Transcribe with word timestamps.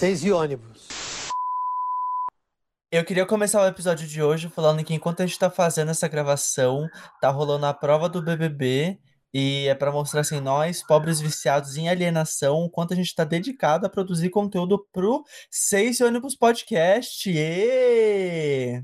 Seis 0.00 0.24
e 0.24 0.32
ônibus. 0.32 0.88
Eu 2.90 3.04
queria 3.04 3.26
começar 3.26 3.62
o 3.62 3.66
episódio 3.66 4.08
de 4.08 4.22
hoje 4.22 4.48
falando 4.48 4.82
que 4.82 4.94
enquanto 4.94 5.20
a 5.20 5.26
gente 5.26 5.38
tá 5.38 5.50
fazendo 5.50 5.90
essa 5.90 6.08
gravação, 6.08 6.88
tá 7.20 7.28
rolando 7.28 7.66
a 7.66 7.74
prova 7.74 8.08
do 8.08 8.22
BBB 8.22 8.98
e 9.34 9.66
é 9.68 9.74
para 9.74 9.92
mostrar 9.92 10.22
assim, 10.22 10.40
nós, 10.40 10.82
pobres 10.82 11.20
viciados 11.20 11.76
em 11.76 11.90
alienação, 11.90 12.64
o 12.64 12.70
quanto 12.70 12.94
a 12.94 12.96
gente 12.96 13.14
tá 13.14 13.24
dedicado 13.24 13.84
a 13.84 13.90
produzir 13.90 14.30
conteúdo 14.30 14.82
pro 14.90 15.22
Seis 15.50 16.00
Ônibus 16.00 16.34
Podcast. 16.34 17.30
E 17.30 18.82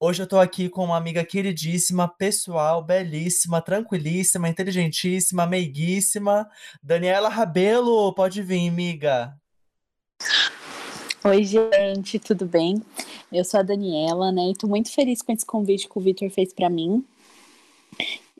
Hoje 0.00 0.24
eu 0.24 0.26
tô 0.26 0.40
aqui 0.40 0.68
com 0.68 0.86
uma 0.86 0.96
amiga 0.96 1.24
queridíssima, 1.24 2.08
pessoal, 2.08 2.82
belíssima, 2.82 3.62
tranquilíssima, 3.62 4.48
inteligentíssima, 4.48 5.46
meiguíssima. 5.46 6.48
Daniela 6.82 7.28
Rabelo, 7.28 8.12
pode 8.12 8.42
vir, 8.42 8.68
amiga. 8.68 9.38
Oi, 11.24 11.42
gente, 11.42 12.16
tudo 12.20 12.46
bem? 12.46 12.80
Eu 13.32 13.44
sou 13.44 13.58
a 13.58 13.62
Daniela, 13.64 14.30
né? 14.30 14.50
E 14.50 14.54
tô 14.54 14.68
muito 14.68 14.92
feliz 14.92 15.20
com 15.20 15.32
esse 15.32 15.44
convite 15.44 15.88
que 15.88 15.98
o 15.98 16.00
Victor 16.00 16.30
fez 16.30 16.52
para 16.52 16.70
mim. 16.70 17.04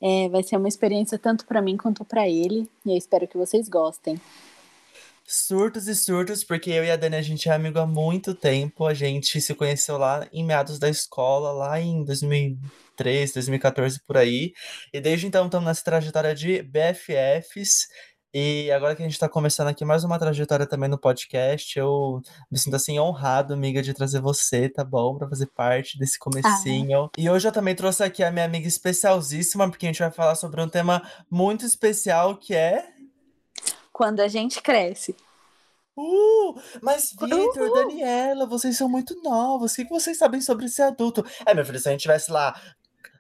É, 0.00 0.28
vai 0.28 0.44
ser 0.44 0.56
uma 0.56 0.68
experiência 0.68 1.18
tanto 1.18 1.44
para 1.44 1.60
mim 1.60 1.76
quanto 1.76 2.04
para 2.04 2.28
ele, 2.28 2.70
e 2.86 2.92
eu 2.92 2.96
espero 2.96 3.26
que 3.26 3.36
vocês 3.36 3.68
gostem. 3.68 4.20
Surtos 5.26 5.88
e 5.88 5.94
surtos, 5.94 6.44
porque 6.44 6.70
eu 6.70 6.84
e 6.84 6.90
a 6.90 6.96
Dani, 6.96 7.16
a 7.16 7.20
gente 7.20 7.48
é 7.48 7.52
amigo 7.52 7.78
há 7.80 7.86
muito 7.86 8.32
tempo. 8.32 8.86
A 8.86 8.94
gente 8.94 9.40
se 9.42 9.54
conheceu 9.54 9.98
lá 9.98 10.26
em 10.32 10.42
meados 10.44 10.78
da 10.78 10.88
escola, 10.88 11.52
lá 11.52 11.78
em 11.78 12.02
2013, 12.04 13.34
2014, 13.34 14.00
por 14.06 14.16
aí. 14.16 14.54
E 14.90 15.00
desde 15.00 15.26
então 15.26 15.44
estamos 15.44 15.66
nessa 15.66 15.84
trajetória 15.84 16.34
de 16.34 16.62
BFFs. 16.62 17.88
E 18.32 18.70
agora 18.72 18.94
que 18.94 19.02
a 19.02 19.06
gente 19.06 19.14
está 19.14 19.26
começando 19.26 19.68
aqui 19.68 19.86
mais 19.86 20.04
uma 20.04 20.18
trajetória 20.18 20.66
também 20.66 20.88
no 20.88 20.98
podcast, 20.98 21.78
eu 21.78 22.20
me 22.50 22.58
sinto 22.58 22.76
assim 22.76 23.00
honrado, 23.00 23.54
amiga, 23.54 23.82
de 23.82 23.94
trazer 23.94 24.20
você, 24.20 24.68
tá 24.68 24.84
bom? 24.84 25.16
Para 25.16 25.28
fazer 25.28 25.46
parte 25.46 25.98
desse 25.98 26.18
comecinho. 26.18 27.04
Ah. 27.04 27.10
E 27.16 27.30
hoje 27.30 27.48
eu 27.48 27.52
também 27.52 27.74
trouxe 27.74 28.04
aqui 28.04 28.22
a 28.22 28.30
minha 28.30 28.44
amiga 28.44 28.68
especialíssima, 28.68 29.70
porque 29.70 29.86
a 29.86 29.88
gente 29.88 30.00
vai 30.00 30.10
falar 30.10 30.34
sobre 30.34 30.60
um 30.60 30.68
tema 30.68 31.02
muito 31.30 31.64
especial 31.64 32.36
que 32.36 32.54
é 32.54 32.86
quando 33.90 34.20
a 34.20 34.28
gente 34.28 34.60
cresce. 34.60 35.16
Uh, 35.96 36.60
mas 36.82 37.10
Vitor, 37.18 37.72
Daniela, 37.74 38.46
vocês 38.46 38.76
são 38.76 38.88
muito 38.88 39.20
novos. 39.22 39.72
O 39.72 39.76
que 39.76 39.88
vocês 39.88 40.18
sabem 40.18 40.40
sobre 40.40 40.68
ser 40.68 40.82
adulto? 40.82 41.24
É, 41.46 41.54
meu 41.54 41.64
filho, 41.64 41.80
se 41.80 41.88
a 41.88 41.92
gente 41.92 42.02
tivesse 42.02 42.30
lá 42.30 42.54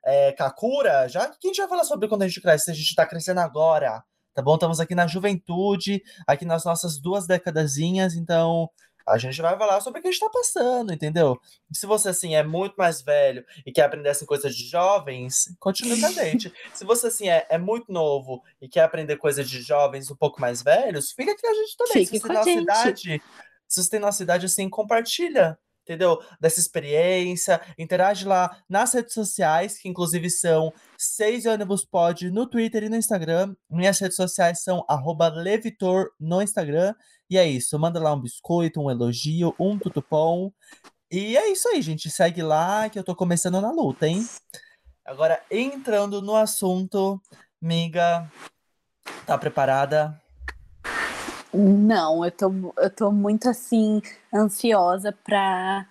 é, 0.04 0.32
Kakura, 0.32 1.08
já 1.08 1.26
que 1.28 1.48
a 1.48 1.48
gente 1.48 1.56
vai 1.56 1.68
falar 1.68 1.84
sobre 1.84 2.08
quando 2.08 2.22
a 2.22 2.28
gente 2.28 2.40
cresce, 2.42 2.66
se 2.66 2.70
a 2.70 2.74
gente 2.74 2.94
tá 2.94 3.06
crescendo 3.06 3.40
agora, 3.40 4.04
tá 4.38 4.42
bom? 4.42 4.54
Estamos 4.54 4.78
aqui 4.78 4.94
na 4.94 5.08
juventude, 5.08 6.00
aqui 6.24 6.44
nas 6.44 6.64
nossas 6.64 6.96
duas 6.96 7.26
décadazinhas, 7.26 8.14
então 8.14 8.70
a 9.04 9.18
gente 9.18 9.42
vai 9.42 9.58
falar 9.58 9.80
sobre 9.80 9.98
o 9.98 10.02
que 10.02 10.06
a 10.06 10.12
gente 10.12 10.20
tá 10.20 10.30
passando, 10.30 10.92
entendeu? 10.92 11.40
Se 11.72 11.86
você, 11.86 12.10
assim, 12.10 12.36
é 12.36 12.44
muito 12.44 12.76
mais 12.76 13.02
velho 13.02 13.44
e 13.66 13.72
quer 13.72 13.82
aprender 13.82 14.10
assim, 14.10 14.24
coisas 14.24 14.54
de 14.54 14.64
jovens, 14.68 15.52
continue 15.58 15.98
com 15.98 16.06
a 16.06 16.12
gente. 16.12 16.52
Se 16.72 16.84
você, 16.84 17.08
assim, 17.08 17.28
é, 17.28 17.48
é 17.50 17.58
muito 17.58 17.90
novo 17.90 18.40
e 18.62 18.68
quer 18.68 18.82
aprender 18.82 19.16
coisas 19.16 19.50
de 19.50 19.60
jovens 19.60 20.08
um 20.08 20.14
pouco 20.14 20.40
mais 20.40 20.62
velhos, 20.62 21.10
fica 21.10 21.32
aqui 21.32 21.40
com 21.40 21.50
a 21.50 21.54
gente 21.54 21.76
também. 21.76 22.06
Fique 22.06 22.20
se 22.20 22.22
você 22.22 22.28
tem 22.28 22.36
nossa 22.36 22.50
idade, 22.50 23.22
se 23.66 23.82
você 23.82 23.90
tem 23.90 24.00
nossa 24.00 24.22
idade, 24.22 24.46
assim, 24.46 24.70
compartilha 24.70 25.58
entendeu? 25.88 26.22
Dessa 26.38 26.60
experiência. 26.60 27.60
Interage 27.78 28.26
lá 28.26 28.62
nas 28.68 28.92
redes 28.92 29.14
sociais, 29.14 29.78
que 29.78 29.88
inclusive 29.88 30.28
são 30.28 30.72
Seis 30.98 31.46
Ônibus 31.46 31.84
Pod 31.84 32.30
no 32.30 32.46
Twitter 32.46 32.84
e 32.84 32.88
no 32.90 32.96
Instagram. 32.96 33.56
Minhas 33.70 33.98
redes 33.98 34.16
sociais 34.16 34.62
são 34.62 34.84
Levitor 35.34 36.10
no 36.20 36.42
Instagram. 36.42 36.94
E 37.30 37.38
é 37.38 37.46
isso, 37.46 37.78
manda 37.78 37.98
lá 37.98 38.12
um 38.12 38.20
biscoito, 38.20 38.80
um 38.80 38.90
elogio, 38.90 39.54
um 39.58 39.78
tutupom. 39.78 40.52
E 41.10 41.36
é 41.36 41.50
isso 41.50 41.68
aí, 41.68 41.80
gente. 41.80 42.10
Segue 42.10 42.42
lá 42.42 42.88
que 42.90 42.98
eu 42.98 43.04
tô 43.04 43.16
começando 43.16 43.60
na 43.60 43.70
luta, 43.72 44.06
hein? 44.06 44.26
Agora, 45.04 45.42
entrando 45.50 46.20
no 46.20 46.36
assunto, 46.36 47.20
miga, 47.60 48.30
tá 49.26 49.38
preparada? 49.38 50.20
Não, 51.52 52.24
eu 52.24 52.30
tô, 52.30 52.52
eu 52.76 52.90
tô 52.90 53.10
muito 53.10 53.48
assim 53.48 54.02
ansiosa 54.32 55.12
para 55.24 55.86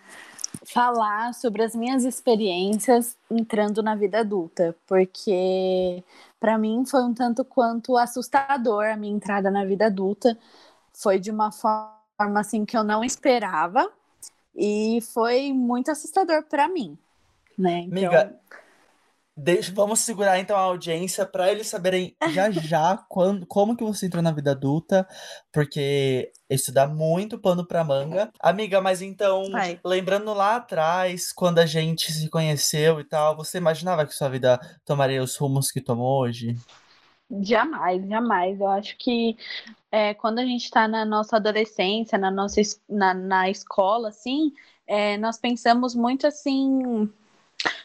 falar 0.66 1.34
sobre 1.34 1.64
as 1.64 1.74
minhas 1.74 2.04
experiências 2.04 3.18
entrando 3.32 3.82
na 3.82 3.96
vida 3.96 4.20
adulta, 4.20 4.76
porque 4.86 6.04
para 6.40 6.58
mim 6.58 6.86
foi 6.86 7.02
um 7.02 7.14
tanto 7.14 7.44
quanto 7.44 7.98
assustador 7.98 8.86
a 8.86 8.96
minha 8.98 9.14
entrada 9.14 9.50
na 9.50 9.66
vida 9.66 9.88
adulta. 9.88 10.38
Foi 10.94 11.20
de 11.20 11.32
uma 11.32 11.52
forma 11.52 12.40
assim 12.40 12.66
que 12.66 12.78
eu 12.78 12.84
não 12.84 13.04
esperava 13.04 13.90
e 14.56 15.00
foi 15.14 15.54
muito 15.54 15.90
assustador 15.90 16.44
para 16.44 16.68
mim, 16.68 16.98
né? 17.58 17.80
Então... 17.88 18.04
Amiga, 18.04 18.40
Deixa, 19.40 19.72
vamos 19.72 20.00
segurar 20.00 20.40
então 20.40 20.58
a 20.58 20.62
audiência 20.62 21.24
para 21.24 21.52
eles 21.52 21.68
saberem 21.68 22.18
já 22.32 22.50
já 22.50 22.98
quando, 23.08 23.46
como 23.46 23.78
que 23.78 23.84
você 23.84 24.08
entrou 24.08 24.24
na 24.24 24.32
vida 24.32 24.50
adulta, 24.50 25.08
porque 25.54 26.32
isso 26.50 26.74
dá 26.74 26.88
muito 26.88 27.38
pano 27.38 27.64
para 27.64 27.84
manga. 27.84 28.32
Amiga, 28.40 28.82
mas 28.82 29.00
então, 29.00 29.44
Ai. 29.54 29.80
lembrando 29.86 30.34
lá 30.34 30.56
atrás, 30.56 31.32
quando 31.32 31.60
a 31.60 31.68
gente 31.68 32.12
se 32.12 32.28
conheceu 32.30 33.00
e 33.00 33.04
tal, 33.04 33.38
você 33.38 33.60
imaginava 33.60 34.08
que 34.08 34.16
sua 34.16 34.28
vida 34.28 34.60
tomaria 34.84 35.22
os 35.22 35.38
rumos 35.38 35.70
que 35.70 35.82
tomou 35.82 36.24
hoje? 36.24 36.56
Jamais, 37.30 38.10
jamais. 38.10 38.60
Eu 38.60 38.68
acho 38.70 38.98
que 38.98 39.38
é, 39.92 40.16
quando 40.16 40.40
a 40.40 40.46
gente 40.46 40.64
está 40.64 40.88
na 40.88 41.06
nossa 41.06 41.36
adolescência, 41.36 42.18
na 42.18 42.32
nossa 42.32 42.60
na, 42.90 43.14
na 43.14 43.50
escola, 43.52 44.10
assim, 44.10 44.52
é, 44.88 45.16
nós 45.18 45.38
pensamos 45.38 45.94
muito 45.94 46.26
assim 46.26 47.08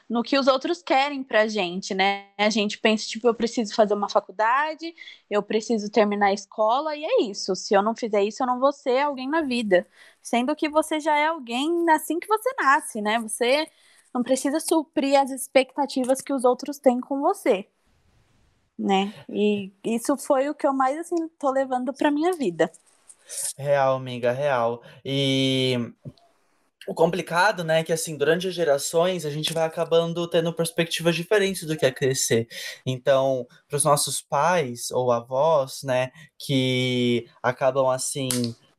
no 0.09 0.23
que 0.23 0.39
os 0.39 0.47
outros 0.47 0.83
querem 0.83 1.23
pra 1.23 1.47
gente, 1.47 1.95
né? 1.95 2.27
A 2.39 2.51
gente 2.51 2.79
pensa, 2.79 3.07
tipo, 3.07 3.27
eu 3.27 3.35
preciso 3.35 3.75
fazer 3.75 3.95
uma 3.95 4.09
faculdade, 4.09 4.95
eu 5.31 5.43
preciso 5.43 5.91
terminar 5.91 6.27
a 6.27 6.33
escola, 6.33 6.95
e 6.97 7.05
é 7.05 7.23
isso. 7.23 7.55
Se 7.55 7.75
eu 7.75 7.83
não 7.83 7.95
fizer 7.95 8.23
isso, 8.23 8.43
eu 8.43 8.47
não 8.47 8.61
vou 8.61 8.73
ser 8.73 9.01
alguém 9.01 9.29
na 9.29 9.43
vida. 9.43 9.87
Sendo 10.21 10.55
que 10.55 10.69
você 10.69 11.01
já 11.01 11.17
é 11.17 11.27
alguém 11.27 11.89
assim 11.91 12.19
que 12.19 12.29
você 12.29 12.51
nasce, 12.61 13.01
né? 13.01 13.19
Você 13.21 13.67
não 14.15 14.23
precisa 14.23 14.61
suprir 14.61 15.19
as 15.19 15.31
expectativas 15.31 16.21
que 16.21 16.33
os 16.33 16.45
outros 16.45 16.79
têm 16.79 17.01
com 17.01 17.21
você. 17.21 17.67
Né? 18.79 19.13
E 19.29 19.73
isso 19.85 20.17
foi 20.17 20.49
o 20.49 20.55
que 20.55 20.67
eu 20.67 20.73
mais 20.73 20.99
assim 20.99 21.29
tô 21.39 21.51
levando 21.51 21.93
para 21.93 22.11
minha 22.11 22.33
vida. 22.33 22.71
Real, 23.57 23.97
amiga, 23.97 24.33
real. 24.33 24.83
E 25.05 25.93
o 26.87 26.95
complicado, 26.95 27.63
né, 27.65 27.81
é 27.81 27.85
que 27.85 27.93
assim, 27.93 28.17
durante 28.17 28.49
as 28.49 28.55
gerações, 28.55 29.25
a 29.25 29.31
gente 29.31 29.53
vai 29.53 29.65
acabando 29.65 30.27
tendo 30.29 30.53
perspectivas 30.53 31.15
diferentes 31.15 31.67
do 31.67 31.77
que 31.77 31.87
é 31.87 31.91
crescer. 31.91 32.49
Então, 32.85 33.47
para 33.69 33.77
os 33.77 33.85
nossos 33.85 34.21
pais 34.21 34.91
ou 34.91 35.13
avós, 35.13 35.83
né, 35.83 36.11
que 36.39 37.27
acabam 37.43 37.89
assim, 37.89 38.29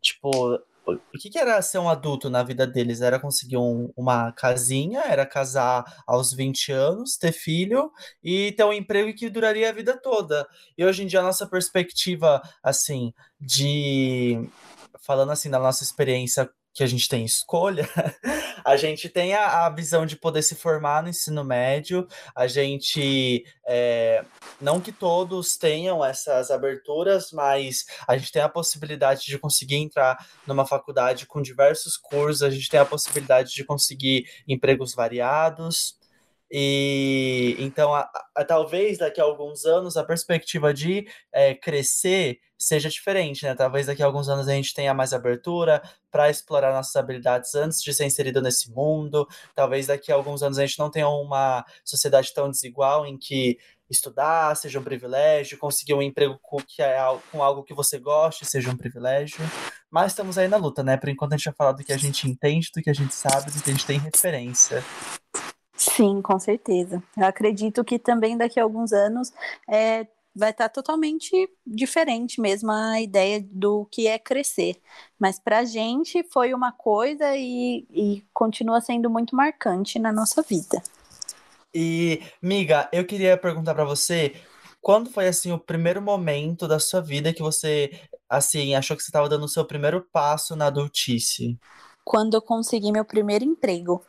tipo, 0.01 0.59
o 0.85 1.17
que, 1.17 1.29
que, 1.29 1.39
era 1.39 1.61
ser 1.61 1.77
um 1.77 1.89
adulto 1.89 2.29
na 2.29 2.43
vida 2.43 2.67
deles? 2.67 2.99
Era 2.99 3.19
conseguir 3.19 3.57
um, 3.57 3.89
uma 3.95 4.33
casinha, 4.33 5.01
era 5.01 5.25
casar 5.25 6.03
aos 6.05 6.33
20 6.33 6.71
anos, 6.73 7.17
ter 7.17 7.31
filho 7.31 7.89
e 8.21 8.51
ter 8.51 8.65
um 8.65 8.73
emprego 8.73 9.13
que 9.15 9.29
duraria 9.29 9.69
a 9.69 9.71
vida 9.71 9.97
toda. 9.97 10.45
E 10.77 10.83
hoje 10.83 11.03
em 11.03 11.07
dia 11.07 11.21
a 11.21 11.23
nossa 11.23 11.47
perspectiva, 11.47 12.41
assim, 12.61 13.13
de 13.39 14.49
falando 15.01 15.31
assim 15.31 15.49
da 15.49 15.59
nossa 15.59 15.83
experiência 15.83 16.49
que 16.73 16.83
a 16.83 16.87
gente 16.87 17.07
tem 17.07 17.23
escolha, 17.23 17.87
a 18.65 18.75
gente 18.75 19.07
tem 19.07 19.33
a, 19.33 19.65
a, 19.65 19.69
visão 19.69 20.05
de 20.05 20.15
poder 20.15 20.41
se 20.41 20.55
formar 20.55 21.03
no 21.03 21.09
ensino 21.09 21.43
médio, 21.43 22.07
a 22.35 22.47
gente. 22.47 23.45
É, 23.65 24.25
não 24.59 24.81
que 24.81 24.91
todos 24.91 25.55
tenham 25.55 26.03
essas 26.03 26.49
aberturas, 26.49 27.31
mas 27.31 27.85
a 28.07 28.17
gente 28.17 28.31
tem 28.31 28.41
a 28.41 28.49
possibilidade 28.49 29.25
de 29.25 29.37
conseguir 29.37 29.75
entrar 29.75 30.17
numa 30.47 30.65
faculdade 30.65 31.25
com 31.25 31.41
diversos 31.41 31.95
cursos, 31.97 32.41
a 32.43 32.49
gente 32.49 32.69
tem 32.69 32.79
a 32.79 32.85
possibilidade 32.85 33.53
de 33.53 33.63
conseguir 33.63 34.25
empregos 34.47 34.93
variados. 34.93 36.01
E 36.51 37.55
então, 37.59 37.93
a, 37.93 38.09
a, 38.35 38.45
talvez 38.45 38.97
daqui 38.97 39.19
a 39.19 39.23
alguns 39.23 39.65
anos 39.65 39.97
a 39.97 40.03
perspectiva 40.03 40.73
de 40.73 41.07
é, 41.31 41.55
crescer 41.55 42.39
seja 42.57 42.89
diferente, 42.89 43.43
né? 43.43 43.53
Talvez 43.55 43.87
daqui 43.87 44.01
a 44.01 44.05
alguns 44.05 44.29
anos 44.29 44.47
a 44.47 44.53
gente 44.53 44.73
tenha 44.73 44.93
mais 44.93 45.13
abertura 45.13 45.81
para 46.11 46.29
explorar 46.29 46.73
nossas 46.73 46.95
habilidades 46.95 47.53
antes 47.55 47.81
de 47.81 47.93
ser 47.93 48.05
inserido 48.05 48.41
nesse 48.41 48.71
mundo. 48.71 49.27
Talvez 49.55 49.87
daqui 49.87 50.11
a 50.11 50.15
alguns 50.15 50.41
anos 50.43 50.57
a 50.57 50.65
gente 50.65 50.79
não 50.79 50.89
tenha 50.89 51.07
uma 51.09 51.65
sociedade 51.83 52.33
tão 52.33 52.49
desigual 52.49 53.05
em 53.05 53.17
que 53.17 53.57
estudar 53.89 54.55
seja 54.55 54.79
um 54.79 54.83
privilégio, 54.83 55.57
conseguir 55.57 55.93
um 55.93 56.01
emprego 56.01 56.39
com, 56.41 56.57
que 56.57 56.81
é, 56.81 56.97
com 57.31 57.43
algo 57.43 57.63
que 57.63 57.73
você 57.73 57.99
goste 57.99 58.45
seja 58.45 58.69
um 58.69 58.77
privilégio. 58.77 59.39
Mas 59.89 60.11
estamos 60.11 60.37
aí 60.37 60.47
na 60.47 60.57
luta, 60.57 60.83
né? 60.83 60.97
Por 60.97 61.09
enquanto 61.09 61.33
a 61.33 61.37
gente 61.37 61.45
vai 61.45 61.53
falar 61.53 61.71
do 61.73 61.83
que 61.83 61.93
a 61.93 61.97
gente 61.97 62.27
entende, 62.27 62.71
do 62.73 62.81
que 62.81 62.89
a 62.89 62.93
gente 62.93 63.13
sabe, 63.13 63.51
do 63.51 63.61
que 63.61 63.69
a 63.69 63.73
gente 63.73 63.85
tem 63.85 63.99
referência. 63.99 64.83
Sim, 65.89 66.21
com 66.21 66.39
certeza. 66.39 67.03
Eu 67.17 67.25
acredito 67.25 67.83
que 67.83 67.99
também 67.99 68.37
daqui 68.37 68.59
a 68.59 68.63
alguns 68.63 68.93
anos 68.93 69.33
é, 69.67 70.07
vai 70.33 70.51
estar 70.51 70.69
tá 70.69 70.69
totalmente 70.69 71.49
diferente 71.67 72.39
mesmo 72.39 72.71
a 72.71 73.01
ideia 73.01 73.45
do 73.51 73.85
que 73.91 74.07
é 74.07 74.17
crescer. 74.17 74.79
Mas 75.19 75.39
para 75.39 75.59
a 75.59 75.65
gente 75.65 76.23
foi 76.31 76.53
uma 76.53 76.71
coisa 76.71 77.35
e, 77.35 77.85
e 77.91 78.23
continua 78.33 78.79
sendo 78.79 79.09
muito 79.09 79.35
marcante 79.35 79.99
na 79.99 80.11
nossa 80.11 80.41
vida. 80.41 80.81
E, 81.75 82.21
miga, 82.41 82.87
eu 82.93 83.05
queria 83.05 83.35
perguntar 83.37 83.73
para 83.73 83.83
você, 83.83 84.35
quando 84.81 85.09
foi 85.09 85.27
assim 85.27 85.51
o 85.51 85.59
primeiro 85.59 86.01
momento 86.01 86.65
da 86.65 86.79
sua 86.79 87.01
vida 87.01 87.33
que 87.33 87.41
você 87.41 87.91
assim 88.29 88.73
achou 88.73 88.95
que 88.95 89.03
você 89.03 89.09
estava 89.09 89.27
dando 89.27 89.43
o 89.43 89.49
seu 89.49 89.65
primeiro 89.65 90.07
passo 90.13 90.55
na 90.55 90.67
adultice? 90.67 91.59
Quando 92.05 92.35
eu 92.35 92.41
consegui 92.41 92.91
meu 92.91 93.03
primeiro 93.03 93.43
emprego. 93.43 94.03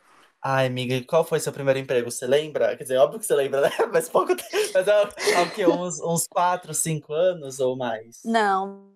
Ai, 0.47 0.67
amiga, 0.67 1.03
qual 1.07 1.23
foi 1.23 1.39
seu 1.39 1.51
primeiro 1.51 1.79
emprego? 1.79 2.11
Você 2.11 2.27
lembra? 2.27 2.77
Quer 2.77 2.83
dizer, 2.83 2.97
óbvio 2.97 3.19
que 3.19 3.25
você 3.25 3.33
lembra, 3.33 3.61
né? 3.61 3.69
Mas 3.91 4.07
pouco 4.07 4.35
Mas 4.75 4.87
há, 4.87 5.01
há 5.01 5.41
o 5.41 5.49
quê? 5.49 5.65
Uns, 5.65 5.99
uns 5.99 6.27
quatro, 6.27 6.71
cinco 6.71 7.15
anos 7.15 7.59
ou 7.59 7.75
mais? 7.75 8.21
Não. 8.23 8.91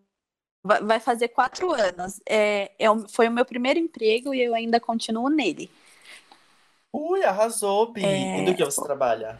Vai 0.63 0.99
fazer 0.99 1.29
quatro 1.29 1.71
anos. 1.71 2.21
É, 2.29 2.71
é, 2.77 2.85
foi 3.07 3.27
o 3.27 3.31
meu 3.31 3.43
primeiro 3.45 3.79
emprego 3.79 4.31
e 4.31 4.43
eu 4.43 4.53
ainda 4.53 4.79
continuo 4.79 5.27
nele. 5.27 5.71
Ui, 6.93 7.23
arrasou, 7.23 7.91
Bi. 7.91 8.05
É... 8.05 8.41
E 8.41 8.45
do 8.45 8.55
que 8.55 8.63
você 8.63 8.83
trabalha? 8.83 9.39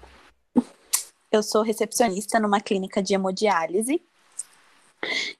Eu 1.31 1.43
sou 1.43 1.61
recepcionista 1.61 2.39
numa 2.39 2.59
clínica 2.59 3.03
de 3.03 3.13
hemodiálise. 3.13 4.01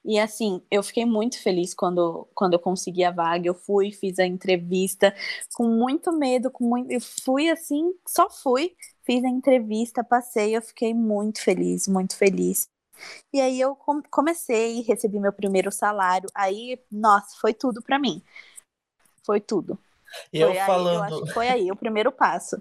E 0.04 0.18
assim, 0.18 0.62
eu 0.70 0.82
fiquei 0.82 1.04
muito 1.04 1.40
feliz 1.42 1.74
quando, 1.74 2.26
quando 2.34 2.54
eu 2.54 2.58
consegui 2.58 3.04
a 3.04 3.10
vaga. 3.10 3.46
Eu 3.46 3.54
fui, 3.54 3.92
fiz 3.92 4.18
a 4.18 4.26
entrevista 4.26 5.14
com 5.54 5.66
muito 5.68 6.12
medo, 6.12 6.50
com 6.50 6.64
muito. 6.64 6.90
Eu 6.90 7.00
fui 7.00 7.48
assim, 7.50 7.92
só 8.06 8.30
fui, 8.30 8.74
fiz 9.04 9.24
a 9.24 9.28
entrevista, 9.28 10.02
passei, 10.02 10.56
eu 10.56 10.62
fiquei 10.62 10.94
muito 10.94 11.42
feliz, 11.42 11.86
muito 11.86 12.16
feliz. 12.16 12.68
E 13.32 13.40
aí 13.40 13.60
eu 13.60 13.76
comecei, 14.10 14.82
recebi 14.82 15.18
meu 15.18 15.32
primeiro 15.32 15.70
salário. 15.72 16.28
Aí, 16.34 16.78
nossa, 16.90 17.36
foi 17.40 17.54
tudo 17.54 17.82
para 17.82 17.98
mim. 17.98 18.22
Foi 19.24 19.40
tudo. 19.40 19.78
E 20.32 20.40
foi 20.40 20.48
eu 20.48 20.50
aí, 20.50 20.66
falando. 20.66 21.20
Eu 21.20 21.26
foi 21.28 21.48
aí 21.48 21.70
o 21.70 21.76
primeiro 21.76 22.12
passo. 22.12 22.60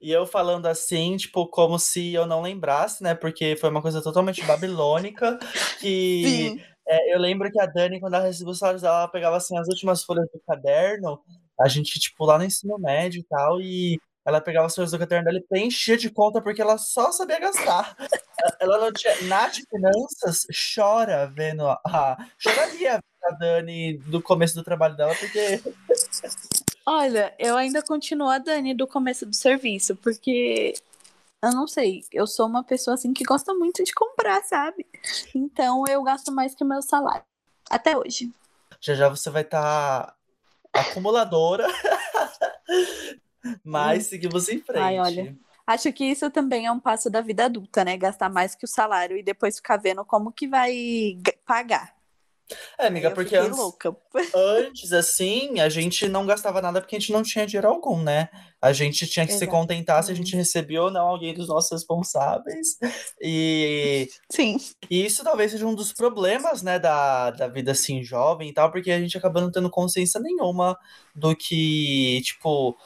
E 0.00 0.10
eu 0.10 0.26
falando 0.26 0.66
assim, 0.66 1.16
tipo, 1.16 1.46
como 1.46 1.78
se 1.78 2.14
eu 2.14 2.26
não 2.26 2.40
lembrasse, 2.40 3.02
né? 3.02 3.14
Porque 3.14 3.54
foi 3.56 3.68
uma 3.68 3.82
coisa 3.82 4.02
totalmente 4.02 4.44
babilônica. 4.44 5.38
Que 5.80 6.62
é, 6.86 7.14
eu 7.14 7.18
lembro 7.18 7.50
que 7.50 7.60
a 7.60 7.66
Dani, 7.66 8.00
quando 8.00 8.14
ela 8.14 8.24
recebeu 8.24 8.52
o 8.52 8.54
salário 8.54 8.80
dela, 8.80 8.98
ela 8.98 9.08
pegava 9.08 9.36
assim 9.36 9.56
as 9.56 9.68
últimas 9.68 10.02
folhas 10.02 10.26
do 10.32 10.40
caderno. 10.46 11.20
A 11.58 11.68
gente, 11.68 12.00
tipo, 12.00 12.24
lá 12.24 12.36
no 12.36 12.44
ensino 12.44 12.78
médio 12.78 13.20
e 13.20 13.24
tal, 13.24 13.60
e 13.60 13.98
ela 14.26 14.40
pegava 14.40 14.66
as 14.66 14.74
folhas 14.74 14.90
do 14.90 14.98
caderno 14.98 15.24
dela 15.24 15.38
e 15.38 15.46
preenchia 15.46 15.96
de 15.96 16.10
conta 16.10 16.42
porque 16.42 16.60
ela 16.60 16.76
só 16.78 17.12
sabia 17.12 17.38
gastar. 17.38 17.96
ela 18.60 18.78
não 18.78 18.92
tinha. 18.92 19.14
Nath 19.22 19.56
Finanças 19.70 20.46
chora 20.74 21.26
vendo 21.34 21.66
a. 21.66 22.16
Choraria 22.38 23.00
a 23.22 23.30
Dani 23.34 23.98
do 23.98 24.20
começo 24.22 24.54
do 24.54 24.64
trabalho 24.64 24.96
dela, 24.96 25.14
porque 25.14 25.62
Olha, 26.86 27.34
eu 27.38 27.56
ainda 27.56 27.82
continuo 27.82 28.28
a 28.28 28.38
Dani 28.38 28.74
do 28.74 28.86
começo 28.86 29.26
do 29.26 29.34
serviço, 29.34 29.94
porque 29.96 30.74
eu 31.42 31.52
não 31.52 31.66
sei, 31.66 32.04
eu 32.12 32.26
sou 32.26 32.46
uma 32.46 32.62
pessoa 32.62 32.94
assim 32.94 33.12
que 33.12 33.24
gosta 33.24 33.54
muito 33.54 33.82
de 33.82 33.92
comprar, 33.94 34.42
sabe? 34.44 34.86
Então 35.34 35.84
eu 35.88 36.02
gasto 36.02 36.30
mais 36.32 36.54
que 36.54 36.64
o 36.64 36.66
meu 36.66 36.82
salário. 36.82 37.24
Até 37.70 37.96
hoje. 37.96 38.30
Já 38.80 38.94
já 38.94 39.08
você 39.08 39.30
vai 39.30 39.42
estar 39.42 40.06
tá 40.72 40.80
acumuladora. 40.80 41.66
Mas 43.64 44.06
seguimos 44.06 44.48
em 44.48 44.58
frente. 44.60 44.82
Ai, 44.82 44.98
olha. 44.98 45.38
Acho 45.66 45.92
que 45.92 46.04
isso 46.04 46.30
também 46.30 46.66
é 46.66 46.72
um 46.72 46.80
passo 46.80 47.08
da 47.08 47.20
vida 47.20 47.44
adulta, 47.44 47.84
né? 47.84 47.96
Gastar 47.96 48.28
mais 48.28 48.54
que 48.54 48.64
o 48.64 48.68
salário 48.68 49.16
e 49.16 49.22
depois 49.22 49.56
ficar 49.56 49.76
vendo 49.76 50.04
como 50.04 50.32
que 50.32 50.48
vai 50.48 51.16
pagar. 51.46 51.94
É, 52.78 52.86
amiga, 52.86 53.10
porque 53.10 53.36
antes, 53.36 53.58
louca. 53.58 53.96
antes, 54.34 54.92
assim, 54.92 55.60
a 55.60 55.68
gente 55.68 56.08
não 56.08 56.26
gastava 56.26 56.60
nada 56.60 56.80
porque 56.80 56.96
a 56.96 56.98
gente 56.98 57.12
não 57.12 57.22
tinha 57.22 57.46
dinheiro 57.46 57.68
algum, 57.68 58.02
né? 58.02 58.28
A 58.60 58.72
gente 58.72 59.06
tinha 59.06 59.26
que 59.26 59.32
se 59.32 59.46
contentar 59.46 60.02
se 60.02 60.12
a 60.12 60.14
gente 60.14 60.36
recebia 60.36 60.82
ou 60.82 60.90
não 60.90 61.06
alguém 61.06 61.32
dos 61.32 61.48
nossos 61.48 61.70
responsáveis. 61.70 62.76
E. 63.20 64.08
Sim. 64.30 64.58
E 64.90 65.04
isso 65.04 65.24
talvez 65.24 65.52
seja 65.52 65.66
um 65.66 65.74
dos 65.74 65.92
problemas, 65.92 66.62
né, 66.62 66.78
da, 66.78 67.30
da 67.30 67.48
vida 67.48 67.72
assim, 67.72 68.02
jovem 68.02 68.50
e 68.50 68.52
tal, 68.52 68.70
porque 68.70 68.90
a 68.90 69.00
gente 69.00 69.16
acaba 69.16 69.40
não 69.40 69.50
tendo 69.50 69.70
consciência 69.70 70.20
nenhuma 70.20 70.76
do 71.14 71.34
que, 71.34 72.20
tipo, 72.22 72.76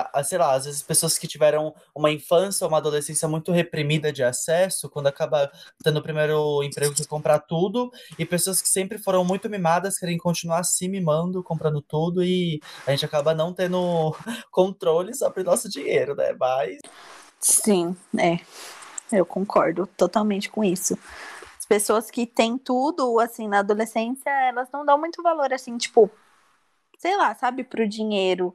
a, 0.00 0.10
a, 0.12 0.24
sei 0.24 0.38
lá, 0.38 0.52
às 0.52 0.64
vezes 0.64 0.82
pessoas 0.82 1.18
que 1.18 1.26
tiveram 1.26 1.74
uma 1.94 2.10
infância 2.10 2.64
ou 2.64 2.68
uma 2.68 2.78
adolescência 2.78 3.28
muito 3.28 3.52
reprimida 3.52 4.12
de 4.12 4.22
acesso, 4.22 4.88
quando 4.88 5.06
acaba 5.06 5.50
tendo 5.82 5.98
o 5.98 6.02
primeiro 6.02 6.62
emprego 6.62 6.94
que 6.94 7.06
comprar 7.06 7.40
tudo, 7.40 7.90
e 8.18 8.24
pessoas 8.24 8.60
que 8.60 8.68
sempre 8.68 8.98
foram 8.98 9.24
muito 9.24 9.48
mimadas 9.48 9.98
querem 9.98 10.18
continuar 10.18 10.64
se 10.64 10.88
mimando, 10.88 11.42
comprando 11.42 11.80
tudo, 11.80 12.22
e 12.22 12.60
a 12.86 12.90
gente 12.90 13.04
acaba 13.04 13.34
não 13.34 13.52
tendo 13.52 14.14
controle 14.50 15.14
sobre 15.14 15.42
o 15.42 15.44
nosso 15.44 15.68
dinheiro, 15.68 16.14
né? 16.14 16.34
Mas. 16.38 16.78
Sim, 17.40 17.96
é. 18.18 18.38
Eu 19.12 19.26
concordo 19.26 19.86
totalmente 19.86 20.50
com 20.50 20.64
isso. 20.64 20.98
As 21.58 21.66
pessoas 21.66 22.10
que 22.10 22.26
têm 22.26 22.58
tudo, 22.58 23.18
assim, 23.20 23.48
na 23.48 23.60
adolescência, 23.60 24.30
elas 24.30 24.68
não 24.72 24.84
dão 24.84 24.98
muito 24.98 25.22
valor, 25.22 25.52
assim, 25.52 25.76
tipo, 25.78 26.10
sei 26.98 27.16
lá, 27.16 27.34
sabe, 27.34 27.64
pro 27.64 27.88
dinheiro 27.88 28.54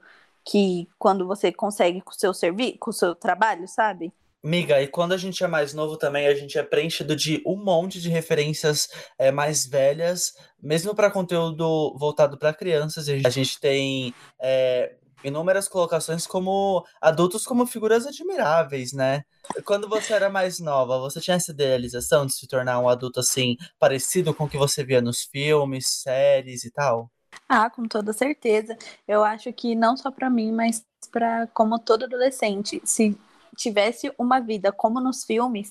que 0.50 0.88
quando 0.98 1.28
você 1.28 1.51
consegue 1.51 2.01
com 2.01 2.10
o 2.10 2.19
seu 2.19 2.34
serviço, 2.34 2.80
com 2.80 2.90
o 2.90 2.94
seu 2.94 3.13
trabalho, 3.13 3.68
sabe? 3.68 4.12
Miga, 4.44 4.81
e 4.81 4.88
quando 4.88 5.12
a 5.12 5.18
gente 5.18 5.44
é 5.44 5.48
mais 5.48 5.75
novo 5.75 5.96
também, 5.96 6.25
a 6.25 6.34
gente 6.34 6.57
é 6.57 6.63
preenchido 6.63 7.16
de 7.16 7.44
um 7.46 7.56
monte 7.56 8.01
de 8.01 8.10
referências 8.10 8.88
é, 9.18 9.31
mais 9.31 9.68
velhas, 9.68 10.34
mesmo 10.60 10.96
para 10.96 11.12
conteúdo 11.12 11.96
voltado 12.00 12.36
para 12.36 12.54
crianças. 12.54 13.07
A 13.10 13.30
gente 13.30 13.60
tem 13.60 14.12
é, 14.42 14.96
inúmeras 15.24 15.68
colocações 15.68 16.25
como 16.25 16.84
adultos 17.00 17.46
como 17.46 17.68
figuras 17.68 18.07
admiráveis, 18.07 18.92
né? 18.92 19.24
Quando 19.66 19.88
você 19.88 20.13
era 20.13 20.31
mais 20.31 20.60
nova, 20.60 20.98
você 20.98 21.22
tinha 21.22 21.36
essa 21.36 21.51
idealização 21.51 22.25
de 22.25 22.34
se 22.34 22.48
tornar 22.48 22.80
um 22.80 22.90
adulto 22.90 23.19
assim, 23.19 23.56
parecido 23.78 24.34
com 24.34 24.46
o 24.46 24.50
que 24.50 24.57
você 24.57 24.84
via 24.84 25.01
nos 25.01 25.22
filmes, 25.22 26.01
séries 26.01 26.63
e 26.63 26.72
tal? 26.72 27.12
Ah, 27.47 27.69
com 27.69 27.87
toda 27.87 28.13
certeza. 28.13 28.77
Eu 29.07 29.23
acho 29.23 29.51
que 29.53 29.75
não 29.75 29.97
só 29.97 30.11
para 30.11 30.29
mim, 30.29 30.51
mas 30.51 30.85
para 31.11 31.47
como 31.47 31.79
todo 31.79 32.05
adolescente, 32.05 32.81
se 32.85 33.17
tivesse 33.55 34.13
uma 34.17 34.39
vida 34.39 34.71
como 34.71 34.99
nos 34.99 35.23
filmes, 35.23 35.69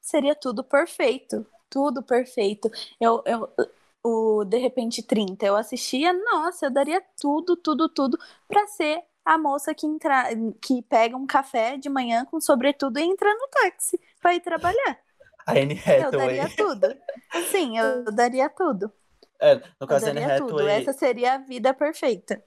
seria 0.00 0.34
tudo 0.34 0.62
perfeito, 0.62 1.46
tudo 1.70 2.02
perfeito. 2.02 2.70
Eu, 3.00 3.22
eu 3.26 3.48
o 4.06 4.44
de 4.44 4.58
repente 4.58 5.02
30, 5.02 5.46
eu 5.46 5.56
assistia, 5.56 6.12
nossa, 6.12 6.66
eu 6.66 6.70
daria 6.70 7.02
tudo, 7.18 7.56
tudo, 7.56 7.88
tudo 7.88 8.18
para 8.46 8.66
ser 8.66 9.02
a 9.24 9.38
moça 9.38 9.74
que 9.74 9.86
entra, 9.86 10.28
que 10.60 10.82
pega 10.82 11.16
um 11.16 11.26
café 11.26 11.78
de 11.78 11.88
manhã 11.88 12.26
com 12.26 12.38
sobretudo 12.38 12.98
e 12.98 13.02
entra 13.02 13.32
no 13.32 13.48
táxi 13.48 13.98
para 14.20 14.34
ir 14.34 14.40
trabalhar. 14.40 14.98
A 15.46 15.52
Anne 15.52 15.74
Hathaway. 15.74 16.04
Eu 16.04 16.10
daria 16.12 16.48
tudo. 16.50 16.96
Sim, 17.50 17.78
eu 17.78 18.04
daria 18.12 18.50
tudo. 18.50 18.92
É, 19.44 19.60
no 19.80 19.86
caso, 19.86 20.06
Anne 20.06 20.24
Hathaway... 20.24 20.48
Tudo. 20.48 20.68
Essa 20.68 20.92
seria 20.94 21.34
a 21.34 21.38
vida 21.38 21.74
perfeita. 21.74 22.42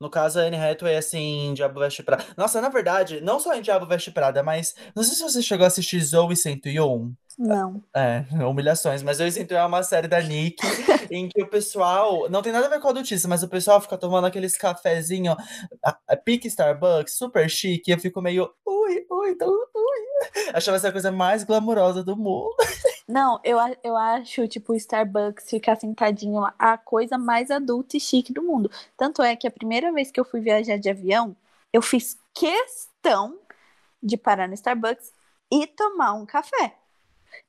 No 0.00 0.10
caso, 0.10 0.40
a 0.40 0.42
Anne 0.42 0.56
Hathaway, 0.56 0.96
assim, 0.96 1.52
Diabo 1.54 1.78
Veste 1.80 2.02
Prada. 2.02 2.24
Nossa, 2.36 2.60
na 2.60 2.68
verdade, 2.68 3.20
não 3.20 3.38
só 3.38 3.54
em 3.54 3.62
Diabo 3.62 3.86
Veste 3.86 4.10
Prada, 4.10 4.42
mas... 4.42 4.74
Não 4.96 5.02
sei 5.02 5.14
se 5.14 5.22
você 5.22 5.40
chegou 5.40 5.64
a 5.64 5.68
assistir 5.68 6.00
Zoe 6.00 6.36
101. 6.36 7.14
Não. 7.38 7.80
É, 7.94 8.24
humilhações. 8.44 9.02
Mas 9.02 9.18
Zoe 9.18 9.30
101 9.30 9.56
é 9.56 9.64
uma 9.64 9.82
série 9.84 10.08
da 10.08 10.20
Nick, 10.20 10.56
em 11.10 11.28
que 11.28 11.40
o 11.40 11.46
pessoal... 11.46 12.28
Não 12.28 12.42
tem 12.42 12.52
nada 12.52 12.66
a 12.66 12.70
ver 12.70 12.80
com 12.80 12.88
a 12.88 12.90
adultice, 12.90 13.28
mas 13.28 13.42
o 13.44 13.48
pessoal 13.48 13.80
fica 13.80 13.96
tomando 13.96 14.26
aqueles 14.26 14.56
cafezinhos, 14.56 15.36
pique 16.24 16.48
Starbucks, 16.48 17.14
super 17.14 17.48
chique, 17.48 17.90
e 17.90 17.94
eu 17.94 17.98
fico 17.98 18.20
meio... 18.20 18.50
Ui, 18.66 19.06
ui, 19.08 19.30
então, 19.30 19.48
ui. 19.48 20.52
Achava 20.52 20.76
essa 20.76 20.90
coisa 20.90 21.12
mais 21.12 21.44
glamurosa 21.44 22.02
do 22.02 22.16
mundo. 22.16 22.56
Não, 23.06 23.40
eu, 23.44 23.58
eu 23.84 23.96
acho, 23.96 24.46
tipo, 24.48 24.72
o 24.72 24.76
Starbucks 24.76 25.48
ficar 25.48 25.76
sentadinho 25.76 26.40
lá 26.40 26.54
a 26.58 26.76
coisa 26.76 27.16
mais 27.16 27.50
adulta 27.50 27.96
e 27.96 28.00
chique 28.00 28.32
do 28.32 28.42
mundo. 28.42 28.70
Tanto 28.96 29.22
é 29.22 29.36
que 29.36 29.46
a 29.46 29.50
primeira 29.50 29.92
vez 29.92 30.10
que 30.10 30.18
eu 30.18 30.24
fui 30.24 30.40
viajar 30.40 30.76
de 30.76 30.90
avião, 30.90 31.36
eu 31.72 31.80
fiz 31.80 32.18
questão 32.34 33.38
de 34.02 34.16
parar 34.16 34.48
no 34.48 34.54
Starbucks 34.54 35.12
e 35.50 35.66
tomar 35.66 36.12
um 36.14 36.26
café. 36.26 36.74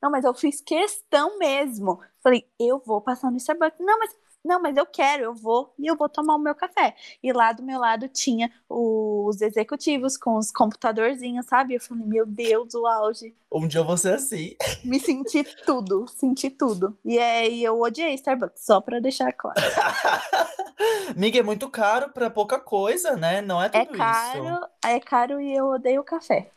Não, 0.02 0.10
mas 0.10 0.26
eu 0.26 0.34
fiz 0.34 0.62
questão 0.62 1.38
mesmo. 1.38 2.00
Falei, 2.22 2.46
eu 2.60 2.80
vou 2.86 3.02
passar 3.02 3.32
no 3.32 3.38
Starbucks. 3.38 3.80
Não, 3.80 4.00
mas 4.00 4.16
não, 4.44 4.62
mas 4.62 4.78
eu 4.78 4.86
quero, 4.86 5.24
eu 5.24 5.36
vou 5.36 5.74
e 5.78 5.86
eu 5.86 5.98
vou 5.98 6.08
tomar 6.08 6.36
o 6.36 6.40
meu 6.40 6.56
café. 6.56 6.96
E 7.22 7.32
lá 7.34 7.52
do 7.52 7.62
meu 7.62 7.80
lado 7.80 8.08
tinha 8.08 8.50
os 8.70 9.42
executivos 9.42 10.18
com 10.18 10.38
os 10.38 10.50
computadorzinhos, 10.52 11.46
sabe? 11.46 11.76
Eu 11.76 11.82
falei, 11.82 12.06
meu 12.06 12.26
Deus, 12.26 12.74
o 12.74 12.88
auge. 12.88 13.36
Um 13.52 13.68
dia 13.68 13.82
eu 13.82 13.86
vou 13.86 13.98
ser 13.98 14.14
assim. 14.14 14.56
Me 14.84 15.00
senti 15.00 15.44
tudo, 15.66 16.08
senti 16.08 16.50
tudo. 16.50 16.98
E 17.04 17.20
aí 17.20 17.64
eu 17.64 17.82
odiei 17.82 18.14
Starbucks, 18.14 18.64
só 18.64 18.80
pra 18.80 19.00
deixar 19.00 19.34
claro. 19.34 19.60
Miga, 21.16 21.40
é 21.40 21.44
muito 21.44 21.70
caro 21.70 22.10
pra 22.10 22.30
pouca 22.30 22.60
coisa, 22.60 23.18
né? 23.18 23.42
Não 23.42 23.62
é 23.62 23.68
tudo 23.68 23.82
é 23.82 23.86
caro, 23.86 24.46
isso. 24.46 24.68
É 24.86 25.00
caro 25.02 25.42
e 25.42 25.54
eu 25.54 25.68
odeio 25.68 26.00
o 26.00 26.06
café. 26.06 26.50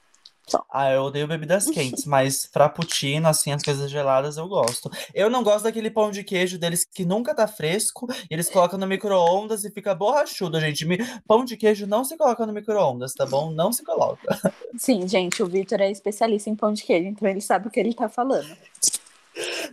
Só. 0.47 0.65
Ah, 0.71 0.91
eu 0.91 1.03
odeio 1.03 1.29
bebidas 1.29 1.71
quentes, 1.71 2.05
mas 2.05 2.47
frappuccino, 2.47 3.29
assim, 3.29 3.53
as 3.53 3.63
coisas 3.63 3.91
geladas 3.91 4.37
eu 4.37 4.49
gosto. 4.49 4.91
Eu 5.15 5.31
não 5.31 5.43
gosto 5.43 5.65
daquele 5.65 5.91
pão 5.91 6.11
de 6.11 6.25
queijo 6.25 6.59
deles 6.59 6.85
que 6.85 7.05
nunca 7.05 7.35
tá 7.35 7.47
fresco, 7.47 8.09
e 8.31 8.35
eles 8.35 8.51
colocam 8.51 8.79
no 8.79 8.87
micro-ondas 8.87 9.65
e 9.65 9.71
fica 9.71 9.95
borrachudo, 9.95 10.61
gente. 10.61 10.87
Pão 11.27 11.45
de 11.45 11.57
queijo 11.57 11.87
não 11.87 12.05
se 12.05 12.17
coloca 12.17 12.45
no 12.45 12.53
micro-ondas, 12.53 13.15
tá 13.15 13.25
bom? 13.25 13.51
Não 13.51 13.73
se 13.73 13.85
coloca. 13.85 14.41
Sim, 14.77 15.07
gente, 15.07 15.43
o 15.43 15.47
Vitor 15.47 15.81
é 15.81 15.91
especialista 15.91 16.51
em 16.51 16.57
pão 16.57 16.73
de 16.73 16.83
queijo, 16.83 17.09
então 17.09 17.29
ele 17.29 17.41
sabe 17.41 17.69
o 17.69 17.71
que 17.71 17.79
ele 17.79 17.95
tá 17.95 18.09
falando. 18.09 18.57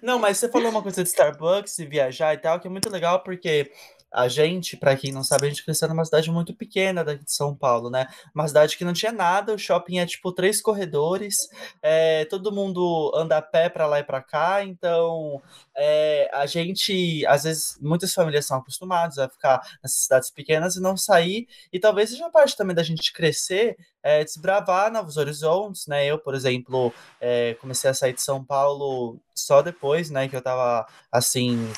Não, 0.02 0.18
mas 0.20 0.38
você 0.38 0.48
falou 0.48 0.70
uma 0.70 0.82
coisa 0.82 1.04
de 1.04 1.10
Starbucks 1.10 1.80
e 1.80 1.86
viajar 1.86 2.34
e 2.34 2.38
tal, 2.38 2.60
que 2.60 2.68
é 2.68 2.70
muito 2.70 2.90
legal 2.90 3.22
porque 3.22 3.72
a 4.12 4.28
gente, 4.28 4.76
pra 4.76 4.96
quem 4.96 5.12
não 5.12 5.24
sabe, 5.24 5.46
a 5.46 5.50
gente 5.50 5.64
cresceu 5.64 5.88
numa 5.88 6.06
cidade 6.06 6.32
muito 6.32 6.54
pequena 6.54 7.04
daqui 7.04 7.24
de 7.24 7.34
São 7.34 7.56
Paulo, 7.56 7.90
né? 7.90 8.08
Uma 8.34 8.48
cidade 8.48 8.78
que 8.78 8.84
não 8.84 8.94
tinha 8.94 9.12
nada, 9.12 9.54
o 9.54 9.58
shopping 9.58 10.00
é 10.00 10.06
tipo 10.06 10.32
três 10.32 10.62
corredores, 10.62 11.38
é, 11.82 12.26
todo 12.26 12.52
mundo 12.52 13.12
anda 13.16 13.38
a 13.38 13.42
pé 13.42 13.70
pra 13.70 13.86
lá 13.86 14.00
e 14.00 14.04
pra 14.04 14.22
cá, 14.22 14.64
então 14.64 15.42
é, 15.76 16.30
a 16.34 16.46
gente, 16.46 17.26
às 17.28 17.44
vezes, 17.44 17.78
muitas 17.82 18.14
famílias 18.14 18.46
são 18.46 18.58
acostumadas 18.58 19.18
a 19.18 19.30
ficar 19.30 19.62
nessas 19.84 20.02
cidades 20.02 20.30
pequenas 20.32 20.76
e 20.76 20.82
não 20.82 20.98
sair, 20.98 21.48
e 21.72 21.80
talvez 21.80 22.10
seja 22.10 22.30
parte 22.30 22.58
também 22.58 22.76
da 22.76 22.84
gente 22.84 23.14
crescer, 23.14 23.78
é, 24.02 24.24
desbravar 24.24 24.92
novos 24.92 25.18
horizontes, 25.18 25.86
né? 25.88 26.06
Eu, 26.06 26.18
por 26.18 26.34
exemplo, 26.34 26.94
é, 27.20 27.54
comecei 27.56 27.90
a 27.90 27.94
sair 27.94 28.14
de 28.14 28.22
São 28.22 28.44
Paulo 28.44 29.20
só 29.36 29.62
depois, 29.62 30.10
né, 30.10 30.28
que 30.28 30.36
eu 30.36 30.42
tava 30.42 30.86
assim 31.12 31.72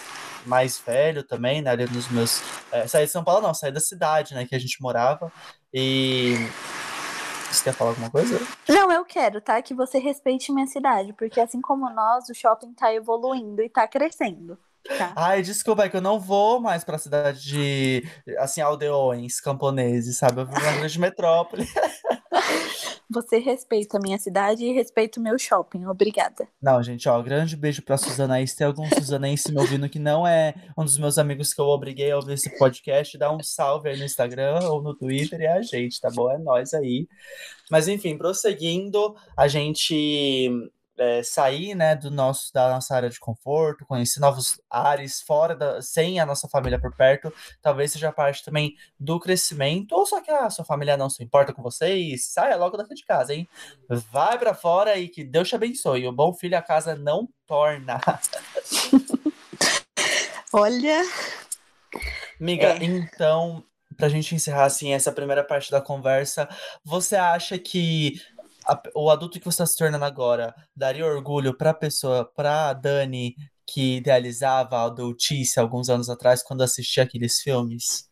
mais 0.46 0.80
velho 0.80 1.24
também, 1.24 1.62
né, 1.62 1.72
ali 1.72 1.86
nos 1.90 2.10
meus 2.10 2.42
é, 2.72 2.88
saí 2.88 3.06
de 3.06 3.12
São 3.12 3.24
Paulo 3.24 3.42
não, 3.42 3.54
saí 3.54 3.72
da 3.72 3.80
cidade, 3.80 4.34
né, 4.34 4.46
que 4.46 4.56
a 4.56 4.60
gente 4.60 4.82
morava 4.82 5.32
e 5.74 6.36
você 7.52 7.66
quer 7.66 7.74
falar 7.74 7.92
alguma 7.92 8.10
coisa? 8.10 8.40
Não, 8.68 8.92
eu 8.92 9.04
quero, 9.04 9.42
tá? 9.42 9.62
Que 9.62 9.74
você 9.74 10.00
respeite 10.00 10.54
minha 10.54 10.68
cidade, 10.68 11.12
porque 11.14 11.40
assim 11.40 11.60
como 11.60 11.90
nós, 11.90 12.30
o 12.30 12.34
shopping 12.34 12.74
tá 12.74 12.94
evoluindo 12.94 13.62
e 13.62 13.70
tá 13.70 13.86
crescendo. 13.88 14.58
Tá? 14.98 15.14
Ai, 15.16 15.42
desculpa, 15.42 15.84
é 15.84 15.90
que 15.90 15.98
eu 15.98 16.02
não 16.02 16.20
vou 16.20 16.60
mais 16.60 16.84
pra 16.84 16.98
cidade 16.98 17.44
de, 17.44 18.04
assim, 18.40 18.62
aldeões 18.62 19.40
camponeses, 19.40 20.18
sabe? 20.18 20.42
Eu 20.42 20.46
vivo 20.46 20.60
na 20.60 20.72
grande 20.72 21.00
metrópole. 21.00 21.68
Você 23.12 23.40
respeita 23.40 23.98
a 23.98 24.02
minha 24.02 24.18
cidade 24.18 24.64
e 24.64 24.72
respeita 24.72 25.20
o 25.20 25.24
meu 25.24 25.38
shopping. 25.38 25.86
Obrigada. 25.86 26.48
Não, 26.62 26.82
gente, 26.82 27.10
ó, 27.10 27.22
grande 27.22 27.58
beijo 27.58 27.82
pra 27.82 27.98
Suzana 27.98 28.36
aí. 28.36 28.48
Se 28.48 28.56
tem 28.56 28.66
algum 28.66 28.88
Suzanense 28.88 29.52
me 29.52 29.60
ouvindo 29.60 29.90
que 29.90 30.00
não 30.00 30.26
é 30.26 30.54
um 30.78 30.86
dos 30.86 30.98
meus 30.98 31.18
amigos 31.18 31.54
que 31.54 31.60
eu 31.60 31.66
obriguei 31.66 32.12
a 32.12 32.16
ouvir 32.16 32.34
esse 32.34 32.58
podcast, 32.58 33.18
dá 33.18 33.32
um 33.32 33.44
salve 33.44 33.90
aí 33.90 33.98
no 33.98 34.06
Instagram 34.06 34.60
ou 34.70 34.82
no 34.82 34.96
Twitter 34.96 35.42
e 35.42 35.46
é 35.46 35.54
a 35.58 35.62
gente, 35.62 36.00
tá 36.00 36.10
bom? 36.10 36.32
É 36.32 36.38
nós 36.38 36.74
aí. 36.74 37.08
Mas 37.70 37.88
enfim, 37.88 38.18
prosseguindo, 38.18 39.16
a 39.36 39.48
gente 39.48 40.50
é, 40.98 41.24
sair, 41.24 41.74
né, 41.76 41.96
do 41.96 42.12
nosso, 42.12 42.54
da 42.54 42.70
nossa 42.70 42.96
área 42.96 43.10
de 43.10 43.20
conforto, 43.20 43.86
conhecer 43.86 44.20
novos 44.20 44.62
ares 44.70 45.22
fora 45.22 45.56
da, 45.56 45.82
sem 45.82 46.20
a 46.20 46.26
nossa 46.26 46.48
família 46.48 46.80
por 46.80 46.96
perto, 46.96 47.34
talvez 47.62 47.92
seja 47.92 48.12
parte 48.12 48.44
também 48.44 48.76
do 49.00 49.20
crescimento, 49.20 49.94
ou 49.94 50.06
só 50.06 50.22
que 50.22 50.30
a 50.30 50.50
sua 50.50 50.66
família 50.66 50.98
não 50.98 51.10
se 51.10 51.24
importa 51.24 51.54
com 51.54 51.62
você 51.62 51.96
e 51.96 52.18
saia 52.18 52.56
logo 52.56 52.78
daqui 52.78 52.94
de 52.94 53.06
casa, 53.06 53.34
hein? 53.34 53.48
Vai 54.12 54.38
pra 54.38 54.54
fora 54.54 54.98
e 54.98 55.08
que 55.08 55.24
Deus 55.24 55.50
te 55.50 55.56
abençoe. 55.56 56.08
O 56.08 56.12
bom 56.12 56.34
filho 56.34 56.58
a 56.58 56.62
casa 56.62 56.96
não 56.96 57.28
torna. 57.48 58.00
Olha, 60.54 61.02
Amiga, 62.40 62.68
É. 62.70 62.84
então, 62.84 63.64
pra 63.96 64.10
gente 64.10 64.34
encerrar 64.34 64.66
assim 64.66 64.94
essa 64.94 65.12
primeira 65.12 65.44
parte 65.44 65.70
da 65.70 65.80
conversa, 65.80 66.50
você 66.84 67.16
acha 67.16 67.58
que 67.58 68.20
a- 68.68 68.82
o 68.96 69.10
adulto 69.10 69.40
que 69.40 69.46
você 69.46 69.64
está 69.64 69.66
se 69.66 69.78
tornando 69.78 70.06
agora 70.06 70.54
daria 70.76 71.06
orgulho 71.06 71.56
pra 71.58 71.74
pessoa, 71.74 72.26
pra 72.26 72.74
Dani, 72.74 73.36
que 73.68 73.98
idealizava 73.98 74.78
a 74.78 74.86
adultice 74.86 75.60
alguns 75.60 75.90
anos 75.90 76.10
atrás 76.10 76.44
quando 76.44 76.62
assistia 76.64 77.04
aqueles 77.04 77.40
filmes? 77.42 78.10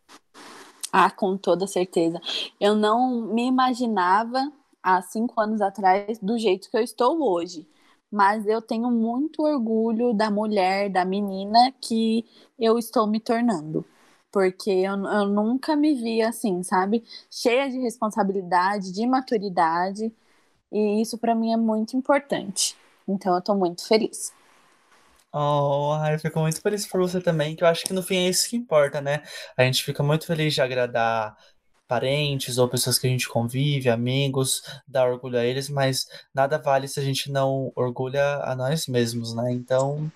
ah, 0.91 1.09
com 1.11 1.37
toda 1.37 1.67
certeza. 1.67 2.19
Eu 2.59 2.75
não 2.75 3.21
me 3.33 3.45
imaginava 3.47 4.51
há 4.81 5.01
cinco 5.01 5.39
anos 5.39 5.61
atrás 5.61 6.17
do 6.19 6.37
jeito 6.37 6.69
que 6.69 6.77
eu 6.77 6.81
estou 6.81 7.21
hoje. 7.21 7.67
Mas 8.11 8.47
eu 8.47 8.59
tenho 8.61 8.89
muito 8.89 9.43
orgulho 9.43 10.13
da 10.13 10.31
mulher, 10.31 10.89
da 10.89 11.05
menina 11.05 11.71
que 11.79 12.25
eu 12.57 12.77
estou 12.79 13.05
me 13.05 13.19
tornando. 13.19 13.85
Porque 14.31 14.69
eu, 14.71 14.93
eu 15.05 15.27
nunca 15.27 15.75
me 15.75 15.93
vi 15.93 16.21
assim, 16.21 16.63
sabe? 16.63 17.03
Cheia 17.29 17.69
de 17.69 17.77
responsabilidade, 17.79 18.91
de 18.91 19.05
maturidade. 19.07 20.11
E 20.71 21.01
isso 21.01 21.17
para 21.17 21.35
mim 21.35 21.51
é 21.53 21.57
muito 21.57 21.97
importante. 21.97 22.75
Então 23.07 23.35
eu 23.35 23.41
tô 23.41 23.55
muito 23.55 23.88
feliz. 23.88 24.33
Oh, 25.31 25.95
eu 26.11 26.19
fico 26.19 26.39
muito 26.39 26.59
feliz 26.59 26.88
por 26.88 26.99
você 27.01 27.21
também, 27.21 27.55
que 27.55 27.63
eu 27.63 27.67
acho 27.67 27.85
que 27.85 27.93
no 27.93 28.01
fim 28.01 28.17
é 28.17 28.29
isso 28.29 28.49
que 28.49 28.55
importa, 28.55 28.99
né? 28.99 29.21
A 29.55 29.63
gente 29.63 29.83
fica 29.83 30.01
muito 30.01 30.25
feliz 30.25 30.55
de 30.55 30.61
agradar 30.61 31.38
parentes 31.88 32.57
ou 32.57 32.67
pessoas 32.67 32.99
que 32.99 33.07
a 33.07 33.09
gente 33.09 33.27
convive, 33.27 33.89
amigos, 33.89 34.61
dar 34.88 35.09
orgulho 35.09 35.39
a 35.39 35.43
eles, 35.45 35.69
mas 35.69 36.07
nada 36.33 36.57
vale 36.57 36.88
se 36.88 36.99
a 36.99 37.03
gente 37.03 37.31
não 37.31 37.71
orgulha 37.75 38.38
a 38.43 38.55
nós 38.55 38.88
mesmos, 38.88 39.33
né? 39.35 39.51
Então, 39.51 40.11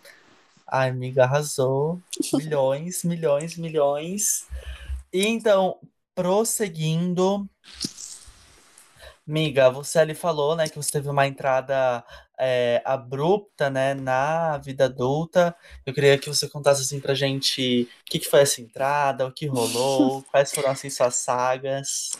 ai, 0.68 0.90
amiga, 0.90 1.24
arrasou. 1.24 2.00
Milhões, 2.34 3.04
milhões, 3.04 3.58
milhões. 3.58 4.48
E 5.12 5.28
então, 5.28 5.78
prosseguindo. 6.16 7.48
Miga, 9.26 9.70
você 9.70 10.00
ali 10.00 10.14
falou, 10.14 10.56
né, 10.56 10.68
que 10.68 10.76
você 10.76 10.92
teve 10.92 11.10
uma 11.10 11.26
entrada 11.26 12.04
é, 12.38 12.82
abrupta, 12.84 13.70
né, 13.70 13.94
na 13.94 14.58
vida 14.58 14.86
adulta. 14.86 15.56
Eu 15.86 15.94
queria 15.94 16.18
que 16.18 16.28
você 16.28 16.48
contasse 16.50 16.82
assim 16.82 17.00
pra 17.00 17.14
gente 17.14 17.90
o 18.02 18.06
que, 18.06 18.20
que 18.20 18.30
foi 18.30 18.42
essa 18.42 18.62
entrada, 18.62 19.26
o 19.26 19.32
que 19.32 19.46
rolou, 19.46 20.24
quais 20.30 20.52
foram 20.52 20.72
assim 20.72 20.90
suas 20.90 21.16
sagas. 21.16 22.12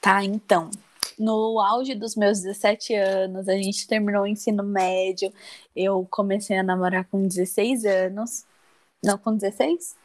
Tá, 0.00 0.22
então. 0.24 0.70
No 1.18 1.58
auge 1.60 1.94
dos 1.94 2.14
meus 2.14 2.42
17 2.42 2.94
anos, 2.94 3.48
a 3.48 3.54
gente 3.54 3.86
terminou 3.86 4.24
o 4.24 4.26
ensino 4.26 4.62
médio. 4.62 5.32
Eu 5.74 6.06
comecei 6.10 6.58
a 6.58 6.62
namorar 6.62 7.06
com 7.06 7.26
16 7.26 7.86
anos. 7.86 8.44
Não, 9.02 9.16
com 9.16 9.34
16? 9.34 9.96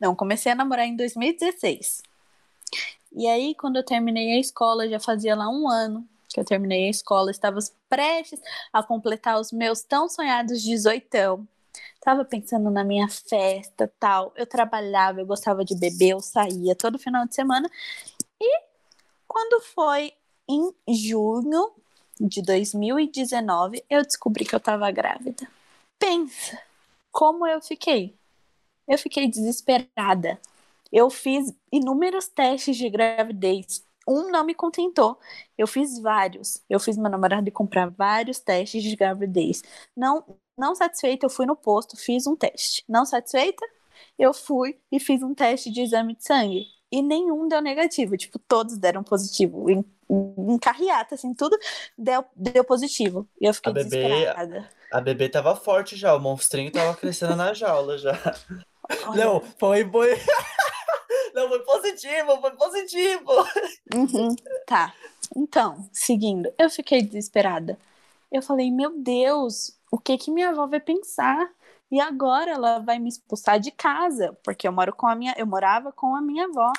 Não, 0.00 0.14
comecei 0.14 0.50
a 0.50 0.54
namorar 0.54 0.86
em 0.86 0.96
2016. 0.96 2.02
E 3.12 3.26
aí, 3.26 3.54
quando 3.54 3.76
eu 3.76 3.84
terminei 3.84 4.36
a 4.36 4.40
escola, 4.40 4.88
já 4.88 5.00
fazia 5.00 5.34
lá 5.34 5.48
um 5.48 5.68
ano 5.68 6.06
que 6.28 6.38
eu 6.38 6.44
terminei 6.44 6.86
a 6.86 6.90
escola, 6.90 7.30
estava 7.30 7.58
prestes 7.88 8.40
a 8.72 8.82
completar 8.82 9.40
os 9.40 9.50
meus 9.50 9.82
tão 9.82 10.08
sonhados 10.08 10.62
18. 10.62 11.46
Tava 12.00 12.24
pensando 12.24 12.70
na 12.70 12.84
minha 12.84 13.08
festa, 13.08 13.92
tal. 13.98 14.32
Eu 14.36 14.46
trabalhava, 14.46 15.20
eu 15.20 15.26
gostava 15.26 15.64
de 15.64 15.74
beber, 15.76 16.10
eu 16.10 16.20
saía 16.20 16.74
todo 16.74 16.98
final 16.98 17.26
de 17.26 17.34
semana. 17.34 17.68
E 18.40 18.62
quando 19.28 19.62
foi 19.62 20.12
em 20.48 20.72
junho 20.88 21.72
de 22.20 22.42
2019, 22.42 23.84
eu 23.88 24.02
descobri 24.02 24.44
que 24.44 24.54
eu 24.54 24.60
tava 24.60 24.90
grávida. 24.90 25.48
Pensa 25.98 26.60
como 27.12 27.46
eu 27.46 27.60
fiquei. 27.62 28.14
Eu 28.88 28.98
fiquei 28.98 29.28
desesperada. 29.28 30.40
Eu 30.92 31.08
fiz 31.10 31.52
inúmeros 31.72 32.28
testes 32.28 32.76
de 32.76 32.88
gravidez. 32.90 33.84
Um 34.08 34.30
não 34.30 34.44
me 34.44 34.54
contentou. 34.54 35.18
Eu 35.56 35.66
fiz 35.66 36.00
vários. 36.00 36.62
Eu 36.68 36.80
fiz 36.80 36.96
meu 36.96 37.10
namorado 37.10 37.50
comprar 37.52 37.90
vários 37.90 38.40
testes 38.40 38.82
de 38.82 38.96
gravidez. 38.96 39.62
Não, 39.96 40.24
não 40.58 40.74
satisfeita, 40.74 41.26
eu 41.26 41.30
fui 41.30 41.46
no 41.46 41.54
posto, 41.54 41.96
fiz 41.96 42.26
um 42.26 42.34
teste. 42.34 42.82
Não 42.88 43.04
satisfeita, 43.04 43.64
eu 44.18 44.34
fui 44.34 44.78
e 44.90 44.98
fiz 44.98 45.22
um 45.22 45.34
teste 45.34 45.70
de 45.70 45.82
exame 45.82 46.16
de 46.16 46.24
sangue. 46.24 46.64
E 46.90 47.02
nenhum 47.02 47.46
deu 47.46 47.60
negativo. 47.60 48.16
Tipo, 48.16 48.38
todos 48.40 48.76
deram 48.76 49.04
positivo. 49.04 49.70
Em, 49.70 49.84
em 50.10 50.58
carreata, 50.58 51.14
assim, 51.14 51.32
tudo 51.32 51.56
deu, 51.96 52.24
deu 52.34 52.64
positivo. 52.64 53.28
E 53.40 53.46
eu 53.46 53.54
fiquei 53.54 53.70
A 53.70 53.74
bebê- 53.74 53.88
desesperada. 54.08 54.68
A 54.92 55.00
bebê 55.00 55.28
tava 55.28 55.54
forte 55.54 55.94
já, 55.94 56.12
o 56.16 56.18
monstrinho 56.18 56.72
tava 56.72 56.96
crescendo 56.96 57.36
na 57.36 57.54
jaula 57.54 57.96
já. 57.96 58.12
Olha, 59.06 59.24
Não, 59.24 59.40
foi, 59.56 59.88
foi. 59.88 60.16
Não, 61.40 61.48
foi 61.48 61.60
positivo, 61.60 62.40
foi 62.40 62.50
positivo. 62.52 63.30
Uhum, 63.94 64.36
tá. 64.66 64.94
Então, 65.34 65.88
seguindo, 65.92 66.52
eu 66.58 66.68
fiquei 66.68 67.02
desesperada. 67.02 67.78
Eu 68.30 68.42
falei, 68.42 68.70
meu 68.70 68.98
Deus, 68.98 69.76
o 69.90 69.98
que 69.98 70.18
que 70.18 70.30
minha 70.30 70.50
avó 70.50 70.66
vai 70.66 70.80
pensar? 70.80 71.50
E 71.90 72.00
agora 72.00 72.52
ela 72.52 72.78
vai 72.78 72.98
me 72.98 73.08
expulsar 73.08 73.58
de 73.58 73.70
casa, 73.70 74.36
porque 74.44 74.68
eu 74.68 74.72
moro 74.72 74.94
com 74.94 75.06
a 75.06 75.14
minha, 75.14 75.34
eu 75.36 75.46
morava 75.46 75.90
com 75.92 76.14
a 76.14 76.20
minha 76.20 76.44
avó. 76.44 76.72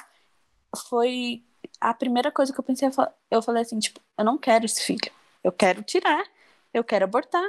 Foi 0.87 1.43
a 1.79 1.93
primeira 1.93 2.31
coisa 2.31 2.53
que 2.53 2.59
eu 2.59 2.63
pensei, 2.63 2.87
eu 2.87 2.93
fa- 2.93 3.13
eu 3.29 3.41
falei 3.41 3.63
assim, 3.63 3.79
tipo, 3.79 3.99
eu 4.17 4.23
não 4.23 4.37
quero 4.37 4.65
esse 4.65 4.83
filho. 4.83 5.11
Eu 5.43 5.51
quero 5.51 5.83
tirar, 5.83 6.23
eu 6.73 6.83
quero 6.83 7.05
abortar. 7.05 7.43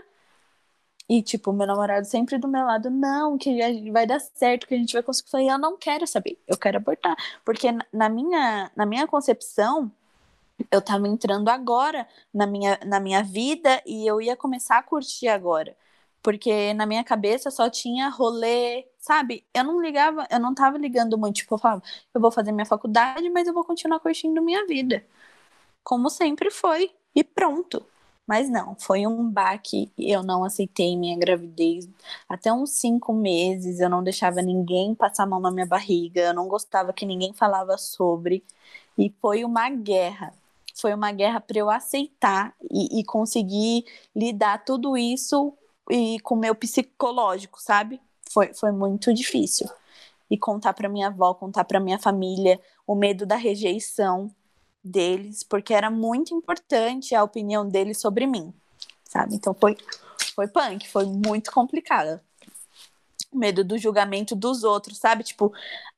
E, 1.09 1.23
tipo, 1.23 1.53
meu 1.53 1.67
namorado 1.67 2.07
sempre 2.07 2.39
do 2.39 2.49
meu 2.49 2.65
lado, 2.65 2.89
não, 2.91 3.37
que 3.37 3.91
vai 3.91 4.07
dar 4.07 4.21
certo, 4.21 4.67
que 4.67 4.75
a 4.75 4.79
gente 4.79 4.93
vai 4.95 5.03
conseguir. 5.03 5.29
Eu 5.29 5.31
falei, 5.33 5.51
eu 5.51 5.59
não 5.59 5.77
quero 5.77 6.07
saber, 6.07 6.39
eu 6.47 6.57
quero 6.57 6.79
abortar. 6.79 7.17
Porque 7.45 7.69
na- 7.93 8.09
minha, 8.09 8.71
na 8.77 8.87
minha 8.87 9.07
concepção, 9.07 9.91
eu 10.71 10.79
estava 10.79 11.09
entrando 11.09 11.49
agora 11.49 12.07
na 12.33 12.47
minha, 12.47 12.79
na 12.87 13.01
minha 13.01 13.23
vida 13.23 13.83
e 13.87 14.07
eu 14.07 14.21
ia 14.21 14.37
começar 14.37 14.79
a 14.79 14.83
curtir 14.83 15.29
agora. 15.29 15.77
Porque 16.23 16.73
na 16.75 16.87
minha 16.87 17.03
cabeça 17.05 17.51
só 17.51 17.69
tinha 17.69 18.09
rolê, 18.09 18.87
sabe? 18.99 19.45
Eu 19.53 19.65
não 19.65 19.81
ligava, 19.81 20.27
eu 20.31 20.39
não 20.41 20.55
tava 20.55 20.79
ligando 20.79 21.19
muito. 21.19 21.37
Tipo, 21.37 21.55
eu 21.57 21.59
falava, 21.59 21.83
eu 22.15 22.21
vou 22.21 22.31
fazer 22.31 22.53
minha 22.53 22.67
faculdade, 22.67 23.29
mas 23.31 23.47
eu 23.49 23.55
vou 23.55 23.65
continuar 23.65 23.99
curtindo 24.01 24.41
minha 24.43 24.65
vida. 24.67 25.05
Como 25.85 26.11
sempre 26.11 26.51
foi. 26.51 26.93
E 27.15 27.25
pronto. 27.25 27.85
Mas 28.27 28.49
não, 28.49 28.77
foi 28.79 29.07
um 29.07 29.29
baque. 29.29 29.93
Eu 29.99 30.23
não 30.23 30.45
aceitei 30.45 30.97
minha 30.97 31.19
gravidez. 31.19 31.89
Até 32.29 32.53
uns 32.53 32.71
cinco 32.71 33.13
meses 33.13 33.81
eu 33.81 33.91
não 33.91 34.03
deixava 34.03 34.41
ninguém 34.41 34.95
passar 34.95 35.25
a 35.25 35.27
mão 35.27 35.41
na 35.41 35.51
minha 35.51 35.67
barriga. 35.67 36.21
Eu 36.23 36.35
não 36.35 36.49
gostava 36.49 36.93
que 36.93 37.05
ninguém 37.05 37.33
falava 37.33 37.77
sobre. 37.77 38.45
E 38.97 39.13
foi 39.21 39.45
uma 39.45 39.69
guerra. 39.71 40.33
Foi 40.75 40.95
uma 40.95 41.13
guerra 41.13 41.41
para 41.41 41.59
eu 41.59 41.69
aceitar 41.69 42.55
e, 42.71 43.01
e 43.01 43.05
conseguir 43.05 43.85
lidar 44.15 44.65
tudo 44.65 44.97
isso 44.97 45.53
e 45.91 46.19
com 46.21 46.35
o 46.35 46.39
meu 46.39 46.55
psicológico, 46.55 47.61
sabe? 47.61 48.01
Foi, 48.31 48.55
foi 48.55 48.73
muito 48.73 49.13
difícil. 49.13 49.69
E 50.31 50.39
contar 50.39 50.73
para 50.73 50.89
minha 50.89 51.09
avó, 51.09 51.35
contar 51.35 51.65
para 51.65 51.81
minha 51.81 51.99
família, 51.99 52.61
o 52.87 52.95
medo 52.95 53.27
da 53.27 53.37
rejeição 53.37 54.31
deles, 54.83 55.43
porque 55.43 55.73
era 55.73 55.91
muito 55.91 56.35
importante 56.35 57.15
a 57.15 57.23
opinião 57.23 57.69
deles 57.69 58.01
sobre 58.01 58.27
mim, 58.27 58.53
sabe? 59.05 59.35
Então 59.35 59.55
foi 59.55 59.77
foi 60.35 60.49
punk, 60.49 60.89
foi 60.89 61.05
muito 61.07 61.53
complicado. 61.53 62.21
Medo 63.33 63.65
do 63.65 63.79
julgamento 63.79 64.35
dos 64.35 64.65
outros, 64.65 64.99
sabe? 64.99 65.25
Tipo, 65.25 65.53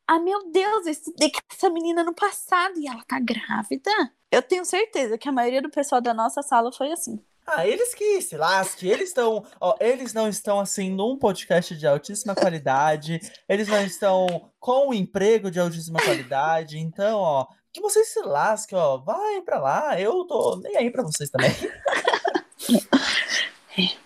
ah, 0.06 0.18
meu 0.18 0.50
Deus, 0.50 0.86
eu 0.86 0.92
estudei 0.92 1.30
com 1.30 1.40
essa 1.50 1.70
menina 1.70 2.04
no 2.04 2.14
passado 2.14 2.78
e 2.78 2.86
ela 2.86 3.02
tá 3.06 3.18
grávida. 3.18 3.90
Eu 4.30 4.42
tenho 4.42 4.64
certeza 4.64 5.16
que 5.16 5.28
a 5.28 5.32
maioria 5.32 5.62
do 5.62 5.70
pessoal 5.70 6.00
da 6.00 6.12
nossa 6.12 6.42
sala 6.42 6.70
foi 6.72 6.92
assim. 6.92 7.18
Ah, 7.46 7.66
eles 7.66 7.94
que 7.94 8.22
se 8.22 8.36
lasquem, 8.36 8.90
eles 8.90 9.08
estão, 9.08 9.44
eles 9.78 10.14
não 10.14 10.28
estão 10.28 10.60
assim 10.60 10.90
num 10.90 11.18
podcast 11.18 11.76
de 11.76 11.86
altíssima 11.86 12.34
qualidade, 12.34 13.20
eles 13.46 13.68
não 13.68 13.84
estão 13.84 14.50
com 14.58 14.88
um 14.88 14.94
emprego 14.94 15.50
de 15.50 15.60
altíssima 15.60 16.00
qualidade, 16.00 16.78
então, 16.78 17.18
ó, 17.18 17.46
que 17.74 17.80
vocês 17.80 18.08
se 18.08 18.20
lasquem, 18.20 18.78
ó, 18.78 18.98
vai 18.98 19.42
pra 19.42 19.58
lá, 19.58 20.00
eu 20.00 20.24
tô 20.24 20.56
nem 20.62 20.76
aí 20.76 20.90
pra 20.90 21.02
vocês 21.02 21.28
também. 21.28 21.50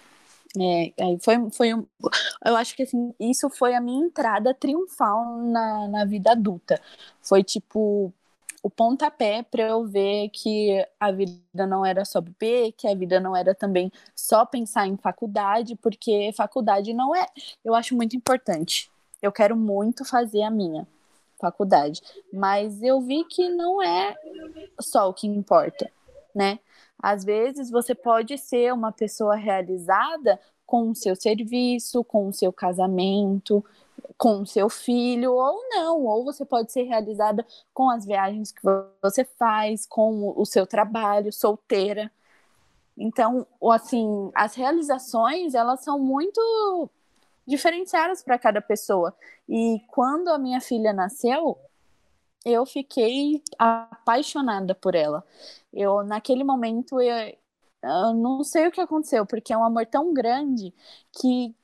É, 0.61 0.93
é, 0.97 1.19
foi, 1.21 1.51
foi 1.51 1.75
um, 1.75 1.87
eu 2.45 2.57
acho 2.57 2.75
que 2.75 2.83
assim, 2.83 3.15
isso 3.21 3.49
foi 3.51 3.75
a 3.75 3.81
minha 3.81 4.05
entrada 4.05 4.53
triunfal 4.53 5.37
na, 5.43 5.87
na 5.87 6.05
vida 6.05 6.33
adulta. 6.33 6.81
Foi 7.23 7.45
tipo, 7.45 8.13
o 8.63 8.71
pontapé 8.71 9.43
para 9.43 9.69
eu 9.69 9.87
ver 9.87 10.31
que 10.31 10.85
a 10.99 11.13
vida 11.13 11.67
não 11.67 11.85
era 11.85 12.05
só 12.05 12.21
beber, 12.21 12.73
que 12.73 12.89
a 12.89 12.95
vida 12.95 13.21
não 13.21 13.37
era 13.37 13.55
também 13.55 13.93
só 14.17 14.45
pensar 14.45 14.89
em 14.89 14.97
faculdade, 14.97 15.77
porque 15.77 16.33
faculdade 16.35 16.93
não 16.95 17.15
é. 17.15 17.27
Eu 17.65 17.75
acho 17.75 17.95
muito 17.95 18.17
importante. 18.17 18.91
Eu 19.23 19.31
quero 19.31 19.57
muito 19.57 20.05
fazer 20.05 20.43
a 20.43 20.51
minha 20.51 20.89
faculdade, 21.39 22.01
mas 22.33 22.83
eu 22.83 23.01
vi 23.01 23.25
que 23.25 23.49
não 23.49 23.83
é 23.83 24.15
só 24.81 25.09
o 25.09 25.15
que 25.15 25.27
importa, 25.27 25.91
né? 26.35 26.59
Às 27.01 27.25
vezes 27.25 27.71
você 27.71 27.95
pode 27.95 28.37
ser 28.37 28.73
uma 28.73 28.93
pessoa 28.93 29.37
realizada 29.37 30.39
com 30.67 30.91
o 30.91 30.95
seu 30.95 31.17
serviço, 31.17 32.05
com 32.05 32.29
o 32.29 32.33
seu 32.33 32.53
casamento, 32.53 33.65
com 34.17 34.45
seu 34.45 34.69
filho 34.69 35.33
ou 35.33 35.61
não, 35.71 36.05
ou 36.05 36.25
você 36.25 36.45
pode 36.45 36.73
ser 36.73 36.83
realizada 36.83 37.47
com 37.73 37.89
as 37.89 38.05
viagens 38.05 38.53
que 38.53 38.61
você 39.01 39.25
faz, 39.25 39.87
com 39.87 40.35
o 40.37 40.45
seu 40.45 40.67
trabalho, 40.67 41.33
solteira. 41.33 42.11
Então, 42.97 43.47
assim, 43.71 44.31
as 44.35 44.55
realizações, 44.57 45.55
elas 45.55 45.85
são 45.85 45.99
muito 45.99 46.91
diferenciadas 47.49 48.23
para 48.23 48.39
cada 48.39 48.61
pessoa. 48.61 49.17
E 49.49 49.81
quando 49.89 50.29
a 50.29 50.39
minha 50.39 50.61
filha 50.61 50.93
nasceu, 50.93 51.59
eu 52.45 52.67
fiquei 52.67 53.43
apaixonada 53.59 54.75
por 54.75 54.95
ela. 54.95 55.25
Eu 55.73 56.05
naquele 56.05 56.45
momento 56.45 57.01
eu, 57.01 57.37
eu 57.83 58.15
não 58.15 58.45
sei 58.45 58.69
o 58.69 58.73
que 58.73 58.81
aconteceu, 58.81 59.27
porque 59.27 59.53
é 59.53 59.59
um 59.59 59.65
amor 59.65 59.87
tão 59.87 60.13
grande 60.15 60.75
que 61.13 61.55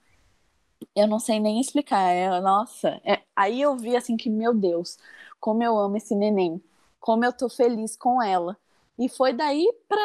eu 0.94 1.07
não 1.07 1.18
sei 1.18 1.40
nem 1.40 1.61
explicar. 1.61 2.11
É, 2.11 2.40
nossa, 2.40 3.01
é, 3.05 3.23
aí 3.35 3.61
eu 3.61 3.77
vi 3.77 3.97
assim 3.97 4.16
que, 4.16 4.31
meu 4.31 4.55
Deus, 4.55 4.99
como 5.40 5.62
eu 5.62 5.77
amo 5.79 5.97
esse 5.97 6.14
neném, 6.14 6.62
como 7.01 7.25
eu 7.25 7.33
tô 7.33 7.49
feliz 7.49 7.97
com 7.97 8.23
ela. 8.23 8.57
E 8.99 9.09
foi 9.09 9.33
daí 9.33 9.66
pra, 9.88 9.99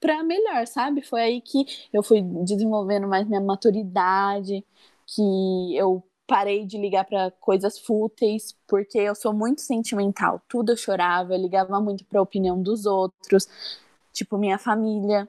pra 0.00 0.22
melhor, 0.22 0.66
sabe? 0.66 1.02
Foi 1.02 1.20
aí 1.22 1.40
que 1.40 1.66
eu 1.92 2.02
fui 2.02 2.22
desenvolvendo 2.22 3.08
mais 3.08 3.26
minha 3.26 3.40
maturidade, 3.40 4.64
que 5.14 5.76
eu 5.76 6.04
parei 6.26 6.66
de 6.66 6.76
ligar 6.76 7.04
para 7.04 7.30
coisas 7.40 7.78
fúteis, 7.78 8.54
porque 8.66 8.98
eu 8.98 9.14
sou 9.14 9.32
muito 9.32 9.62
sentimental. 9.62 10.42
Tudo 10.48 10.72
eu 10.72 10.76
chorava, 10.76 11.34
eu 11.34 11.40
ligava 11.40 11.80
muito 11.80 12.04
para 12.04 12.18
a 12.20 12.22
opinião 12.22 12.62
dos 12.62 12.84
outros, 12.84 13.48
tipo 14.12 14.36
minha 14.36 14.58
família 14.58 15.28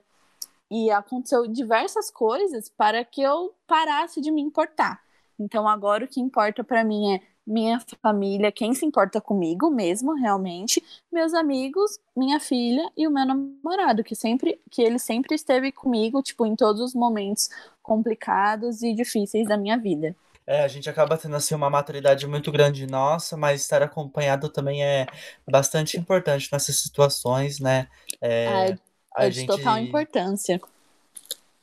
e 0.69 0.91
aconteceu 0.91 1.47
diversas 1.47 2.11
coisas 2.11 2.69
para 2.69 3.03
que 3.03 3.21
eu 3.21 3.55
parasse 3.65 4.21
de 4.21 4.31
me 4.31 4.41
importar. 4.41 5.01
Então 5.39 5.67
agora 5.67 6.05
o 6.05 6.07
que 6.07 6.19
importa 6.19 6.63
para 6.63 6.83
mim 6.83 7.15
é 7.15 7.21
minha 7.49 7.81
família, 8.01 8.51
quem 8.51 8.75
se 8.75 8.85
importa 8.85 9.19
comigo 9.19 9.71
mesmo, 9.71 10.13
realmente, 10.13 10.83
meus 11.11 11.33
amigos, 11.33 11.99
minha 12.15 12.39
filha 12.39 12.87
e 12.95 13.07
o 13.07 13.11
meu 13.11 13.25
namorado, 13.25 14.03
que 14.03 14.15
sempre 14.15 14.61
que 14.69 14.83
ele 14.83 14.99
sempre 14.99 15.33
esteve 15.33 15.71
comigo, 15.71 16.21
tipo, 16.21 16.45
em 16.45 16.55
todos 16.55 16.79
os 16.79 16.93
momentos 16.93 17.49
complicados 17.81 18.83
e 18.83 18.93
difíceis 18.93 19.47
da 19.47 19.57
minha 19.57 19.77
vida. 19.77 20.15
É, 20.45 20.63
a 20.63 20.67
gente 20.67 20.89
acaba 20.89 21.17
tendo 21.17 21.35
assim 21.35 21.55
uma 21.55 21.69
maturidade 21.69 22.25
muito 22.27 22.51
grande 22.51 22.85
nossa, 22.87 23.35
mas 23.35 23.61
estar 23.61 23.81
acompanhado 23.81 24.49
também 24.49 24.83
é 24.83 25.07
bastante 25.49 25.97
importante 25.97 26.49
nessas 26.51 26.79
situações, 26.79 27.59
né? 27.59 27.87
É, 28.21 28.75
a 29.15 29.25
é 29.25 29.29
de 29.29 29.41
gente, 29.41 29.47
total 29.47 29.77
importância. 29.77 30.61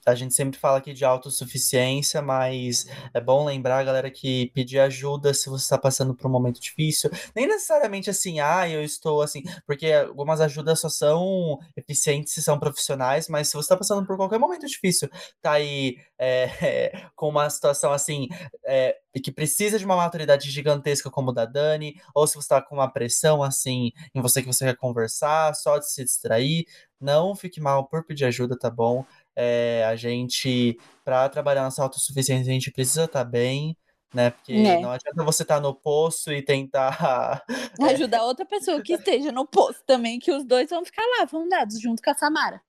A 0.07 0.15
gente 0.15 0.35
sempre 0.35 0.59
fala 0.59 0.79
aqui 0.79 0.93
de 0.93 1.05
autossuficiência, 1.05 2.23
mas 2.23 2.87
é 3.13 3.21
bom 3.21 3.45
lembrar, 3.45 3.85
galera, 3.85 4.11
que 4.11 4.53
pedir 4.55 4.79
ajuda 4.79 5.35
se 5.35 5.49
você 5.49 5.65
está 5.65 5.77
passando 5.77 6.15
por 6.15 6.29
um 6.29 6.31
momento 6.31 6.61
difícil. 6.61 7.11
Nem 7.35 7.47
necessariamente 7.49 8.09
assim, 8.09 8.39
ah, 8.39 8.69
eu 8.69 8.85
estou 8.85 9.21
assim, 9.21 9.43
porque 9.67 9.93
algumas 9.93 10.41
ajudas 10.41 10.81
só 10.81 10.89
são 10.89 11.59
eficientes 11.77 12.33
se 12.33 12.43
são 12.43 12.59
profissionais, 12.59 13.29
mas 13.29 13.49
se 13.49 13.55
você 13.55 13.65
está 13.65 13.77
passando 13.77 14.07
por 14.07 14.17
qualquer 14.17 14.39
momento 14.39 14.67
difícil, 14.67 15.09
tá 15.43 15.53
aí 15.53 15.97
é, 16.19 16.45
é, 16.63 17.09
com 17.17 17.29
uma 17.29 17.51
situação 17.51 17.93
assim, 17.93 18.29
é, 18.65 18.97
que 19.23 19.33
precisa 19.33 19.79
de 19.79 19.85
uma 19.85 19.97
maturidade 19.97 20.51
gigantesca 20.51 21.11
como 21.11 21.33
da 21.33 21.45
Dani, 21.45 22.01
ou 22.15 22.27
se 22.27 22.35
você 22.35 22.41
está 22.41 22.63
com 22.63 22.77
uma 22.77 22.91
pressão 22.91 23.43
assim 23.43 23.91
em 24.15 24.21
você 24.21 24.41
que 24.41 24.47
você 24.47 24.67
quer 24.67 24.77
conversar, 24.77 25.55
só 25.55 25.79
de 25.79 25.91
se 25.91 26.05
distrair, 26.05 26.65
não 27.01 27.35
fique 27.35 27.61
mal 27.61 27.87
por 27.87 28.05
pedir 28.05 28.25
ajuda, 28.25 28.59
tá 28.59 28.71
bom? 28.71 29.05
É, 29.37 29.85
a 29.87 29.95
gente, 29.95 30.79
para 31.05 31.29
trabalhar 31.29 31.63
nossa 31.63 31.83
autossuficiência, 31.83 32.51
a 32.51 32.55
gente 32.55 32.73
precisa 32.73 33.05
estar 33.05 33.25
tá 33.25 33.31
bem, 33.31 33.77
né? 34.15 34.31
Porque 34.31 34.55
é. 34.55 34.81
não 34.81 34.91
adianta 34.91 35.23
você 35.23 35.43
estar 35.43 35.57
tá 35.57 35.61
no 35.61 35.75
poço 35.75 36.33
e 36.33 36.43
tentar 36.43 37.45
ajudar 37.83 38.25
outra 38.25 38.47
pessoa 38.47 38.81
que 38.81 38.95
esteja 38.95 39.31
no 39.31 39.47
poço 39.47 39.83
também, 39.87 40.19
que 40.19 40.33
os 40.33 40.45
dois 40.45 40.71
vão 40.71 40.85
ficar 40.85 41.05
lá, 41.19 41.27
vão 41.27 41.49
dados 41.49 41.81
junto 41.81 42.03
com 42.03 42.11
a 42.11 42.15
Samara. 42.15 42.63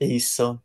Isso. 0.00 0.60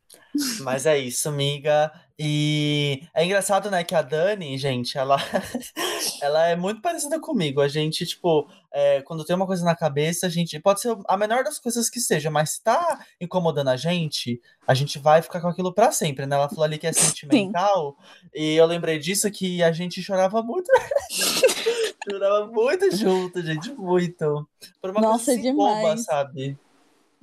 Mas 0.62 0.86
é 0.86 0.98
isso, 0.98 1.30
amiga. 1.30 1.92
E 2.22 3.08
é 3.16 3.24
engraçado, 3.24 3.72
né, 3.72 3.82
que 3.82 3.96
a 3.96 4.02
Dani, 4.02 4.58
gente, 4.58 4.98
ela, 4.98 5.16
ela 6.22 6.48
é 6.48 6.56
muito 6.56 6.82
parecida 6.82 7.18
comigo. 7.18 7.62
A 7.62 7.68
gente, 7.70 8.06
tipo, 8.06 8.46
é, 8.74 9.02
quando 9.04 9.24
tem 9.24 9.34
uma 9.34 9.48
coisa 9.48 9.64
na 9.64 9.74
cabeça, 9.74 10.28
a 10.28 10.30
gente. 10.30 10.60
Pode 10.60 10.82
ser 10.82 10.98
a 11.08 11.16
menor 11.16 11.46
das 11.46 11.58
coisas 11.58 11.90
que 11.90 12.02
seja, 12.02 12.30
mas 12.30 12.52
se 12.52 12.64
tá 12.64 13.06
incomodando 13.22 13.70
a 13.70 13.78
gente, 13.78 14.42
a 14.68 14.74
gente 14.74 15.00
vai 15.00 15.22
ficar 15.22 15.40
com 15.40 15.48
aquilo 15.48 15.74
para 15.74 15.94
sempre, 15.94 16.26
né? 16.26 16.36
Ela 16.36 16.50
falou 16.50 16.66
ali 16.66 16.78
que 16.78 16.88
é 16.88 16.92
sentimental. 16.94 17.96
Sim. 18.22 18.30
E 18.36 18.56
eu 18.56 18.66
lembrei 18.66 19.00
disso 19.00 19.32
que 19.32 19.64
a 19.64 19.72
gente 19.72 20.04
chorava 20.04 20.44
muito. 20.44 20.70
chorava 22.12 22.48
muito 22.48 22.94
junto, 22.98 23.42
gente, 23.42 23.72
muito. 23.72 24.46
Por 24.82 24.92
uma 24.92 25.00
Nossa, 25.00 25.26
coisa 25.28 25.40
assim, 25.40 25.56
boba, 25.56 25.96
sabe? 25.96 26.58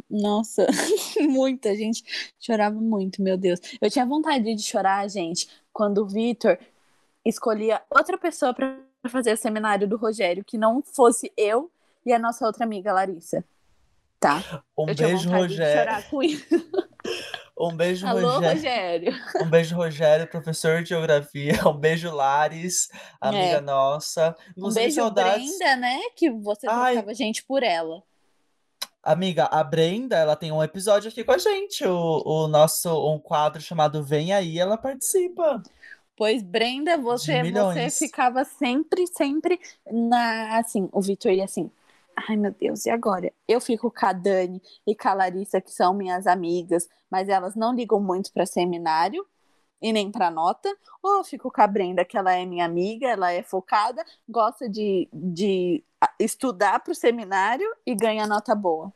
Nossa, 0.08 0.66
muita 1.20 1.74
gente 1.74 2.04
chorava 2.38 2.80
muito, 2.80 3.20
meu 3.20 3.36
Deus. 3.36 3.60
Eu 3.80 3.90
tinha 3.90 4.06
vontade 4.06 4.54
de 4.54 4.62
chorar, 4.62 5.08
gente, 5.08 5.48
quando 5.72 5.98
o 5.98 6.06
Vitor 6.06 6.58
escolhia 7.24 7.82
outra 7.90 8.16
pessoa 8.16 8.54
para 8.54 8.78
fazer 9.08 9.32
o 9.32 9.36
seminário 9.36 9.88
do 9.88 9.96
Rogério, 9.96 10.44
que 10.44 10.56
não 10.56 10.80
fosse 10.82 11.32
eu 11.36 11.70
e 12.04 12.12
a 12.12 12.18
nossa 12.18 12.46
outra 12.46 12.64
amiga 12.64 12.92
Larissa. 12.92 13.44
Tá? 14.20 14.62
Um 14.78 14.88
eu 14.88 14.94
beijo, 14.94 15.28
Rogério. 15.28 15.92
Um 17.58 17.74
beijo, 17.74 18.06
Alô, 18.06 18.34
Rogério. 18.34 18.54
Rogério. 18.54 19.14
Um 19.40 19.48
beijo, 19.48 19.76
Rogério, 19.76 20.26
professor 20.26 20.82
de 20.82 20.90
geografia. 20.90 21.54
Um 21.66 21.72
beijo, 21.72 22.14
Lares, 22.14 22.90
amiga 23.18 23.56
é. 23.56 23.60
nossa. 23.62 24.36
Inclusive, 24.50 24.80
um 24.80 24.84
beijo, 24.84 24.96
saudades... 24.96 25.58
Brenda, 25.58 25.76
né? 25.76 25.98
Que 26.14 26.30
você 26.30 26.66
trocava 26.66 27.14
gente 27.14 27.42
por 27.44 27.62
ela. 27.62 28.02
Amiga, 29.06 29.44
a 29.44 29.62
Brenda, 29.62 30.16
ela 30.16 30.34
tem 30.34 30.50
um 30.50 30.60
episódio 30.60 31.08
aqui 31.08 31.22
com 31.22 31.30
a 31.30 31.38
gente, 31.38 31.86
o, 31.86 32.22
o 32.24 32.48
nosso 32.48 32.90
um 33.08 33.20
quadro 33.20 33.62
chamado 33.62 34.02
Vem 34.02 34.32
Aí, 34.32 34.58
ela 34.58 34.76
participa. 34.76 35.62
Pois, 36.16 36.42
Brenda, 36.42 36.98
você, 36.98 37.40
você 37.52 37.88
ficava 37.88 38.44
sempre, 38.44 39.06
sempre 39.06 39.60
na. 39.88 40.58
Assim, 40.58 40.88
o 40.90 41.00
Vitor 41.00 41.30
ia 41.30 41.44
assim. 41.44 41.70
Ai, 42.16 42.34
meu 42.34 42.50
Deus, 42.50 42.84
e 42.84 42.90
agora? 42.90 43.32
Eu 43.46 43.60
fico 43.60 43.92
com 43.92 44.06
a 44.06 44.12
Dani 44.12 44.60
e 44.84 44.96
com 44.96 45.08
a 45.08 45.14
Larissa, 45.14 45.60
que 45.60 45.70
são 45.70 45.94
minhas 45.94 46.26
amigas, 46.26 46.88
mas 47.08 47.28
elas 47.28 47.54
não 47.54 47.72
ligam 47.72 48.00
muito 48.00 48.32
para 48.32 48.44
seminário 48.44 49.24
e 49.80 49.92
nem 49.92 50.10
para 50.10 50.30
nota. 50.30 50.74
Ou 51.02 51.18
eu 51.18 51.24
fico 51.24 51.50
com 51.50 51.60
a 51.60 51.66
Brenda, 51.66 52.04
que 52.04 52.16
ela 52.16 52.32
é 52.32 52.44
minha 52.44 52.64
amiga, 52.64 53.08
ela 53.08 53.32
é 53.32 53.42
focada, 53.42 54.04
gosta 54.28 54.68
de, 54.68 55.08
de 55.12 55.84
estudar 56.18 56.80
para 56.80 56.92
o 56.92 56.94
seminário 56.94 57.66
e 57.84 57.94
ganha 57.94 58.26
nota 58.26 58.54
boa. 58.54 58.92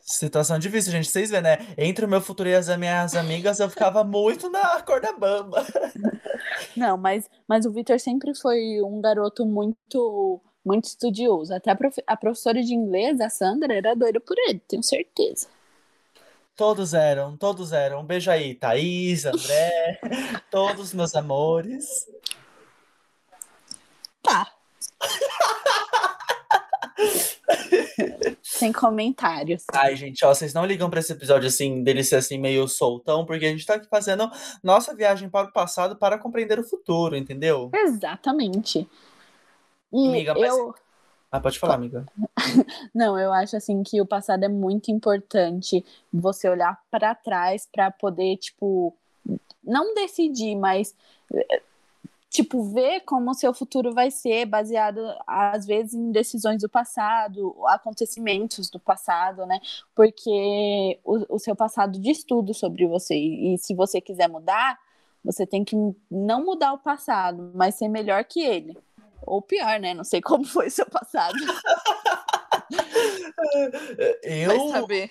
Situação 0.00 0.58
difícil, 0.58 0.90
gente. 0.90 1.08
Vocês 1.08 1.30
vêem, 1.30 1.42
né? 1.42 1.58
Entre 1.76 2.04
o 2.04 2.08
meu 2.08 2.20
futuro 2.20 2.48
e 2.48 2.54
as 2.54 2.68
minhas 2.76 3.14
amigas, 3.14 3.60
eu 3.60 3.68
ficava 3.68 4.02
muito 4.02 4.50
na 4.50 4.80
corda 4.82 5.12
bamba. 5.12 5.64
Não, 6.76 6.96
mas, 6.96 7.28
mas 7.46 7.66
o 7.66 7.70
Vitor 7.70 8.00
sempre 8.00 8.34
foi 8.34 8.82
um 8.82 9.00
garoto 9.00 9.44
muito 9.44 10.40
muito 10.64 10.84
estudioso. 10.84 11.54
Até 11.54 11.70
a, 11.70 11.76
prof... 11.76 12.02
a 12.06 12.16
professora 12.16 12.62
de 12.62 12.74
inglês, 12.74 13.20
a 13.20 13.28
Sandra, 13.28 13.74
era 13.74 13.94
doida 13.94 14.18
por 14.18 14.36
ele, 14.48 14.60
tenho 14.66 14.82
certeza. 14.82 15.46
Todos 16.56 16.94
eram, 16.94 17.36
todos 17.36 17.72
eram. 17.72 18.00
Um 18.00 18.04
beijo 18.04 18.30
aí, 18.30 18.54
Thaís, 18.54 19.26
André, 19.26 19.98
todos 20.50 20.94
meus 20.94 21.14
amores. 21.16 22.06
Tá. 24.22 24.52
Sem 28.40 28.72
comentários. 28.72 29.64
Ai, 29.72 29.96
gente, 29.96 30.24
ó, 30.24 30.32
vocês 30.32 30.54
não 30.54 30.64
ligam 30.64 30.88
para 30.88 31.00
esse 31.00 31.12
episódio 31.12 31.48
assim, 31.48 31.82
dele 31.82 32.04
ser 32.04 32.16
assim 32.16 32.38
meio 32.38 32.68
soltão, 32.68 33.26
porque 33.26 33.46
a 33.46 33.50
gente 33.50 33.66
tá 33.66 33.74
aqui 33.74 33.88
fazendo 33.88 34.30
nossa 34.62 34.94
viagem 34.94 35.28
para 35.28 35.48
o 35.48 35.52
passado 35.52 35.96
para 35.96 36.18
compreender 36.18 36.60
o 36.60 36.64
futuro, 36.64 37.16
entendeu? 37.16 37.68
Exatamente. 37.74 38.88
E 39.92 40.08
amiga, 40.08 40.34
mas... 40.34 40.48
eu. 40.48 40.74
Ah, 41.34 41.40
pode 41.40 41.58
falar, 41.58 41.74
amiga. 41.74 42.06
Não, 42.94 43.18
eu 43.18 43.32
acho 43.32 43.56
assim 43.56 43.82
que 43.82 44.00
o 44.00 44.06
passado 44.06 44.44
é 44.44 44.48
muito 44.48 44.92
importante 44.92 45.84
você 46.12 46.48
olhar 46.48 46.80
para 46.92 47.12
trás 47.12 47.68
para 47.72 47.90
poder, 47.90 48.36
tipo, 48.36 48.96
não 49.64 49.96
decidir, 49.96 50.54
mas 50.54 50.94
tipo, 52.30 52.62
ver 52.72 53.00
como 53.00 53.32
o 53.32 53.34
seu 53.34 53.52
futuro 53.52 53.92
vai 53.92 54.12
ser, 54.12 54.46
baseado, 54.46 55.00
às 55.26 55.66
vezes, 55.66 55.94
em 55.94 56.12
decisões 56.12 56.62
do 56.62 56.68
passado, 56.68 57.52
acontecimentos 57.66 58.70
do 58.70 58.78
passado, 58.78 59.44
né? 59.44 59.58
Porque 59.92 61.00
o, 61.02 61.34
o 61.34 61.38
seu 61.40 61.56
passado 61.56 61.98
diz 61.98 62.22
tudo 62.22 62.54
sobre 62.54 62.86
você. 62.86 63.16
E 63.16 63.58
se 63.58 63.74
você 63.74 64.00
quiser 64.00 64.28
mudar, 64.28 64.78
você 65.24 65.44
tem 65.44 65.64
que 65.64 65.74
não 66.08 66.44
mudar 66.44 66.74
o 66.74 66.78
passado, 66.78 67.50
mas 67.56 67.74
ser 67.74 67.88
melhor 67.88 68.22
que 68.24 68.40
ele. 68.40 68.78
Ou 69.26 69.42
pior, 69.42 69.80
né? 69.80 69.94
Não 69.94 70.04
sei 70.04 70.20
como 70.20 70.44
foi 70.44 70.70
seu 70.70 70.86
passado. 70.86 71.34
Eu. 74.22 74.48
Vai 74.48 74.80
saber. 74.80 75.10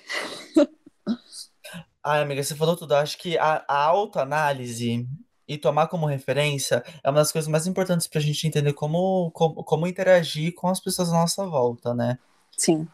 Ai, 2.04 2.22
amiga, 2.22 2.44
você 2.44 2.56
falou 2.56 2.76
tudo. 2.76 2.96
Acho 2.96 3.18
que 3.18 3.38
a, 3.38 3.64
a 3.68 3.84
autoanálise 3.86 5.08
e 5.48 5.58
tomar 5.58 5.88
como 5.88 6.06
referência 6.06 6.84
é 7.04 7.10
uma 7.10 7.20
das 7.20 7.32
coisas 7.32 7.50
mais 7.50 7.68
importantes 7.68 8.08
para 8.08 8.20
a 8.20 8.22
gente 8.22 8.48
entender 8.48 8.74
como, 8.74 9.32
como, 9.32 9.64
como 9.64 9.88
interagir 9.88 10.54
com 10.54 10.68
as 10.68 10.80
pessoas 10.80 11.10
à 11.10 11.14
nossa 11.14 11.46
volta, 11.46 11.94
né? 11.94 12.18
Sim. 12.58 12.88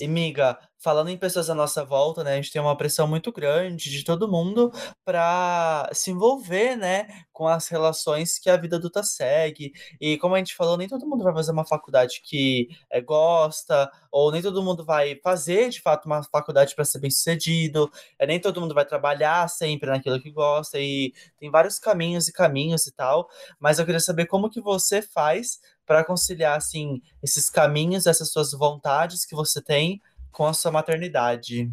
E, 0.00 0.06
miga, 0.06 0.58
falando 0.78 1.08
em 1.08 1.16
pessoas 1.18 1.50
à 1.50 1.54
nossa 1.54 1.84
volta, 1.84 2.22
né, 2.22 2.32
a 2.32 2.36
gente 2.36 2.52
tem 2.52 2.60
uma 2.60 2.76
pressão 2.76 3.06
muito 3.08 3.32
grande 3.32 3.90
de 3.90 4.04
todo 4.04 4.30
mundo 4.30 4.70
para 5.04 5.88
se 5.92 6.10
envolver, 6.10 6.76
né, 6.76 7.06
com 7.32 7.48
as 7.48 7.68
relações 7.68 8.38
que 8.38 8.48
a 8.48 8.56
vida 8.56 8.76
adulta 8.76 9.02
segue. 9.02 9.72
E 10.00 10.16
como 10.18 10.34
a 10.34 10.38
gente 10.38 10.54
falou, 10.54 10.76
nem 10.76 10.88
todo 10.88 11.06
mundo 11.06 11.24
vai 11.24 11.32
fazer 11.32 11.52
uma 11.52 11.66
faculdade 11.66 12.20
que 12.22 12.68
é, 12.90 13.00
gosta, 13.00 13.90
ou 14.10 14.30
nem 14.30 14.42
todo 14.42 14.62
mundo 14.62 14.84
vai 14.84 15.18
fazer 15.22 15.70
de 15.70 15.80
fato 15.80 16.06
uma 16.06 16.22
faculdade 16.22 16.74
para 16.74 16.84
ser 16.84 16.98
bem-sucedido, 17.00 17.90
é, 18.18 18.26
nem 18.26 18.40
todo 18.40 18.60
mundo 18.60 18.74
vai 18.74 18.84
trabalhar 18.84 19.48
sempre 19.48 19.90
naquilo 19.90 20.20
que 20.20 20.30
gosta, 20.30 20.78
e 20.78 21.12
tem 21.38 21.50
vários 21.50 21.78
caminhos 21.78 22.28
e 22.28 22.32
caminhos 22.32 22.86
e 22.86 22.92
tal. 22.92 23.28
Mas 23.58 23.78
eu 23.78 23.84
queria 23.84 24.00
saber 24.00 24.26
como 24.26 24.50
que 24.50 24.60
você 24.60 25.02
faz 25.02 25.60
para 25.86 26.04
conciliar 26.04 26.56
assim 26.56 27.00
esses 27.22 27.48
caminhos, 27.48 28.06
essas 28.06 28.30
suas 28.30 28.52
vontades 28.52 29.24
que 29.24 29.34
você 29.34 29.62
tem 29.62 30.00
com 30.36 30.44
a 30.44 30.52
sua 30.52 30.70
maternidade. 30.70 31.72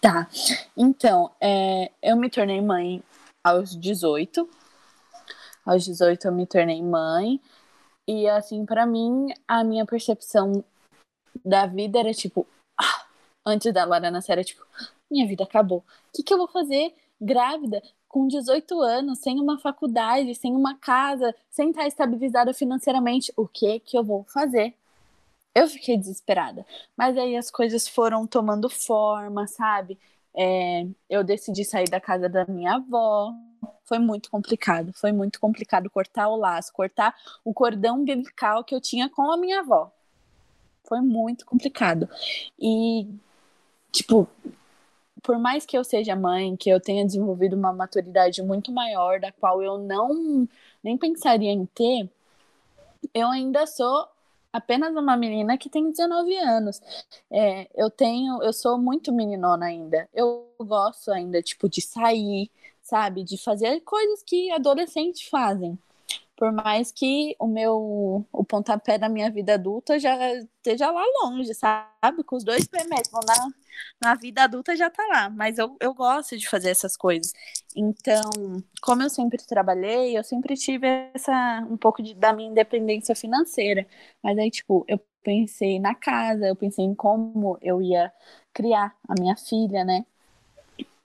Tá. 0.00 0.28
Então, 0.76 1.32
é, 1.40 1.90
eu 2.00 2.16
me 2.16 2.30
tornei 2.30 2.60
mãe 2.60 3.02
aos 3.42 3.76
18. 3.76 4.48
Aos 5.64 5.84
18 5.84 6.28
eu 6.28 6.32
me 6.32 6.46
tornei 6.46 6.80
mãe. 6.80 7.40
E 8.06 8.28
assim, 8.28 8.64
para 8.64 8.86
mim, 8.86 9.34
a 9.48 9.64
minha 9.64 9.84
percepção 9.84 10.64
da 11.44 11.66
vida 11.66 11.98
era 11.98 12.14
tipo, 12.14 12.46
ah, 12.80 13.04
antes 13.44 13.74
da 13.74 13.84
Lara 13.84 14.12
nascer, 14.12 14.30
era 14.32 14.44
tipo, 14.44 14.64
minha 15.10 15.26
vida 15.26 15.42
acabou. 15.42 15.78
O 15.78 15.84
que, 16.14 16.22
que 16.22 16.32
eu 16.32 16.38
vou 16.38 16.46
fazer 16.46 16.94
grávida 17.20 17.82
com 18.06 18.28
18 18.28 18.80
anos, 18.80 19.18
sem 19.18 19.40
uma 19.40 19.58
faculdade, 19.58 20.36
sem 20.36 20.54
uma 20.54 20.76
casa, 20.78 21.34
sem 21.50 21.70
estar 21.70 21.88
estabilizada 21.88 22.54
financeiramente, 22.54 23.32
o 23.36 23.48
que 23.48 23.80
que 23.80 23.98
eu 23.98 24.04
vou 24.04 24.22
fazer? 24.22 24.72
Eu 25.56 25.66
fiquei 25.68 25.96
desesperada. 25.96 26.66
Mas 26.94 27.16
aí 27.16 27.34
as 27.34 27.50
coisas 27.50 27.88
foram 27.88 28.26
tomando 28.26 28.68
forma, 28.68 29.46
sabe? 29.46 29.98
É, 30.36 30.86
eu 31.08 31.24
decidi 31.24 31.64
sair 31.64 31.88
da 31.88 31.98
casa 31.98 32.28
da 32.28 32.44
minha 32.44 32.74
avó. 32.74 33.32
Foi 33.86 33.98
muito 33.98 34.30
complicado. 34.30 34.92
Foi 34.92 35.12
muito 35.12 35.40
complicado 35.40 35.88
cortar 35.88 36.28
o 36.28 36.36
laço, 36.36 36.74
cortar 36.74 37.16
o 37.42 37.54
cordão 37.54 38.00
umbilical 38.00 38.62
que 38.64 38.74
eu 38.74 38.80
tinha 38.82 39.08
com 39.08 39.32
a 39.32 39.36
minha 39.38 39.60
avó. 39.60 39.90
Foi 40.84 41.00
muito 41.00 41.46
complicado. 41.46 42.06
E, 42.60 43.08
tipo, 43.90 44.28
por 45.22 45.38
mais 45.38 45.64
que 45.64 45.78
eu 45.78 45.84
seja 45.84 46.14
mãe, 46.14 46.54
que 46.54 46.68
eu 46.68 46.78
tenha 46.78 47.02
desenvolvido 47.02 47.56
uma 47.56 47.72
maturidade 47.72 48.42
muito 48.42 48.70
maior, 48.70 49.18
da 49.20 49.32
qual 49.32 49.62
eu 49.62 49.78
não 49.78 50.46
nem 50.84 50.98
pensaria 50.98 51.50
em 51.50 51.64
ter, 51.64 52.10
eu 53.14 53.28
ainda 53.28 53.66
sou 53.66 54.06
apenas 54.56 54.94
uma 54.96 55.16
menina 55.16 55.58
que 55.58 55.68
tem 55.68 55.90
19 55.90 56.36
anos. 56.36 56.80
É, 57.30 57.68
eu 57.74 57.90
tenho, 57.90 58.42
eu 58.42 58.52
sou 58.52 58.78
muito 58.78 59.12
meninona 59.12 59.66
ainda. 59.66 60.08
Eu 60.14 60.48
gosto 60.60 61.10
ainda, 61.12 61.42
tipo, 61.42 61.68
de 61.68 61.80
sair, 61.80 62.50
sabe? 62.82 63.24
De 63.24 63.36
fazer 63.38 63.80
coisas 63.80 64.22
que 64.22 64.50
adolescentes 64.50 65.28
fazem 65.28 65.78
por 66.36 66.52
mais 66.52 66.92
que 66.92 67.34
o 67.38 67.46
meu 67.46 68.26
o 68.30 68.44
pontapé 68.44 68.98
da 68.98 69.08
minha 69.08 69.30
vida 69.30 69.54
adulta 69.54 69.98
já 69.98 70.34
esteja 70.34 70.90
lá 70.90 71.02
longe, 71.22 71.54
sabe? 71.54 72.22
Com 72.24 72.36
os 72.36 72.44
dois 72.44 72.66
pés 72.66 72.86
mesmo 72.86 73.20
na, 73.26 73.48
na 74.00 74.14
vida 74.14 74.44
adulta 74.44 74.76
já 74.76 74.90
tá 74.90 75.04
lá, 75.08 75.30
mas 75.30 75.58
eu, 75.58 75.76
eu 75.80 75.94
gosto 75.94 76.36
de 76.36 76.48
fazer 76.48 76.70
essas 76.70 76.96
coisas. 76.96 77.32
Então, 77.74 78.30
como 78.82 79.02
eu 79.02 79.10
sempre 79.10 79.38
trabalhei, 79.46 80.16
eu 80.16 80.24
sempre 80.24 80.56
tive 80.56 80.86
essa 81.14 81.66
um 81.70 81.76
pouco 81.76 82.02
de, 82.02 82.14
da 82.14 82.32
minha 82.32 82.50
independência 82.50 83.14
financeira. 83.14 83.86
Mas 84.22 84.38
aí, 84.38 84.50
tipo, 84.50 84.84
eu 84.88 84.98
pensei 85.22 85.78
na 85.80 85.94
casa, 85.94 86.46
eu 86.46 86.56
pensei 86.56 86.84
em 86.84 86.94
como 86.94 87.58
eu 87.60 87.82
ia 87.82 88.12
criar 88.52 88.96
a 89.08 89.14
minha 89.18 89.36
filha, 89.36 89.84
né? 89.84 90.04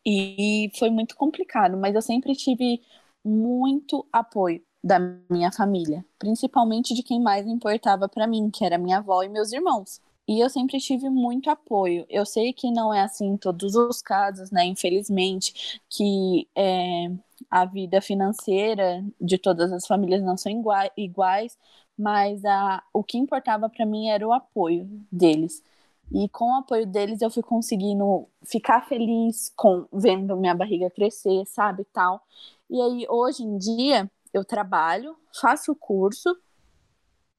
E 0.06 0.72
foi 0.78 0.90
muito 0.90 1.16
complicado, 1.16 1.78
mas 1.78 1.94
eu 1.96 2.02
sempre 2.02 2.36
tive 2.36 2.82
muito 3.24 4.06
apoio 4.12 4.64
da 4.84 4.98
minha 5.30 5.52
família, 5.52 6.04
principalmente 6.18 6.94
de 6.96 7.04
quem 7.04 7.22
mais 7.22 7.46
importava 7.46 8.10
para 8.10 8.26
mim, 8.28 8.50
que 8.50 8.66
era 8.66 8.78
minha 8.80 8.98
avó 8.98 9.22
e 9.24 9.30
meus 9.30 9.52
irmãos. 9.52 10.02
E 10.32 10.39
eu 10.39 10.50
sempre 10.50 10.80
tive 10.80 11.10
muito 11.10 11.50
apoio. 11.50 12.06
Eu 12.10 12.26
sei 12.26 12.54
que 12.54 12.72
não 12.72 12.94
é 12.94 13.02
assim 13.02 13.26
em 13.28 13.38
todos 13.38 13.76
os 13.76 14.02
casos, 14.02 14.50
né? 14.50 14.63
Infelizmente, 14.63 15.82
que 15.89 16.48
é, 16.56 17.12
a 17.50 17.65
vida 17.65 18.02
financeira 18.02 19.04
de 19.20 19.38
todas 19.38 19.74
as 19.74 19.86
famílias 19.86 20.24
não 20.24 20.38
são 20.38 20.50
iguais, 20.96 21.58
mas 21.98 22.46
a, 22.46 22.82
o 22.94 23.04
que 23.04 23.17
importava 23.17 23.67
para 23.70 23.86
mim 23.86 24.08
era 24.08 24.26
o 24.26 24.32
apoio 24.32 24.88
deles. 25.12 25.62
E 26.10 26.30
com 26.30 26.52
o 26.54 26.60
apoio 26.60 26.88
deles 26.88 27.22
eu 27.22 27.30
fui 27.30 27.44
conseguindo 27.44 28.26
ficar 28.46 28.88
feliz 28.88 29.52
com 29.54 29.86
vendo 29.91 30.38
minha 30.38 30.56
barriga 30.56 30.89
crescer, 30.89 31.46
sabe, 31.46 31.84
tal. 31.91 32.22
E 32.70 32.82
aí 32.82 33.06
hoje 33.10 33.44
em 33.44 33.58
dia 33.58 34.10
eu 34.34 34.46
trabalho, 34.46 35.13
faço 35.34 35.74
o 35.74 35.76
curso 35.76 36.34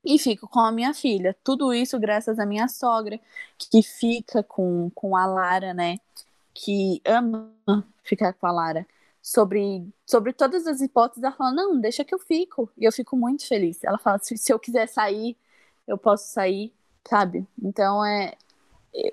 e 0.05 0.19
fico 0.19 0.49
com 0.49 0.61
a 0.61 0.73
minha 0.73 0.95
filha. 0.95 1.37
Tudo 1.45 1.73
isso 1.73 1.99
graças 1.99 2.39
à 2.39 2.47
minha 2.47 2.69
sogra, 2.69 3.21
que 3.59 3.83
fica 3.83 4.43
com, 4.43 4.91
com 4.95 5.17
a 5.17 5.27
Lara, 5.27 5.73
né? 5.75 5.99
Que 6.55 7.01
ama 7.05 7.53
ficar 8.03 8.33
com 8.35 8.47
a 8.47 8.53
Lara. 8.53 8.87
Sobre, 9.23 9.87
sobre 10.05 10.33
todas 10.33 10.67
as 10.67 10.81
hipóteses, 10.81 11.23
ela 11.23 11.33
fala: 11.33 11.53
Não, 11.53 11.81
deixa 11.81 12.05
que 12.05 12.15
eu 12.15 12.19
fico. 12.19 12.69
E 12.77 12.85
eu 12.85 12.93
fico 12.93 13.17
muito 13.17 13.47
feliz. 13.47 13.83
Ela 13.85 13.99
fala: 13.99 14.19
Se, 14.19 14.37
se 14.37 14.53
eu 14.53 14.59
quiser 14.59 14.89
sair, 14.89 15.37
eu 15.87 15.97
posso 15.99 16.33
sair, 16.33 16.73
sabe? 17.09 17.47
Então 17.63 18.05
é, 18.05 18.37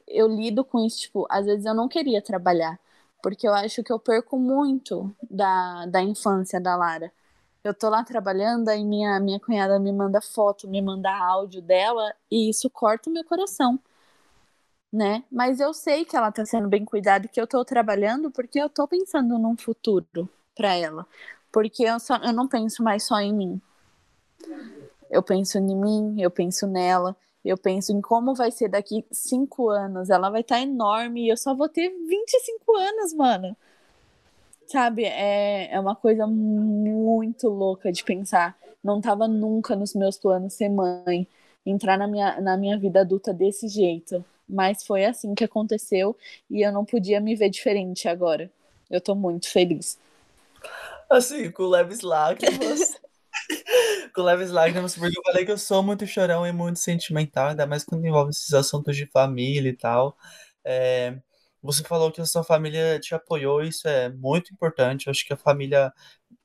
eu 0.07 0.27
lido 0.27 0.63
com 0.63 0.85
isso, 0.85 0.99
tipo, 1.01 1.25
às 1.29 1.45
vezes 1.45 1.65
eu 1.65 1.73
não 1.73 1.87
queria 1.87 2.21
trabalhar, 2.21 2.79
porque 3.23 3.47
eu 3.47 3.53
acho 3.53 3.83
que 3.83 3.91
eu 3.91 3.99
perco 3.99 4.37
muito 4.37 5.13
da, 5.29 5.85
da 5.85 6.01
infância 6.01 6.59
da 6.59 6.75
Lara. 6.75 7.11
Eu 7.63 7.73
tô 7.73 7.89
lá 7.89 8.03
trabalhando, 8.03 8.69
aí 8.69 8.83
minha, 8.85 9.19
minha 9.19 9.39
cunhada 9.39 9.79
me 9.79 9.91
manda 9.91 10.21
foto, 10.21 10.67
me 10.67 10.81
manda 10.81 11.11
áudio 11.11 11.61
dela, 11.61 12.13
e 12.31 12.49
isso 12.49 12.69
corta 12.69 13.09
o 13.09 13.13
meu 13.13 13.23
coração, 13.25 13.79
né? 14.91 15.23
Mas 15.31 15.59
eu 15.59 15.73
sei 15.73 16.05
que 16.05 16.15
ela 16.15 16.31
tá 16.31 16.45
sendo 16.45 16.67
bem 16.67 16.85
cuidada, 16.85 17.27
que 17.27 17.39
eu 17.39 17.47
tô 17.47 17.63
trabalhando 17.65 18.31
porque 18.31 18.59
eu 18.59 18.69
tô 18.69 18.87
pensando 18.87 19.37
num 19.37 19.57
futuro 19.57 20.29
para 20.55 20.73
ela. 20.75 21.05
Porque 21.51 21.83
eu, 21.83 21.99
só, 21.99 22.17
eu 22.17 22.33
não 22.33 22.47
penso 22.47 22.83
mais 22.83 23.03
só 23.03 23.19
em 23.19 23.33
mim. 23.33 23.61
Eu 25.09 25.23
penso 25.23 25.57
em 25.57 25.75
mim, 25.75 26.21
eu 26.21 26.29
penso 26.29 26.67
nela, 26.67 27.15
eu 27.43 27.57
penso 27.57 27.91
em 27.91 28.01
como 28.01 28.35
vai 28.35 28.51
ser 28.51 28.69
daqui 28.69 29.05
cinco 29.11 29.69
anos. 29.69 30.09
Ela 30.09 30.29
vai 30.29 30.41
estar 30.41 30.55
tá 30.55 30.61
enorme 30.61 31.25
e 31.25 31.29
eu 31.29 31.37
só 31.37 31.55
vou 31.55 31.67
ter 31.69 31.89
25 31.89 32.75
anos, 32.75 33.13
mano. 33.13 33.57
Sabe, 34.69 35.03
é, 35.03 35.73
é 35.73 35.79
uma 35.79 35.95
coisa 35.95 36.27
muito 36.27 37.49
louca 37.49 37.91
de 37.91 38.03
pensar. 38.03 38.55
Não 38.83 39.01
tava 39.01 39.27
nunca 39.27 39.75
nos 39.75 39.95
meus 39.95 40.15
planos 40.15 40.53
ser 40.53 40.69
mãe, 40.69 41.27
entrar 41.65 41.97
na 41.97 42.07
minha, 42.07 42.39
na 42.39 42.55
minha 42.55 42.77
vida 42.77 43.01
adulta 43.01 43.33
desse 43.33 43.67
jeito. 43.67 44.23
Mas 44.47 44.85
foi 44.85 45.05
assim 45.05 45.33
que 45.33 45.43
aconteceu 45.43 46.15
e 46.47 46.61
eu 46.61 46.71
não 46.71 46.85
podia 46.85 47.19
me 47.19 47.35
ver 47.35 47.49
diferente 47.49 48.07
agora. 48.07 48.51
Eu 48.91 49.01
tô 49.01 49.15
muito 49.15 49.49
feliz. 49.49 49.97
Assim, 51.09 51.49
com 51.49 51.63
leves 51.63 52.01
lágrimas. 52.01 53.01
com 54.13 54.21
leves 54.21 54.51
lágrimas, 54.51 54.95
porque 54.95 55.17
eu 55.17 55.23
falei 55.23 55.45
que 55.45 55.51
eu 55.51 55.57
sou 55.57 55.81
muito 55.81 56.05
chorão 56.05 56.45
e 56.45 56.51
muito 56.51 56.77
sentimental, 56.77 57.49
ainda 57.49 57.65
mais 57.65 57.83
quando 57.83 58.05
envolve 58.05 58.29
esses 58.29 58.53
assuntos 58.53 58.95
de 58.95 59.07
família 59.07 59.69
e 59.69 59.75
tal. 59.75 60.15
É, 60.63 61.17
você 61.61 61.83
falou 61.83 62.11
que 62.11 62.21
a 62.21 62.25
sua 62.25 62.43
família 62.43 62.99
te 62.99 63.13
apoiou, 63.13 63.61
isso 63.61 63.87
é 63.87 64.09
muito 64.09 64.53
importante. 64.53 65.07
Eu 65.07 65.11
acho 65.11 65.25
que 65.25 65.33
a 65.33 65.37
família 65.37 65.91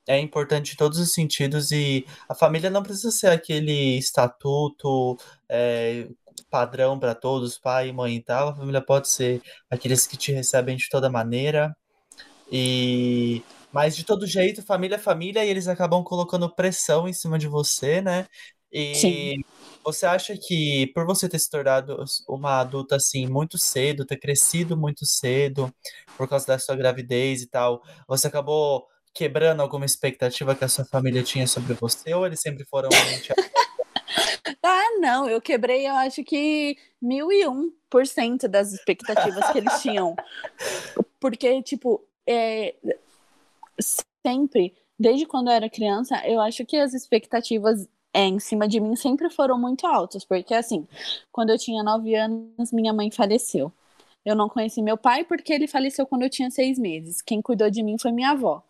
é 0.06 0.18
importante 0.18 0.74
em 0.74 0.76
todos 0.76 0.98
os 0.98 1.12
sentidos 1.12 1.72
e 1.72 2.06
a 2.28 2.34
família 2.34 2.70
não 2.70 2.82
precisa 2.82 3.10
ser 3.10 3.28
aquele 3.28 3.98
estatuto 3.98 5.16
é, 5.48 6.08
padrão 6.50 6.98
para 6.98 7.14
todos, 7.14 7.58
pai, 7.58 7.92
mãe 7.92 8.16
e 8.16 8.22
tal. 8.22 8.48
A 8.48 8.56
família 8.56 8.80
pode 8.84 9.08
ser 9.08 9.42
aqueles 9.70 10.06
que 10.06 10.16
te 10.16 10.32
recebem 10.32 10.76
de 10.76 10.88
toda 10.88 11.10
maneira. 11.10 11.74
E 12.50 13.42
mas 13.72 13.96
de 13.96 14.04
todo 14.04 14.24
jeito, 14.24 14.62
família 14.62 14.94
é 14.94 14.98
família 14.98 15.44
e 15.44 15.48
eles 15.50 15.66
acabam 15.66 16.04
colocando 16.04 16.48
pressão 16.54 17.08
em 17.08 17.12
cima 17.12 17.36
de 17.36 17.48
você, 17.48 18.00
né? 18.00 18.26
E 18.72 18.94
Sim. 18.94 19.44
Você 19.84 20.06
acha 20.06 20.36
que 20.36 20.90
por 20.94 21.04
você 21.04 21.28
ter 21.28 21.38
se 21.38 21.50
tornado 21.50 22.02
uma 22.28 22.60
adulta 22.60 22.96
assim 22.96 23.26
muito 23.26 23.58
cedo, 23.58 24.06
ter 24.06 24.16
crescido 24.16 24.76
muito 24.76 25.04
cedo 25.04 25.72
por 26.16 26.28
causa 26.28 26.46
da 26.46 26.58
sua 26.58 26.74
gravidez 26.74 27.42
e 27.42 27.46
tal, 27.46 27.82
você 28.08 28.26
acabou 28.26 28.86
quebrando 29.12 29.60
alguma 29.60 29.84
expectativa 29.84 30.54
que 30.54 30.64
a 30.64 30.68
sua 30.68 30.84
família 30.84 31.22
tinha 31.22 31.46
sobre 31.46 31.74
você 31.74 32.12
ou 32.14 32.26
eles 32.26 32.40
sempre 32.40 32.64
foram 32.64 32.88
Ah, 34.62 34.98
não, 34.98 35.28
eu 35.28 35.40
quebrei, 35.40 35.86
eu 35.86 35.94
acho 35.94 36.24
que 36.24 36.76
mil 37.00 37.30
e 37.30 37.46
um 37.46 37.70
por 37.90 38.06
cento 38.06 38.48
das 38.48 38.72
expectativas 38.72 39.50
que 39.50 39.58
eles 39.58 39.82
tinham. 39.82 40.16
Porque, 41.20 41.62
tipo, 41.62 42.02
é, 42.26 42.74
sempre, 44.26 44.74
desde 44.98 45.26
quando 45.26 45.48
eu 45.48 45.54
era 45.54 45.68
criança, 45.68 46.20
eu 46.26 46.40
acho 46.40 46.64
que 46.64 46.76
as 46.76 46.94
expectativas 46.94 47.86
é, 48.14 48.24
em 48.26 48.38
cima 48.38 48.68
de 48.68 48.80
mim 48.80 48.96
sempre 48.96 49.28
foram 49.30 49.58
muito 49.60 49.86
altas, 49.86 50.24
porque 50.24 50.54
assim, 50.54 50.86
quando 51.32 51.50
eu 51.50 51.58
tinha 51.58 51.82
nove 51.82 52.14
anos, 52.14 52.72
minha 52.72 52.92
mãe 52.92 53.10
faleceu. 53.10 53.72
Eu 54.24 54.36
não 54.36 54.48
conheci 54.48 54.82
meu 54.82 54.96
pai 54.98 55.24
porque 55.24 55.52
ele 55.52 55.66
faleceu 55.68 56.06
quando 56.06 56.22
eu 56.22 56.30
tinha 56.30 56.50
seis 56.50 56.78
meses. 56.78 57.22
Quem 57.22 57.42
cuidou 57.42 57.70
de 57.70 57.82
mim 57.82 57.98
foi 57.98 58.12
minha 58.12 58.30
avó. 58.30 58.62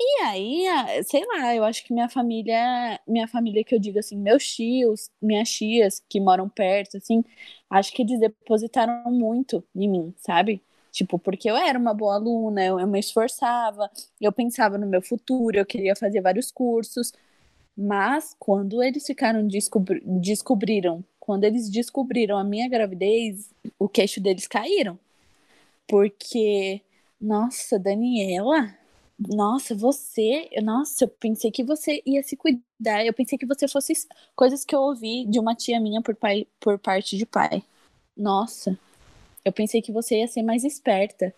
E 0.00 0.22
aí, 0.24 0.64
sei 1.04 1.24
lá, 1.26 1.54
eu 1.54 1.64
acho 1.64 1.84
que 1.84 1.92
minha 1.92 2.08
família, 2.08 3.00
minha 3.06 3.28
família 3.28 3.62
que 3.64 3.74
eu 3.74 3.78
digo 3.78 3.98
assim, 3.98 4.16
meus 4.16 4.44
tios, 4.54 5.10
minhas 5.22 5.48
tias 5.50 6.02
que 6.08 6.20
moram 6.20 6.48
perto, 6.48 6.96
assim, 6.96 7.22
acho 7.70 7.92
que 7.92 8.02
eles 8.02 8.18
depositaram 8.18 9.10
muito 9.12 9.64
em 9.74 9.88
mim, 9.88 10.14
sabe? 10.18 10.62
Tipo, 10.90 11.18
porque 11.18 11.48
eu 11.50 11.56
era 11.56 11.78
uma 11.78 11.94
boa 11.94 12.14
aluna, 12.16 12.64
eu, 12.64 12.78
eu 12.80 12.86
me 12.88 12.98
esforçava, 13.00 13.90
eu 14.20 14.32
pensava 14.32 14.76
no 14.78 14.86
meu 14.86 15.00
futuro, 15.02 15.56
eu 15.56 15.66
queria 15.66 15.94
fazer 15.96 16.20
vários 16.20 16.50
cursos. 16.52 17.12
Mas 17.76 18.34
quando 18.38 18.82
eles 18.82 19.04
ficaram 19.06 19.46
descobri 19.46 20.00
descobriram, 20.04 21.04
quando 21.18 21.44
eles 21.44 21.68
descobriram 21.70 22.38
a 22.38 22.44
minha 22.44 22.68
gravidez, 22.68 23.50
o 23.78 23.88
queixo 23.88 24.20
deles 24.20 24.46
caíram. 24.46 24.98
Porque, 25.86 26.80
nossa, 27.20 27.78
Daniela, 27.78 28.74
nossa, 29.18 29.74
você, 29.74 30.48
nossa, 30.62 31.04
eu 31.04 31.08
pensei 31.08 31.50
que 31.50 31.64
você 31.64 32.02
ia 32.06 32.22
se 32.22 32.36
cuidar, 32.36 33.04
eu 33.04 33.12
pensei 33.12 33.38
que 33.38 33.46
você 33.46 33.68
fosse 33.68 33.92
coisas 34.34 34.64
que 34.64 34.74
eu 34.74 34.80
ouvi 34.80 35.24
de 35.26 35.38
uma 35.38 35.54
tia 35.54 35.80
minha 35.80 36.02
por, 36.02 36.14
pai, 36.14 36.46
por 36.60 36.78
parte 36.78 37.16
de 37.16 37.26
pai. 37.26 37.62
Nossa, 38.16 38.78
eu 39.44 39.52
pensei 39.52 39.82
que 39.82 39.92
você 39.92 40.18
ia 40.18 40.28
ser 40.28 40.42
mais 40.42 40.64
esperta. 40.64 41.34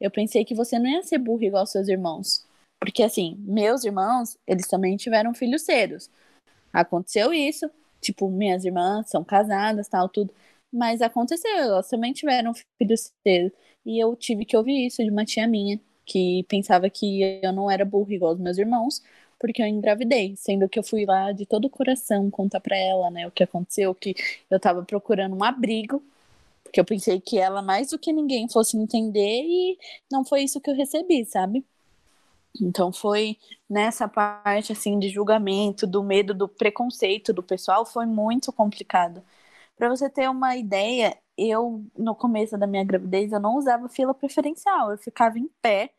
Eu 0.00 0.10
pensei 0.10 0.44
que 0.44 0.54
você 0.54 0.78
não 0.78 0.90
ia 0.90 1.02
ser 1.02 1.18
burro 1.18 1.42
igual 1.44 1.66
seus 1.66 1.88
irmãos. 1.88 2.44
Porque, 2.82 3.02
assim, 3.02 3.36
meus 3.40 3.84
irmãos, 3.84 4.36
eles 4.46 4.66
também 4.68 4.96
tiveram 4.96 5.32
filhos 5.34 5.62
cedos. 5.62 6.10
Aconteceu 6.72 7.32
isso. 7.32 7.70
Tipo, 8.00 8.30
minhas 8.30 8.64
irmãs 8.64 9.10
são 9.10 9.24
casadas, 9.24 9.88
tal, 9.88 10.08
tudo. 10.08 10.34
Mas 10.72 11.02
aconteceu, 11.02 11.50
elas 11.58 11.88
também 11.88 12.12
tiveram 12.12 12.52
filhos 12.78 13.12
cedos. 13.26 13.52
E 13.86 14.02
eu 14.02 14.16
tive 14.16 14.44
que 14.44 14.56
ouvir 14.56 14.86
isso 14.86 15.04
de 15.04 15.10
uma 15.10 15.24
tia 15.24 15.46
minha, 15.46 15.80
que 16.06 16.44
pensava 16.48 16.90
que 16.90 17.22
eu 17.42 17.52
não 17.52 17.70
era 17.70 17.84
burro 17.84 18.12
igual 18.12 18.32
os 18.34 18.40
meus 18.40 18.58
irmãos, 18.58 19.02
porque 19.38 19.62
eu 19.62 19.66
engravidei, 19.66 20.34
sendo 20.36 20.68
que 20.68 20.78
eu 20.78 20.82
fui 20.84 21.04
lá 21.06 21.32
de 21.32 21.46
todo 21.46 21.66
o 21.66 21.70
coração 21.70 22.30
contar 22.30 22.60
para 22.60 22.76
ela, 22.76 23.10
né, 23.10 23.26
o 23.26 23.30
que 23.30 23.42
aconteceu, 23.44 23.94
que 23.94 24.14
eu 24.50 24.60
tava 24.60 24.84
procurando 24.84 25.36
um 25.36 25.44
abrigo 25.44 26.02
porque 26.64 26.80
eu 26.80 26.84
pensei 26.84 27.20
que 27.20 27.38
ela, 27.38 27.62
mais 27.62 27.90
do 27.90 27.98
que 27.98 28.12
ninguém, 28.12 28.48
fosse 28.48 28.76
entender 28.76 29.42
e 29.44 29.78
não 30.10 30.24
foi 30.24 30.42
isso 30.44 30.60
que 30.60 30.70
eu 30.70 30.74
recebi, 30.74 31.24
sabe? 31.26 31.64
Então 32.60 32.92
foi 32.92 33.38
nessa 33.68 34.06
parte 34.08 34.72
assim 34.72 34.98
de 34.98 35.08
julgamento, 35.08 35.86
do 35.86 36.02
medo, 36.02 36.34
do 36.34 36.48
preconceito 36.48 37.32
do 37.32 37.42
pessoal, 37.42 37.84
foi 37.86 38.06
muito 38.06 38.52
complicado. 38.52 39.22
Para 39.76 39.88
você 39.88 40.10
ter 40.10 40.28
uma 40.30 40.56
ideia, 40.56 41.16
eu 41.36 41.84
no 41.96 42.14
começo 42.14 42.58
da 42.58 42.66
minha 42.66 42.84
gravidez 42.84 43.32
eu 43.32 43.40
não 43.40 43.56
usava 43.56 43.88
fila 43.88 44.14
preferencial, 44.14 44.92
eu 44.92 44.98
ficava 44.98 45.38
em 45.38 45.48
pé 45.62 45.92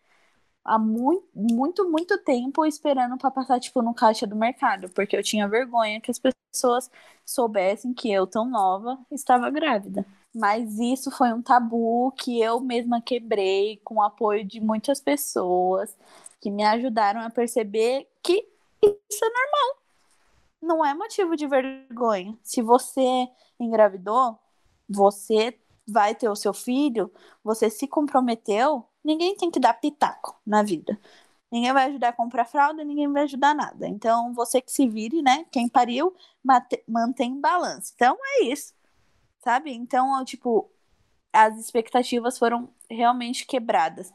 há 0.63 0.79
muito, 0.79 1.27
muito, 1.35 1.89
muito 1.89 2.17
tempo 2.23 2.65
esperando 2.65 3.17
para 3.17 3.31
passar 3.31 3.59
tipo 3.59 3.81
no 3.81 3.93
caixa 3.93 4.27
do 4.27 4.35
mercado, 4.35 4.89
porque 4.89 5.15
eu 5.17 5.23
tinha 5.23 5.47
vergonha 5.47 6.01
que 6.01 6.11
as 6.11 6.19
pessoas 6.19 6.89
soubessem 7.25 7.93
que 7.93 8.11
eu 8.11 8.27
tão 8.27 8.45
nova 8.49 8.97
estava 9.11 9.49
grávida. 9.49 10.05
Mas 10.33 10.79
isso 10.79 11.11
foi 11.11 11.31
um 11.33 11.41
tabu 11.41 12.11
que 12.17 12.41
eu 12.41 12.59
mesma 12.59 13.01
quebrei 13.01 13.79
com 13.83 13.95
o 13.95 14.01
apoio 14.01 14.45
de 14.45 14.59
muitas 14.61 14.99
pessoas 14.99 15.95
que 16.43 16.51
me 16.51 16.63
ajudaram 16.63 17.21
a 17.21 17.29
perceber 17.29 18.07
que 18.21 18.45
isso 18.81 19.25
é 19.25 19.29
normal. 19.29 19.83
Não 20.61 20.85
é 20.85 20.93
motivo 20.93 21.35
de 21.35 21.47
vergonha. 21.47 22.37
Se 22.43 22.61
você 22.61 23.27
engravidou, 23.59 24.37
você 24.87 25.57
vai 25.87 26.13
ter 26.13 26.29
o 26.29 26.35
seu 26.35 26.53
filho, 26.53 27.11
você 27.43 27.69
se 27.69 27.87
comprometeu, 27.87 28.85
ninguém 29.03 29.35
tem 29.35 29.49
que 29.49 29.59
dar 29.59 29.73
pitaco 29.73 30.39
na 30.45 30.61
vida. 30.63 30.99
Ninguém 31.51 31.71
vai 31.71 31.87
ajudar 31.89 32.09
a 32.09 32.13
comprar 32.13 32.45
fralda, 32.45 32.83
ninguém 32.83 33.11
vai 33.11 33.23
ajudar 33.23 33.55
nada. 33.55 33.87
Então, 33.87 34.33
você 34.33 34.61
que 34.61 34.71
se 34.71 34.87
vire, 34.87 35.21
né? 35.21 35.45
Quem 35.51 35.69
pariu, 35.69 36.13
mantém 36.87 37.39
balanço. 37.39 37.93
Então, 37.95 38.17
é 38.21 38.43
isso 38.45 38.73
sabe? 39.43 39.73
Então, 39.73 40.23
tipo, 40.23 40.71
as 41.31 41.59
expectativas 41.59 42.37
foram 42.37 42.69
realmente 42.89 43.45
quebradas. 43.45 44.13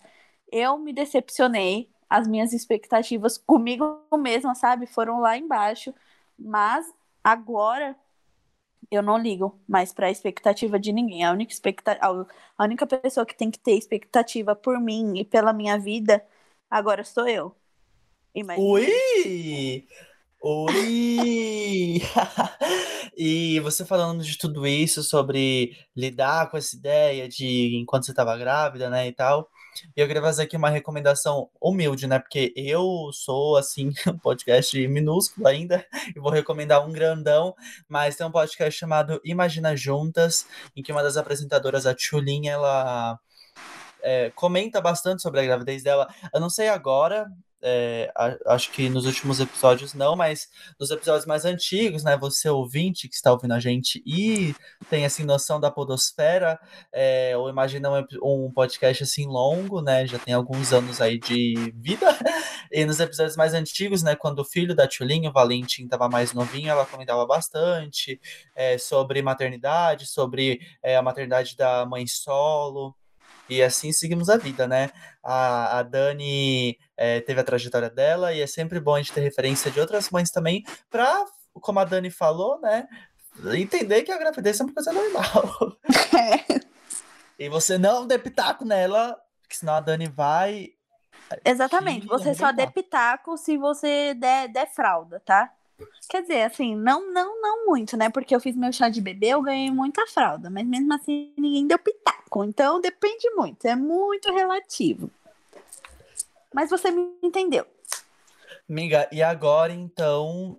Eu 0.50 0.78
me 0.78 0.92
decepcionei, 0.92 1.90
as 2.08 2.26
minhas 2.26 2.52
expectativas 2.52 3.38
comigo 3.38 4.02
mesma, 4.18 4.54
sabe, 4.54 4.86
foram 4.86 5.20
lá 5.20 5.36
embaixo, 5.36 5.94
mas 6.38 6.86
agora 7.22 7.96
eu 8.90 9.02
não 9.02 9.18
ligo 9.18 9.60
mais 9.68 9.92
para 9.92 10.06
a 10.06 10.10
expectativa 10.10 10.78
de 10.78 10.92
ninguém. 10.92 11.24
A 11.24 11.32
única, 11.32 11.52
expecta 11.52 11.98
a 12.00 12.64
única 12.64 12.86
pessoa 12.86 13.26
que 13.26 13.36
tem 13.36 13.50
que 13.50 13.58
ter 13.58 13.72
expectativa 13.72 14.54
por 14.56 14.80
mim 14.80 15.18
e 15.18 15.24
pela 15.24 15.52
minha 15.52 15.78
vida 15.78 16.24
agora 16.70 17.04
sou 17.04 17.28
eu. 17.28 17.54
Imagina. 18.34 18.66
Ui! 18.66 19.86
Oi! 20.40 22.00
e 23.16 23.58
você 23.60 23.84
falando 23.84 24.22
de 24.22 24.38
tudo 24.38 24.66
isso, 24.66 25.02
sobre 25.02 25.76
lidar 25.96 26.48
com 26.50 26.56
essa 26.56 26.76
ideia 26.76 27.28
de 27.28 27.76
enquanto 27.76 28.06
você 28.06 28.12
estava 28.12 28.36
grávida, 28.36 28.88
né, 28.88 29.08
e 29.08 29.12
tal. 29.12 29.50
E 29.96 30.00
eu 30.00 30.06
queria 30.06 30.22
fazer 30.22 30.42
aqui 30.42 30.56
uma 30.56 30.70
recomendação 30.70 31.48
humilde, 31.60 32.06
né? 32.06 32.18
Porque 32.18 32.52
eu 32.56 33.10
sou, 33.12 33.56
assim, 33.56 33.92
um 34.06 34.18
podcast 34.18 34.88
minúsculo 34.88 35.46
ainda, 35.46 35.86
e 36.14 36.18
vou 36.18 36.30
recomendar 36.30 36.86
um 36.86 36.92
grandão, 36.92 37.54
mas 37.88 38.16
tem 38.16 38.26
um 38.26 38.30
podcast 38.30 38.78
chamado 38.78 39.20
Imagina 39.24 39.76
Juntas, 39.76 40.46
em 40.76 40.82
que 40.82 40.92
uma 40.92 41.02
das 41.02 41.16
apresentadoras, 41.16 41.86
a 41.86 41.94
Tchulin, 41.94 42.48
ela 42.48 43.18
é, 44.02 44.30
comenta 44.30 44.80
bastante 44.80 45.22
sobre 45.22 45.40
a 45.40 45.44
gravidez 45.44 45.82
dela. 45.82 46.08
Eu 46.32 46.40
não 46.40 46.50
sei 46.50 46.68
agora, 46.68 47.30
é, 47.62 48.12
acho 48.46 48.70
que 48.70 48.88
nos 48.88 49.06
últimos 49.06 49.40
episódios 49.40 49.94
não, 49.94 50.14
mas 50.14 50.48
nos 50.78 50.90
episódios 50.90 51.26
mais 51.26 51.44
antigos, 51.44 52.04
né? 52.04 52.16
Você 52.16 52.48
ouvinte 52.48 53.08
que 53.08 53.14
está 53.14 53.32
ouvindo 53.32 53.54
a 53.54 53.60
gente 53.60 54.02
e 54.06 54.54
tem 54.88 55.04
assim 55.04 55.24
noção 55.24 55.58
da 55.58 55.70
podosfera, 55.70 56.58
é, 56.92 57.36
ou 57.36 57.48
imagina 57.48 57.90
um, 57.90 58.46
um, 58.46 58.52
podcast 58.52 59.02
assim 59.02 59.26
longo, 59.26 59.80
né? 59.82 60.06
Já 60.06 60.18
tem 60.18 60.34
alguns 60.34 60.72
anos 60.72 61.00
aí 61.00 61.18
de 61.18 61.72
vida. 61.76 62.06
E 62.70 62.84
nos 62.84 63.00
episódios 63.00 63.34
mais 63.34 63.54
antigos, 63.54 64.02
né? 64.02 64.14
Quando 64.14 64.40
o 64.40 64.44
filho 64.44 64.74
da 64.74 64.86
Tchulinha, 64.86 65.30
o 65.30 65.32
Valentim, 65.32 65.84
estava 65.84 66.06
mais 66.06 66.34
novinho, 66.34 66.68
ela 66.68 66.84
comentava 66.84 67.24
bastante 67.26 68.20
é, 68.54 68.76
sobre 68.76 69.22
maternidade, 69.22 70.06
sobre 70.06 70.60
é, 70.82 70.94
a 70.94 71.00
maternidade 71.02 71.56
da 71.56 71.86
mãe 71.86 72.06
solo. 72.06 72.94
E 73.48 73.62
assim 73.62 73.92
seguimos 73.92 74.28
a 74.28 74.36
vida, 74.36 74.66
né? 74.66 74.90
A, 75.22 75.78
a 75.78 75.82
Dani 75.82 76.78
é, 76.96 77.20
teve 77.20 77.40
a 77.40 77.44
trajetória 77.44 77.90
dela 77.90 78.32
e 78.32 78.40
é 78.40 78.46
sempre 78.46 78.78
bom 78.78 78.94
a 78.94 78.98
gente 78.98 79.12
ter 79.12 79.20
referência 79.20 79.70
de 79.70 79.80
outras 79.80 80.10
mães 80.10 80.30
também 80.30 80.64
para, 80.90 81.24
como 81.54 81.78
a 81.78 81.84
Dani 81.84 82.10
falou, 82.10 82.60
né? 82.60 82.86
Entender 83.54 84.02
que 84.02 84.12
a 84.12 84.18
gravidez 84.18 84.58
é 84.60 84.64
uma 84.64 84.74
coisa 84.74 84.92
normal. 84.92 85.78
É. 86.16 86.58
E 87.38 87.48
você 87.48 87.78
não 87.78 88.04
dê 88.04 88.18
pitaco 88.18 88.64
nela, 88.64 89.16
porque 89.40 89.54
senão 89.54 89.74
a 89.74 89.80
Dani 89.80 90.08
vai. 90.08 90.70
Exatamente, 91.44 92.04
você 92.06 92.34
só 92.34 92.50
dê 92.50 92.66
pitaco 92.66 93.36
se 93.36 93.56
você 93.56 94.12
der, 94.14 94.48
der 94.48 94.66
fralda, 94.74 95.20
tá? 95.20 95.52
Quer 96.08 96.22
dizer, 96.22 96.42
assim, 96.42 96.74
não, 96.74 97.12
não, 97.12 97.40
não 97.40 97.66
muito, 97.66 97.96
né? 97.96 98.10
Porque 98.10 98.34
eu 98.34 98.40
fiz 98.40 98.56
meu 98.56 98.72
chá 98.72 98.88
de 98.88 99.00
bebê, 99.00 99.28
eu 99.28 99.42
ganhei 99.42 99.70
muita 99.70 100.04
fralda, 100.06 100.50
mas 100.50 100.66
mesmo 100.66 100.92
assim 100.94 101.32
ninguém 101.38 101.66
deu 101.66 101.78
pitaco. 101.78 102.17
Então 102.44 102.80
depende 102.80 103.30
muito, 103.34 103.66
é 103.66 103.74
muito 103.74 104.32
relativo. 104.32 105.10
Mas 106.52 106.70
você 106.70 106.90
me 106.90 107.16
entendeu. 107.22 107.66
Miga, 108.68 109.08
e 109.12 109.22
agora 109.22 109.72
então 109.72 110.58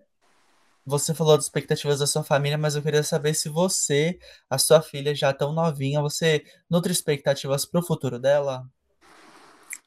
você 0.86 1.13
falou 1.13 1.36
das 1.36 1.45
expectativas 1.45 1.99
da 1.99 2.08
sua 2.08 2.23
família, 2.23 2.58
mas 2.58 2.75
eu 2.75 2.82
queria 2.82 3.03
saber 3.03 3.36
se 3.36 3.47
você, 3.47 4.19
a 4.49 4.58
sua 4.58 4.82
filha 4.82 5.13
já 5.13 5.32
tão 5.32 5.53
novinha, 5.53 6.01
você 6.01 6.43
nutre 6.69 6.91
expectativas 6.91 7.65
para 7.65 7.79
o 7.79 7.86
futuro 7.86 8.17
dela? 8.17 8.67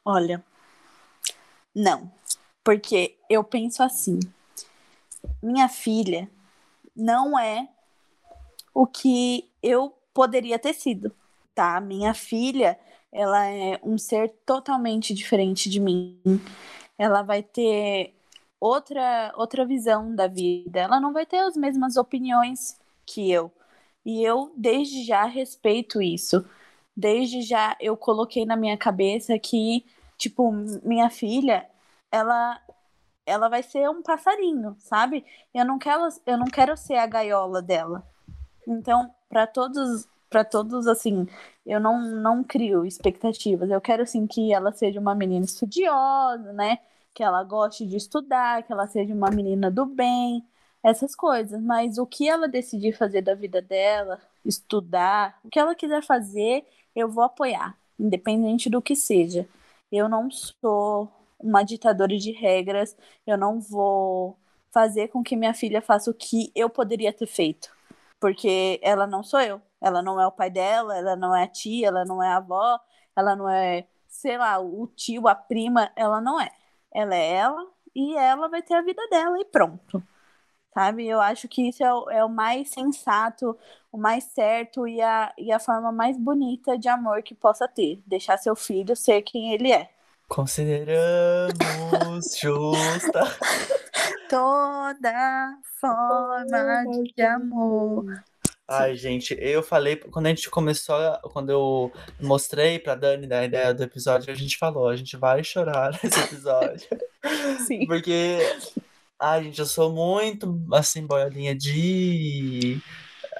Olha, 0.05 0.45
não. 1.75 2.13
Porque 2.63 3.17
eu 3.29 3.43
penso 3.43 3.83
assim: 3.83 4.21
minha 5.43 5.69
filha 5.69 6.31
não 6.95 7.39
é 7.39 7.69
o 8.73 8.87
que 8.87 9.51
eu 9.63 9.91
poderia 10.15 10.59
ter 10.59 10.75
sido, 10.75 11.15
tá? 11.55 11.81
Minha 11.81 12.15
filha, 12.15 12.79
ela 13.13 13.47
é 13.47 13.79
um 13.83 13.99
ser 13.99 14.31
totalmente 14.47 15.15
diferente 15.15 15.69
de 15.71 15.81
mim. 15.81 16.21
Ela 16.99 17.23
vai 17.23 17.43
ter 17.43 18.15
outra 18.61 19.33
outra 19.37 19.65
visão 19.67 20.15
da 20.15 20.27
vida. 20.27 20.81
Ela 20.81 21.01
não 21.01 21.13
vai 21.13 21.27
ter 21.27 21.39
as 21.39 21.57
mesmas 21.57 21.97
opiniões 21.97 22.79
que 23.07 23.31
eu. 23.31 23.53
E 24.05 24.23
eu 24.25 24.53
desde 24.57 25.05
já 25.05 25.25
respeito 25.25 26.03
isso. 26.03 26.45
Desde 26.97 27.43
já 27.43 27.77
eu 27.81 27.97
coloquei 27.97 28.45
na 28.47 28.57
minha 28.57 28.77
cabeça 28.77 29.39
que 29.39 29.85
tipo, 30.23 30.53
minha 30.85 31.11
filha, 31.11 31.69
ela 32.11 32.61
ela 33.27 33.49
vai 33.49 33.63
ser 33.63 33.89
um 33.89 34.03
passarinho, 34.03 34.77
sabe? 34.81 35.25
Eu 35.55 35.65
não 35.65 35.79
quero, 35.79 36.09
eu 36.27 36.37
não 36.39 36.47
quero 36.47 36.77
ser 36.77 36.97
a 36.97 37.07
gaiola 37.07 37.63
dela. 37.63 38.05
Então, 38.67 39.15
para 39.29 39.47
todos, 39.47 40.09
para 40.33 40.45
todos 40.45 40.87
assim, 40.89 41.27
eu 41.67 41.79
não 41.81 42.01
não 42.23 42.43
crio 42.45 42.85
expectativas. 42.87 43.71
Eu 43.71 43.81
quero 43.81 44.03
assim 44.03 44.27
que 44.27 44.53
ela 44.53 44.73
seja 44.73 44.99
uma 45.01 45.15
menina 45.15 45.45
estudiosa, 45.45 46.53
né? 46.55 46.79
Que 47.15 47.23
ela 47.23 47.45
goste 47.45 47.87
de 47.87 47.97
estudar, 47.97 48.63
que 48.65 48.73
ela 48.73 48.87
seja 48.89 49.15
uma 49.15 49.31
menina 49.31 49.71
do 49.71 49.87
bem, 49.87 50.45
essas 50.83 51.15
coisas. 51.15 51.61
Mas 51.63 51.99
o 51.99 52.07
que 52.07 52.29
ela 52.29 52.49
decidir 52.49 52.93
fazer 52.95 53.23
da 53.23 53.35
vida 53.35 53.63
dela, 53.63 54.21
estudar, 54.45 55.39
o 55.45 55.51
que 55.51 55.59
ela 55.59 55.75
quiser 55.75 56.03
fazer, 56.03 56.67
eu 56.97 57.09
vou 57.09 57.25
apoiar, 57.25 57.77
independente 57.99 58.71
do 58.71 58.83
que 58.83 58.97
seja. 58.97 59.47
Eu 59.91 60.09
não 60.09 60.31
sou 60.31 61.11
uma 61.39 61.63
ditadora 61.65 62.17
de 62.19 62.33
regras, 62.33 62.97
eu 63.27 63.37
não 63.37 63.61
vou 63.61 64.37
fazer 64.73 65.09
com 65.09 65.23
que 65.23 65.37
minha 65.37 65.55
filha 65.55 65.83
faça 65.83 66.11
o 66.11 66.15
que 66.15 66.51
eu 66.55 66.71
poderia 66.71 67.13
ter 67.13 67.27
feito. 67.27 67.71
Porque 68.23 68.79
ela 68.85 69.05
não 69.05 69.25
sou 69.25 69.41
eu. 69.41 69.61
Ela 69.81 70.01
não 70.01 70.21
é 70.21 70.27
o 70.29 70.31
pai 70.33 70.49
dela, 70.49 70.97
ela 70.97 71.17
não 71.17 71.35
é 71.35 71.43
a 71.43 71.49
tia, 71.49 71.89
ela 71.89 72.05
não 72.05 72.23
é 72.23 72.29
a 72.29 72.37
avó, 72.37 72.79
ela 73.17 73.35
não 73.35 73.49
é, 73.49 73.85
sei 74.07 74.39
lá, 74.39 74.61
o 74.61 74.87
tio, 74.87 75.27
a 75.27 75.35
prima, 75.35 75.91
ela 75.97 76.21
não 76.21 76.41
é. 76.41 76.49
Ela 76.95 77.17
é 77.17 77.33
ela 77.35 77.67
e 77.95 78.17
ela 78.17 78.49
vai 78.49 78.63
ter 78.63 78.75
a 78.75 78.83
vida 78.83 79.03
dela 79.11 79.41
e 79.41 79.45
pronto. 79.45 80.01
Sabe? 80.75 81.07
Eu 81.07 81.21
acho 81.21 81.49
que 81.49 81.69
isso 81.69 81.83
é 81.85 81.93
o, 81.93 82.11
é 82.11 82.25
o 82.25 82.29
mais 82.29 82.71
sensato, 82.71 83.59
o 83.93 83.99
mais 83.99 84.25
certo 84.25 84.87
e 84.89 85.03
a, 85.03 85.35
e 85.39 85.53
a 85.53 85.59
forma 85.59 85.93
mais 85.93 86.17
bonita 86.17 86.79
de 86.79 86.89
amor 86.89 87.23
que 87.25 87.35
possa 87.35 87.69
ter. 87.69 88.03
Deixar 88.07 88.39
seu 88.39 88.57
filho 88.57 88.97
ser 88.97 89.23
quem 89.23 89.53
ele 89.55 89.73
é. 89.73 89.91
Consideramos 90.29 91.55
justa 92.41 93.21
toda 94.31 95.59
forma 95.81 96.85
de 97.15 97.23
amor. 97.23 98.07
Ai, 98.67 98.97
gente, 98.97 99.37
eu 99.39 99.63
falei, 99.63 99.97
quando 99.97 100.27
a 100.27 100.29
gente 100.31 100.49
começou, 100.49 100.97
quando 101.25 101.51
eu 101.51 101.93
mostrei 102.21 102.79
pra 102.79 102.95
Dani 102.95 103.27
da 103.27 103.45
ideia 103.45 103.75
do 103.75 103.83
episódio, 103.83 104.33
a 104.33 104.35
gente 104.35 104.57
falou, 104.57 104.89
a 104.89 104.97
gente 104.97 105.17
vai 105.17 105.45
chorar 105.45 105.93
nesse 106.03 106.19
episódio. 106.19 106.89
Sim. 107.67 107.87
Porque, 107.87 108.39
ai, 109.21 109.45
gente, 109.45 109.59
eu 109.59 109.67
sou 109.67 109.93
muito, 109.93 110.59
assim, 110.73 111.07
boiolinha 111.07 111.55
de 111.55 112.81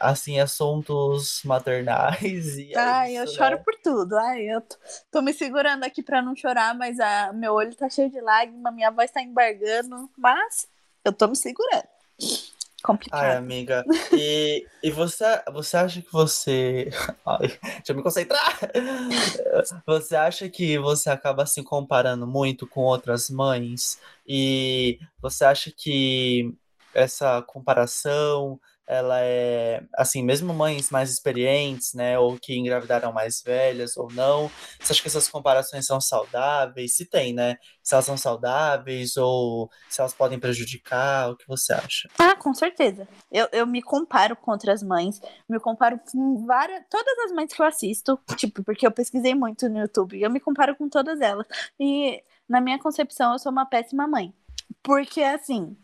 assim, 0.03 0.41
assuntos 0.41 1.43
maternais. 1.45 2.59
E 2.63 2.75
é 2.75 2.79
Ai, 2.79 3.13
isso, 3.13 3.21
eu 3.21 3.27
né? 3.27 3.33
choro 3.33 3.65
por 3.65 3.75
tudo. 3.83 4.17
Ai, 4.17 4.43
eu 4.43 4.61
tô, 4.61 4.77
tô, 5.11 5.23
me 5.23 5.33
segurando 5.33 5.85
aqui 5.85 6.03
para 6.03 6.21
não 6.21 6.35
chorar, 6.37 6.75
mas 6.75 6.99
a, 7.01 7.33
meu 7.33 7.55
olho 7.55 7.75
tá 7.75 7.89
cheio 7.89 8.11
de 8.11 8.21
lágrimas, 8.21 8.75
minha 8.75 8.91
voz 8.91 9.11
tá 9.11 9.23
embargando, 9.23 10.11
mas 10.17 10.69
eu 11.05 11.13
tô 11.13 11.29
me 11.29 11.37
segurando. 11.37 11.89
Complicado. 12.83 13.23
Ai, 13.23 13.37
amiga. 13.37 13.85
E, 14.13 14.67
e 14.83 14.91
você, 14.91 15.25
você 15.53 15.77
acha 15.77 16.03
que 16.03 16.13
você. 16.13 16.91
Ai, 17.25 17.47
deixa 17.49 17.93
eu 17.93 17.97
me 17.97 18.03
concentrar. 18.03 18.59
Você 19.87 20.17
acha 20.17 20.49
que 20.49 20.79
você 20.79 21.11
acaba 21.11 21.47
se 21.47 21.63
comparando 21.63 22.27
muito 22.27 22.67
com 22.67 22.81
outras 22.81 23.31
mães? 23.31 24.01
E 24.27 24.99
você 25.21 25.45
acha 25.45 25.71
que 25.71 26.53
essa 26.95 27.41
comparação 27.43 28.61
ela 28.87 29.21
é, 29.21 29.83
assim, 29.95 30.23
mesmo 30.23 30.53
mães 30.53 30.91
mais 30.91 31.11
experientes, 31.11 31.95
né, 31.95 32.19
ou 32.19 32.39
que 32.39 32.57
engravidaram 32.57 33.13
mais 33.13 33.43
velhas 33.43 33.97
ou 33.97 34.13
não, 34.13 34.51
você 34.81 34.93
acha 34.93 35.03
que 35.03 35.09
essas 35.09 35.29
comparações 35.29 35.87
são 35.87 36.01
saudáveis? 36.01 36.95
Se 36.95 37.07
tem, 37.07 37.33
né? 37.33 37.57
Se 37.83 37.95
elas 37.95 38.05
são 38.05 38.17
saudáveis 38.17 39.17
ou 39.17 39.71
se 39.89 40.01
elas 40.01 40.13
podem 40.13 40.39
prejudicar, 40.39 41.31
o 41.31 41.37
que 41.37 41.47
você 41.47 41.73
acha? 41.73 42.09
Ah, 42.19 42.35
com 42.35 42.53
certeza. 42.55 43.09
Eu, 43.31 43.49
eu 43.53 43.67
me 43.67 43.83
comparo 43.83 44.37
com 44.37 44.51
outras 44.51 44.83
mães, 44.83 45.21
me 45.49 45.59
comparo 45.59 45.99
com 46.11 46.45
várias, 46.47 46.83
todas 46.91 47.19
as 47.27 47.33
mães 47.33 47.53
que 47.53 47.63
eu 47.63 47.67
assisto, 47.67 48.19
tipo, 48.37 48.63
porque 48.63 48.87
eu 48.87 48.93
pesquisei 48.93 49.35
muito 49.35 49.69
no 49.69 49.79
YouTube, 49.79 50.21
eu 50.21 50.31
me 50.31 50.41
comparo 50.41 50.77
com 50.77 50.89
todas 50.89 51.21
elas. 51.21 51.47
E 51.79 52.23
na 52.49 52.61
minha 52.61 52.79
concepção, 52.79 53.33
eu 53.33 53.39
sou 53.39 53.51
uma 53.51 53.67
péssima 53.67 54.07
mãe. 54.07 54.35
Porque, 54.83 55.23
assim, 55.23 55.77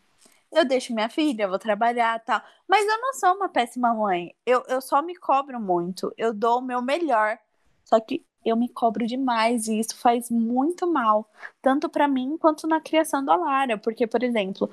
eu 0.53 0.65
deixo 0.65 0.95
minha 0.95 1.09
filha, 1.09 1.49
vou 1.49 1.59
trabalhar 1.59 2.19
tal. 2.25 2.41
Mas 2.67 2.87
eu 2.87 3.01
não 3.01 3.15
sou 3.15 3.35
uma 3.35 3.49
péssima 3.49 3.95
mãe. 3.95 4.35
Eu, 4.47 4.65
eu 4.69 4.81
só 4.81 5.03
me 5.03 5.15
cobro 5.17 5.61
muito. 5.61 6.13
Eu 6.17 6.33
dou 6.35 6.59
o 6.59 6.63
meu 6.63 6.83
melhor. 6.83 7.39
Só 7.85 8.01
que 8.01 8.25
eu 8.45 8.57
me 8.57 8.69
cobro 8.69 9.07
demais 9.07 9.69
e 9.69 9.79
isso 9.79 9.97
faz 9.97 10.31
muito 10.31 10.87
mal, 10.91 11.31
tanto 11.61 11.89
para 11.89 12.09
mim 12.09 12.37
quanto 12.39 12.67
na 12.67 12.81
criação 12.81 13.25
da 13.25 13.37
Lara. 13.37 13.79
Porque, 13.79 14.07
por 14.07 14.23
exemplo, 14.23 14.71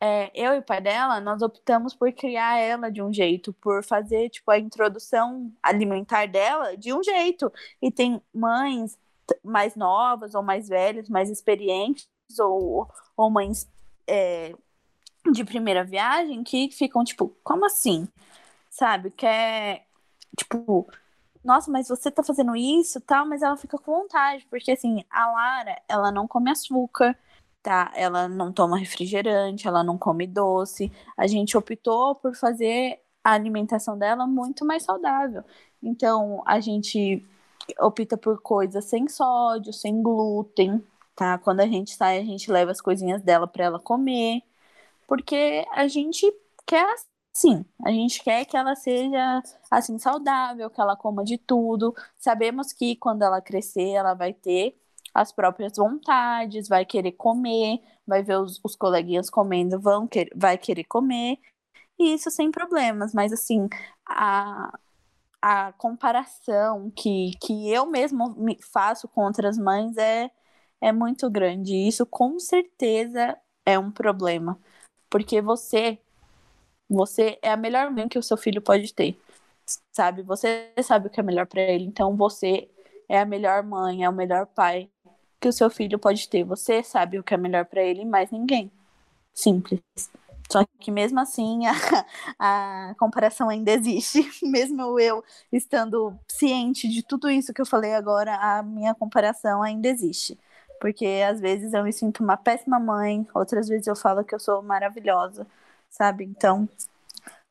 é, 0.00 0.30
eu 0.34 0.54
e 0.54 0.58
o 0.58 0.62
pai 0.62 0.80
dela, 0.80 1.20
nós 1.20 1.42
optamos 1.42 1.94
por 1.94 2.12
criar 2.12 2.58
ela 2.58 2.90
de 2.90 3.02
um 3.02 3.12
jeito, 3.12 3.52
por 3.54 3.84
fazer 3.84 4.30
tipo 4.30 4.50
a 4.50 4.58
introdução 4.58 5.52
alimentar 5.62 6.26
dela 6.26 6.76
de 6.76 6.92
um 6.92 7.02
jeito. 7.02 7.52
E 7.82 7.90
tem 7.90 8.22
mães 8.32 8.98
mais 9.42 9.74
novas 9.76 10.34
ou 10.34 10.42
mais 10.42 10.68
velhas, 10.68 11.08
mais 11.08 11.30
experientes 11.30 12.08
ou, 12.38 12.88
ou 13.16 13.30
mães 13.30 13.68
é, 14.06 14.54
de 15.32 15.44
primeira 15.44 15.84
viagem 15.84 16.42
que 16.44 16.70
ficam 16.70 17.04
tipo, 17.04 17.34
como 17.42 17.64
assim? 17.66 18.08
Sabe? 18.70 19.10
Que 19.10 19.26
é 19.26 19.84
tipo, 20.36 20.88
nossa, 21.44 21.70
mas 21.70 21.88
você 21.88 22.10
tá 22.10 22.22
fazendo 22.22 22.54
isso, 22.56 23.00
tal, 23.00 23.26
mas 23.26 23.42
ela 23.42 23.56
fica 23.56 23.78
com 23.78 23.92
vontade, 24.02 24.46
porque 24.50 24.72
assim, 24.72 25.04
a 25.10 25.30
Lara, 25.30 25.80
ela 25.88 26.12
não 26.12 26.26
come 26.28 26.50
açúcar, 26.50 27.16
tá? 27.62 27.92
Ela 27.94 28.28
não 28.28 28.52
toma 28.52 28.78
refrigerante, 28.78 29.66
ela 29.68 29.82
não 29.84 29.98
come 29.98 30.26
doce. 30.26 30.92
A 31.16 31.26
gente 31.26 31.56
optou 31.56 32.14
por 32.14 32.34
fazer 32.34 33.00
a 33.24 33.32
alimentação 33.32 33.98
dela 33.98 34.26
muito 34.26 34.64
mais 34.64 34.82
saudável. 34.84 35.44
Então, 35.82 36.42
a 36.46 36.60
gente 36.60 37.24
opta 37.78 38.16
por 38.16 38.40
coisas 38.40 38.84
sem 38.86 39.08
sódio, 39.08 39.72
sem 39.72 40.02
glúten, 40.02 40.82
tá? 41.14 41.38
Quando 41.38 41.60
a 41.60 41.66
gente 41.66 41.94
sai, 41.94 42.18
a 42.18 42.24
gente 42.24 42.50
leva 42.50 42.70
as 42.70 42.80
coisinhas 42.80 43.22
dela 43.22 43.46
para 43.46 43.64
ela 43.64 43.78
comer, 43.78 44.42
porque 45.08 45.66
a 45.72 45.88
gente 45.88 46.32
quer 46.66 46.86
assim, 47.34 47.64
a 47.84 47.90
gente 47.90 48.22
quer 48.22 48.44
que 48.44 48.56
ela 48.56 48.74
seja 48.76 49.42
assim 49.70 49.98
saudável, 49.98 50.70
que 50.70 50.80
ela 50.80 50.96
coma 50.96 51.24
de 51.24 51.38
tudo. 51.38 51.94
Sabemos 52.18 52.72
que 52.72 52.96
quando 52.96 53.22
ela 53.22 53.40
crescer, 53.40 53.90
ela 53.90 54.14
vai 54.14 54.32
ter 54.34 54.76
as 55.14 55.32
próprias 55.32 55.72
vontades, 55.76 56.68
vai 56.68 56.84
querer 56.84 57.12
comer, 57.12 57.80
vai 58.06 58.22
ver 58.22 58.38
os, 58.38 58.60
os 58.64 58.76
coleguinhas 58.76 59.30
comendo, 59.30 59.80
vão 59.80 60.06
querer, 60.06 60.30
vai 60.36 60.58
querer 60.58 60.84
comer, 60.84 61.38
e 61.98 62.14
isso 62.14 62.30
sem 62.30 62.50
problemas, 62.50 63.12
mas 63.14 63.32
assim, 63.32 63.68
a, 64.06 64.78
a 65.42 65.72
comparação 65.74 66.90
que, 66.90 67.32
que 67.40 67.70
eu 67.70 67.86
mesmo 67.86 68.34
me 68.36 68.58
faço 68.62 69.08
com 69.08 69.22
outras 69.24 69.58
mães 69.58 69.96
é, 69.96 70.30
é 70.80 70.92
muito 70.92 71.30
grande. 71.30 71.74
Isso 71.74 72.06
com 72.06 72.38
certeza 72.38 73.36
é 73.66 73.78
um 73.78 73.90
problema. 73.90 74.60
Porque 75.10 75.40
você, 75.40 75.98
você 76.88 77.38
é 77.42 77.50
a 77.50 77.56
melhor 77.56 77.90
mãe 77.90 78.08
que 78.08 78.18
o 78.18 78.22
seu 78.22 78.36
filho 78.36 78.62
pode 78.62 78.92
ter. 78.94 79.18
Sabe? 79.92 80.22
Você 80.22 80.72
sabe 80.82 81.08
o 81.08 81.10
que 81.10 81.20
é 81.20 81.22
melhor 81.22 81.46
para 81.46 81.60
ele. 81.60 81.84
Então 81.84 82.16
você 82.16 82.68
é 83.08 83.20
a 83.20 83.24
melhor 83.24 83.62
mãe, 83.62 84.04
é 84.04 84.08
o 84.08 84.12
melhor 84.12 84.46
pai 84.46 84.90
que 85.40 85.48
o 85.48 85.52
seu 85.52 85.70
filho 85.70 85.98
pode 85.98 86.28
ter. 86.28 86.44
Você 86.44 86.82
sabe 86.82 87.18
o 87.18 87.22
que 87.22 87.34
é 87.34 87.36
melhor 87.36 87.64
para 87.66 87.82
ele, 87.82 88.04
mais 88.04 88.30
ninguém. 88.30 88.70
Simples. 89.34 89.80
Só 90.50 90.64
que 90.80 90.90
mesmo 90.90 91.20
assim 91.20 91.60
a, 92.38 92.90
a 92.90 92.94
comparação 92.98 93.48
ainda 93.50 93.70
existe. 93.70 94.26
Mesmo 94.42 94.98
eu 94.98 95.22
estando 95.52 96.18
ciente 96.26 96.88
de 96.88 97.02
tudo 97.02 97.30
isso 97.30 97.52
que 97.52 97.60
eu 97.60 97.66
falei 97.66 97.94
agora, 97.94 98.34
a 98.36 98.62
minha 98.62 98.94
comparação 98.94 99.62
ainda 99.62 99.88
existe. 99.88 100.38
Porque 100.80 101.06
às 101.28 101.40
vezes 101.40 101.72
eu 101.72 101.82
me 101.82 101.92
sinto 101.92 102.22
uma 102.22 102.36
péssima 102.36 102.78
mãe, 102.78 103.26
outras 103.34 103.68
vezes 103.68 103.86
eu 103.86 103.96
falo 103.96 104.24
que 104.24 104.34
eu 104.34 104.40
sou 104.40 104.62
maravilhosa, 104.62 105.46
sabe? 105.90 106.24
Então, 106.24 106.68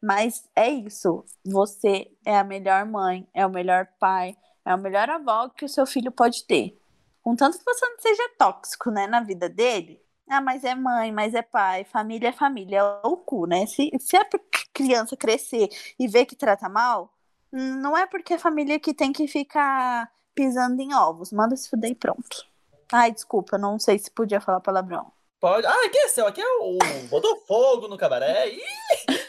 mas 0.01 0.47
é 0.55 0.69
isso. 0.69 1.23
Você 1.45 2.11
é 2.25 2.38
a 2.38 2.43
melhor 2.43 2.86
mãe, 2.86 3.28
é 3.34 3.45
o 3.45 3.49
melhor 3.49 3.88
pai, 3.99 4.36
é 4.65 4.73
o 4.73 4.78
melhor 4.78 5.09
avó 5.09 5.49
que 5.49 5.65
o 5.65 5.69
seu 5.69 5.86
filho 5.86 6.11
pode 6.11 6.45
ter. 6.45 6.80
Contanto 7.21 7.57
que 7.57 7.65
você 7.65 7.86
não 7.89 7.99
seja 7.99 8.30
tóxico, 8.38 8.89
né, 8.91 9.07
na 9.07 9.21
vida 9.21 9.49
dele. 9.49 10.01
Ah, 10.30 10.41
mas 10.41 10.63
é 10.63 10.75
mãe, 10.75 11.11
mas 11.11 11.34
é 11.34 11.41
pai, 11.41 11.86
família 11.86 12.30
é 12.30 12.32
família, 12.34 12.80
é 12.80 13.07
o 13.07 13.17
cu, 13.17 13.45
né? 13.45 13.65
Se, 13.65 13.89
se 13.99 14.17
a 14.17 14.25
criança 14.73 15.15
crescer 15.17 15.69
e 15.97 16.07
ver 16.07 16.25
que 16.25 16.36
trata 16.36 16.69
mal, 16.69 17.13
não 17.51 17.97
é 17.97 18.05
porque 18.05 18.34
é 18.34 18.38
família 18.38 18.80
que 18.80 18.93
tem 18.93 19.11
que 19.13 19.28
ficar 19.28 20.11
pisando 20.36 20.82
em 20.82 20.93
ovos. 20.93 21.32
Manda 21.32 21.55
se 21.55 21.69
fuder 21.69 21.91
e 21.91 21.95
pronto. 21.95 22.45
Ai, 22.92 23.12
desculpa, 23.12 23.58
não 23.58 23.78
sei 23.78 24.00
se 24.00 24.10
podia 24.10 24.40
falar 24.40 24.62
palavrão. 24.62 25.12
Pode. 25.40 25.68
Ah, 25.68 25.86
aqui 25.86 25.98
é 26.00 26.08
seu, 26.08 26.26
aqui 26.26 26.42
é 26.42 26.58
o 26.62 26.78
Botafogo 27.10 27.88
no 27.88 27.98
cabaré. 27.98 28.50
Ih, 28.50 28.62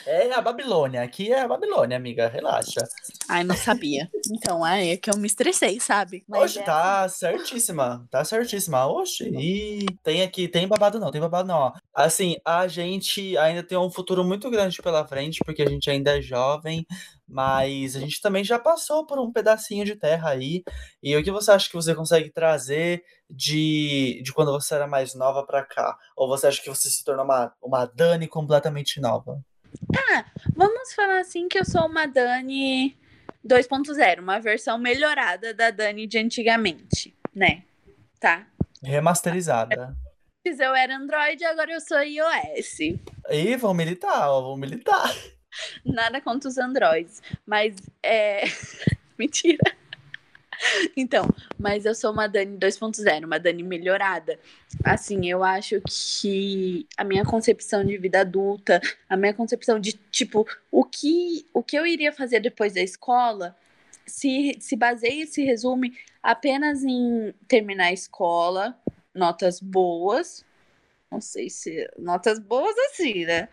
é 0.09 0.33
a 0.33 0.41
Babilônia, 0.41 1.03
aqui 1.03 1.31
é 1.31 1.43
a 1.43 1.49
Babilônia, 1.49 1.97
amiga, 1.97 2.29
relaxa. 2.29 2.81
Ai, 3.29 3.45
não 3.45 3.55
sabia. 3.55 4.09
Então, 4.33 4.67
é 4.67 4.97
que 4.97 5.11
eu 5.11 5.17
me 5.19 5.27
estressei, 5.27 5.79
sabe? 5.79 6.25
Mas 6.27 6.43
Oxe, 6.43 6.59
é 6.61 6.63
tá 6.63 7.03
assim. 7.05 7.19
certíssima, 7.19 8.07
tá 8.11 8.25
certíssima. 8.25 8.87
Oxe, 8.87 9.29
e 9.29 9.85
tem 10.03 10.23
aqui, 10.23 10.49
tem 10.49 10.67
babado 10.67 10.99
não, 10.99 11.11
tem 11.11 11.21
babado 11.21 11.47
não, 11.47 11.59
ó. 11.59 11.73
Assim, 11.95 12.37
a 12.45 12.67
gente 12.67 13.37
ainda 13.37 13.63
tem 13.63 13.77
um 13.77 13.91
futuro 13.91 14.25
muito 14.25 14.51
grande 14.51 14.81
pela 14.81 15.07
frente, 15.07 15.41
porque 15.45 15.63
a 15.63 15.69
gente 15.69 15.91
ainda 15.91 16.17
é 16.17 16.23
jovem, 16.23 16.87
mas 17.29 17.95
a 17.95 18.01
gente 18.01 18.21
também 18.23 18.43
já 18.43 18.59
passou 18.59 19.05
por 19.05 19.19
um 19.19 19.31
pedacinho 19.31 19.85
de 19.85 19.95
terra 19.95 20.31
aí. 20.31 20.63
E 21.03 21.15
o 21.15 21.23
que 21.23 21.31
você 21.31 21.51
acha 21.51 21.69
que 21.69 21.77
você 21.77 21.95
consegue 21.95 22.31
trazer 22.31 23.05
de, 23.29 24.23
de 24.25 24.33
quando 24.33 24.53
você 24.53 24.75
era 24.75 24.87
mais 24.87 25.15
nova 25.15 25.45
para 25.45 25.63
cá? 25.63 25.99
Ou 26.17 26.27
você 26.27 26.47
acha 26.47 26.63
que 26.63 26.71
você 26.71 26.89
se 26.89 27.05
tornou 27.05 27.27
uma, 27.27 27.53
uma 27.63 27.85
Dani 27.85 28.27
completamente 28.27 29.01
nova? 29.01 29.39
Ah, 30.13 30.25
vamos 30.55 30.93
falar 30.95 31.21
assim 31.21 31.49
que 31.49 31.59
eu 31.59 31.65
sou 31.65 31.87
uma 31.87 32.07
Dani 32.07 32.97
2.0, 33.47 34.21
uma 34.21 34.39
versão 34.39 34.79
melhorada 34.79 35.55
da 35.55 35.71
Dani 35.71 36.07
de 36.07 36.19
antigamente, 36.19 37.17
né? 37.35 37.63
Tá? 38.21 38.47
Remasterizada. 38.83 39.97
Eu 40.45 40.75
era 40.75 40.97
Android, 40.97 41.45
agora 41.45 41.73
eu 41.73 41.81
sou 41.81 42.01
iOS. 42.03 42.79
Ih, 43.31 43.57
vão 43.57 43.75
militar, 43.75 44.31
ó, 44.31 44.41
vão 44.41 44.57
militar. 44.57 45.15
Nada 45.85 46.21
contra 46.21 46.49
os 46.49 46.57
androids. 46.57 47.23
Mas 47.45 47.77
é. 48.03 48.45
Mentira. 49.19 49.77
Então, 50.97 51.29
mas 51.59 51.85
eu 51.85 51.95
sou 51.95 52.13
uma 52.13 52.27
Dani 52.27 52.59
2.0, 52.59 53.25
uma 53.25 53.39
Dani 53.39 53.63
melhorada. 53.63 54.39
Assim, 54.85 55.29
eu 55.29 55.45
acho 55.45 55.81
que 55.87 56.87
a 56.97 57.05
minha 57.05 57.25
concepção 57.25 57.85
de 57.85 57.97
vida 57.97 58.21
adulta, 58.21 58.81
a 59.09 59.17
minha 59.17 59.33
concepção 59.33 59.79
de, 59.79 59.93
tipo, 60.11 60.47
o 60.71 60.85
que, 60.85 61.47
o 61.55 61.63
que 61.63 61.77
eu 61.77 61.87
iria 61.87 62.13
fazer 62.13 62.41
depois 62.41 62.75
da 62.75 62.81
escola 62.81 63.57
se, 64.07 64.57
se 64.61 64.77
baseia 64.77 65.25
e 65.25 65.27
se 65.27 65.45
resume 65.45 65.97
apenas 66.23 66.83
em 66.83 67.33
terminar 67.47 67.87
a 67.87 67.93
escola, 67.93 68.77
notas 69.15 69.61
boas. 69.61 70.45
Não 71.11 71.21
sei 71.21 71.49
se. 71.49 71.89
Notas 71.99 72.39
boas 72.39 72.77
assim, 72.91 73.25
né? 73.25 73.49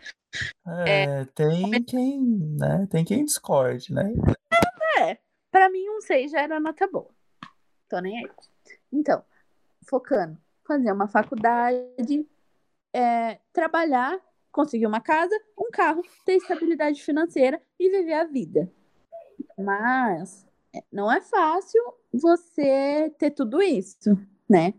É, 0.86 1.02
é, 1.04 1.24
tem 1.34 1.82
quem, 1.84 2.20
né? 2.20 2.86
Tem 2.90 3.04
quem 3.04 3.24
discorde, 3.24 3.92
né? 3.92 4.12
É, 4.98 5.18
pra 5.56 5.70
mim 5.70 5.88
um 5.88 6.02
6 6.02 6.32
já 6.32 6.42
era 6.42 6.60
nota 6.60 6.86
boa. 6.86 7.08
Tô 7.88 7.98
nem 7.98 8.18
aí. 8.18 8.30
Então, 8.92 9.24
focando, 9.88 10.36
fazer 10.66 10.92
uma 10.92 11.08
faculdade, 11.08 12.28
é, 12.92 13.40
trabalhar, 13.54 14.20
conseguir 14.52 14.86
uma 14.86 15.00
casa, 15.00 15.34
um 15.58 15.70
carro, 15.70 16.02
ter 16.26 16.34
estabilidade 16.34 17.02
financeira 17.02 17.58
e 17.80 17.88
viver 17.88 18.12
a 18.12 18.24
vida. 18.24 18.70
Mas 19.56 20.46
é, 20.74 20.82
não 20.92 21.10
é 21.10 21.22
fácil 21.22 21.82
você 22.12 23.10
ter 23.18 23.30
tudo 23.30 23.62
isso, 23.62 24.10
né? 24.46 24.74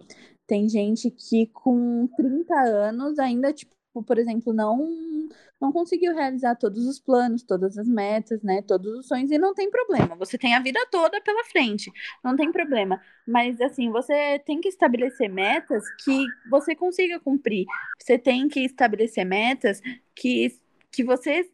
Tem 0.45 0.69
gente 0.69 1.09
que 1.09 1.47
com 1.47 2.07
30 2.15 2.53
anos 2.53 3.17
ainda, 3.17 3.51
tipo, 3.51 3.75
por 4.03 4.17
exemplo, 4.17 4.53
não 4.53 5.27
não 5.59 5.71
conseguiu 5.71 6.13
realizar 6.13 6.55
todos 6.55 6.85
os 6.85 6.99
planos, 6.99 7.41
todas 7.43 7.77
as 7.77 7.87
metas, 7.87 8.43
né, 8.43 8.61
todos 8.61 8.99
os 8.99 9.07
sonhos 9.07 9.31
e 9.31 9.37
não 9.39 9.53
tem 9.53 9.69
problema. 9.71 10.15
Você 10.15 10.37
tem 10.37 10.53
a 10.53 10.59
vida 10.59 10.79
toda 10.91 11.19
pela 11.21 11.43
frente, 11.45 11.91
não 12.23 12.35
tem 12.35 12.51
problema. 12.51 13.01
Mas 13.27 13.59
assim, 13.59 13.89
você 13.91 14.39
tem 14.45 14.61
que 14.61 14.69
estabelecer 14.69 15.29
metas 15.29 15.83
que 16.03 16.25
você 16.49 16.75
consiga 16.75 17.19
cumprir. 17.19 17.65
Você 17.99 18.17
tem 18.17 18.47
que 18.47 18.61
estabelecer 18.61 19.25
metas 19.25 19.81
que 20.15 20.55
que 20.91 21.03
você 21.03 21.49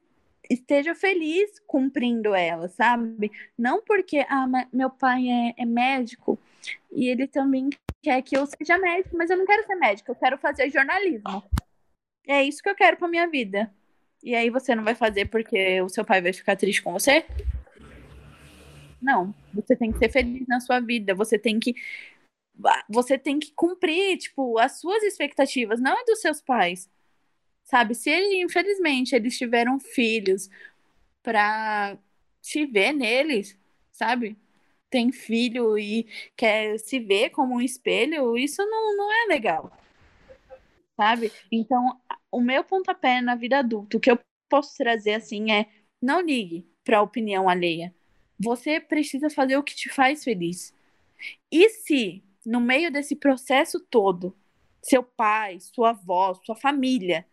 esteja 0.50 0.94
feliz 0.94 1.60
cumprindo 1.66 2.36
elas, 2.36 2.74
sabe? 2.74 3.32
Não 3.58 3.82
porque 3.82 4.26
ah, 4.30 4.46
meu 4.72 4.90
pai 4.90 5.28
é, 5.30 5.54
é 5.58 5.66
médico 5.66 6.38
e 6.92 7.08
ele 7.08 7.28
também 7.28 7.70
quer 8.02 8.22
que 8.22 8.38
eu 8.38 8.46
seja 8.46 8.78
médico, 8.78 9.16
mas 9.18 9.30
eu 9.30 9.38
não 9.38 9.46
quero 9.46 9.66
ser 9.66 9.76
médico, 9.76 10.12
eu 10.12 10.16
quero 10.16 10.38
fazer 10.38 10.70
jornalismo. 10.70 11.44
É 12.28 12.44
isso 12.44 12.62
que 12.62 12.70
eu 12.70 12.76
quero 12.76 12.98
pra 12.98 13.08
minha 13.08 13.28
vida. 13.28 13.72
E 14.24 14.34
aí 14.34 14.50
você 14.50 14.74
não 14.74 14.84
vai 14.84 14.96
fazer 14.96 15.26
porque 15.26 15.82
o 15.82 15.90
seu 15.90 16.06
pai 16.06 16.22
vai 16.22 16.32
ficar 16.32 16.56
triste 16.56 16.82
com 16.82 16.94
você? 16.94 17.26
Não, 19.02 19.36
você 19.54 19.76
tem 19.76 19.92
que 19.92 19.98
ser 19.98 20.10
feliz 20.10 20.48
na 20.48 20.62
sua 20.62 20.80
vida, 20.80 21.14
você 21.14 21.38
tem 21.38 21.60
que 21.60 21.76
você 22.88 23.18
tem 23.18 23.40
que 23.40 23.52
cumprir, 23.54 24.18
tipo, 24.18 24.60
as 24.60 24.80
suas 24.80 25.02
expectativas, 25.04 25.82
não 25.82 26.00
é 26.00 26.06
dos 26.06 26.22
seus 26.22 26.40
pais. 26.40 26.90
Sabe? 27.64 27.96
Se 27.96 28.12
infelizmente, 28.42 29.16
eles 29.16 29.38
tiveram 29.38 29.80
filhos 29.80 30.50
pra 31.22 31.98
se 32.42 32.66
ver 32.66 32.94
neles, 32.94 33.58
sabe? 33.92 34.38
Tem 34.90 35.12
filho 35.12 35.78
e 35.78 36.08
quer 36.38 36.78
se 36.80 37.00
ver 37.00 37.32
como 37.32 37.56
um 37.56 37.62
espelho, 37.62 38.38
isso 38.38 38.64
não, 38.66 38.96
não 38.96 39.12
é 39.12 39.26
legal 39.28 39.72
sabe? 41.04 41.32
Então, 41.52 42.00
o 42.32 42.42
meu 42.42 42.64
pontapé 42.64 43.22
na 43.22 43.36
vida 43.36 43.60
adulta, 43.60 43.98
o 43.98 44.00
que 44.00 44.12
eu 44.12 44.20
posso 44.50 44.76
trazer 44.78 45.16
assim 45.16 45.52
é: 45.52 45.68
não 46.02 46.22
ligue 46.22 46.68
para 46.84 47.00
a 47.00 47.02
opinião 47.02 47.50
alheia. 47.50 47.94
Você 48.40 48.80
precisa 48.80 49.30
fazer 49.30 49.58
o 49.58 49.64
que 49.64 49.76
te 49.76 49.90
faz 49.90 50.24
feliz. 50.24 50.74
E 51.52 51.70
se, 51.70 52.24
no 52.46 52.60
meio 52.60 52.92
desse 52.92 53.16
processo 53.16 53.80
todo, 53.80 54.36
seu 54.82 55.04
pai, 55.04 55.60
sua 55.60 55.92
avó, 55.92 56.34
sua 56.34 56.56
família 56.56 57.26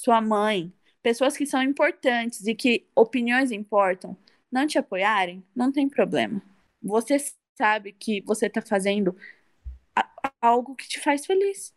sua 0.00 0.20
mãe, 0.20 0.72
pessoas 1.02 1.36
que 1.36 1.44
são 1.46 1.62
importantes 1.62 2.46
e 2.46 2.54
que 2.54 2.86
opiniões 2.96 3.50
importam, 3.52 4.16
não 4.50 4.66
te 4.66 4.78
apoiarem, 4.78 5.44
não 5.54 5.70
tem 5.70 5.88
problema. 5.88 6.42
Você 6.82 7.16
sabe 7.56 7.92
que 7.92 8.22
você 8.22 8.46
está 8.46 8.62
fazendo 8.62 9.14
algo 10.40 10.74
que 10.74 10.88
te 10.88 10.98
faz 11.00 11.26
feliz. 11.26 11.74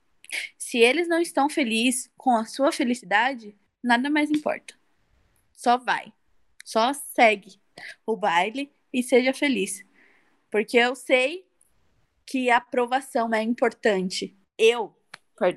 Se 0.57 0.77
eles 0.77 1.07
não 1.07 1.21
estão 1.21 1.49
felizes 1.49 2.11
com 2.17 2.35
a 2.35 2.45
sua 2.45 2.71
felicidade, 2.71 3.55
nada 3.83 4.09
mais 4.09 4.29
importa. 4.29 4.75
Só 5.53 5.77
vai. 5.77 6.13
Só 6.63 6.93
segue 6.93 7.59
o 8.05 8.15
baile 8.15 8.71
e 8.91 9.03
seja 9.03 9.33
feliz. 9.33 9.83
Porque 10.49 10.77
eu 10.77 10.95
sei 10.95 11.45
que 12.25 12.49
a 12.49 12.57
aprovação 12.57 13.33
é 13.33 13.41
importante. 13.41 14.37
Eu, 14.57 14.95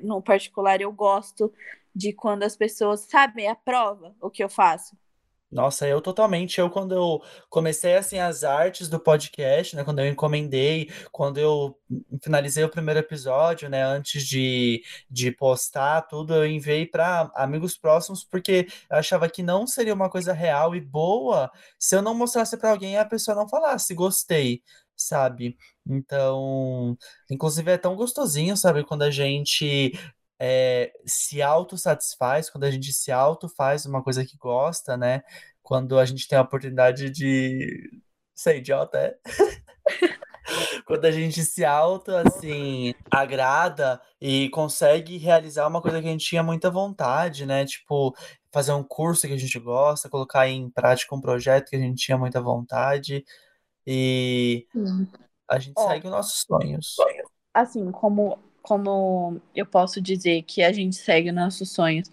no 0.03 0.21
particular, 0.21 0.81
eu 0.81 0.91
gosto 0.91 1.53
de 1.95 2.13
quando 2.13 2.43
as 2.43 2.55
pessoas, 2.55 3.01
sabem, 3.01 3.47
aprova 3.47 4.15
o 4.21 4.29
que 4.29 4.43
eu 4.43 4.49
faço. 4.49 4.97
Nossa, 5.49 5.87
eu 5.87 6.01
totalmente. 6.01 6.59
Eu, 6.59 6.69
quando 6.69 6.93
eu 6.93 7.21
comecei 7.49 7.95
assim 7.95 8.19
as 8.19 8.43
artes 8.43 8.89
do 8.89 8.99
podcast, 8.99 9.75
né? 9.77 9.83
Quando 9.83 9.99
eu 9.99 10.07
encomendei, 10.07 10.91
quando 11.09 11.37
eu 11.37 11.79
finalizei 12.21 12.65
o 12.65 12.69
primeiro 12.69 12.99
episódio, 12.99 13.69
né? 13.69 13.81
Antes 13.83 14.27
de, 14.27 14.83
de 15.09 15.31
postar 15.31 16.01
tudo, 16.01 16.33
eu 16.35 16.45
enviei 16.45 16.85
para 16.85 17.31
amigos 17.33 17.77
próximos, 17.77 18.25
porque 18.25 18.67
eu 18.89 18.97
achava 18.97 19.29
que 19.29 19.41
não 19.41 19.65
seria 19.65 19.93
uma 19.93 20.09
coisa 20.09 20.33
real 20.33 20.75
e 20.75 20.81
boa 20.81 21.49
se 21.79 21.95
eu 21.95 22.01
não 22.01 22.13
mostrasse 22.13 22.57
para 22.57 22.71
alguém 22.71 22.93
e 22.93 22.97
a 22.97 23.05
pessoa 23.05 23.35
não 23.35 23.47
falasse 23.47 23.93
gostei, 23.93 24.61
sabe? 24.97 25.57
Então, 25.89 26.97
inclusive 27.31 27.71
é 27.71 27.77
tão 27.77 27.95
gostosinho, 27.95 28.57
sabe? 28.57 28.83
Quando 28.83 29.03
a 29.03 29.11
gente 29.11 29.93
é, 30.39 30.91
se 31.05 31.41
autossatisfaz, 31.41 32.49
quando 32.49 32.65
a 32.65 32.71
gente 32.71 32.93
se 32.93 33.11
auto 33.11 33.49
faz 33.49 33.85
uma 33.85 34.03
coisa 34.03 34.25
que 34.25 34.37
gosta, 34.37 34.95
né? 34.95 35.23
Quando 35.63 35.97
a 35.99 36.05
gente 36.05 36.27
tem 36.27 36.37
a 36.37 36.43
oportunidade 36.43 37.09
de 37.09 38.01
ser 38.33 38.57
idiota, 38.57 38.97
é? 38.97 39.17
quando 40.85 41.05
a 41.05 41.11
gente 41.11 41.43
se 41.43 41.65
auto, 41.65 42.11
assim, 42.15 42.93
agrada 43.11 44.01
e 44.21 44.49
consegue 44.49 45.17
realizar 45.17 45.67
uma 45.67 45.81
coisa 45.81 46.01
que 46.01 46.07
a 46.07 46.11
gente 46.11 46.25
tinha 46.25 46.43
muita 46.43 46.69
vontade, 46.69 47.45
né? 47.45 47.65
Tipo, 47.65 48.15
fazer 48.51 48.71
um 48.71 48.83
curso 48.83 49.27
que 49.27 49.33
a 49.33 49.37
gente 49.37 49.59
gosta, 49.59 50.09
colocar 50.09 50.47
em 50.47 50.69
prática 50.69 51.15
um 51.15 51.21
projeto 51.21 51.69
que 51.69 51.75
a 51.75 51.79
gente 51.79 52.01
tinha 52.01 52.17
muita 52.17 52.41
vontade 52.41 53.25
e 53.85 54.67
a 55.49 55.59
gente 55.59 55.81
segue 55.81 56.07
os 56.07 56.11
nossos 56.11 56.41
sonhos. 56.41 56.95
Assim, 57.53 57.91
como 57.91 58.37
como 58.67 59.41
eu 59.55 59.65
posso 59.65 60.01
dizer 60.01 60.43
que 60.43 60.61
a 60.61 60.73
gente 60.73 60.97
segue 60.97 61.31
nossos 61.31 61.71
sonhos. 61.71 62.11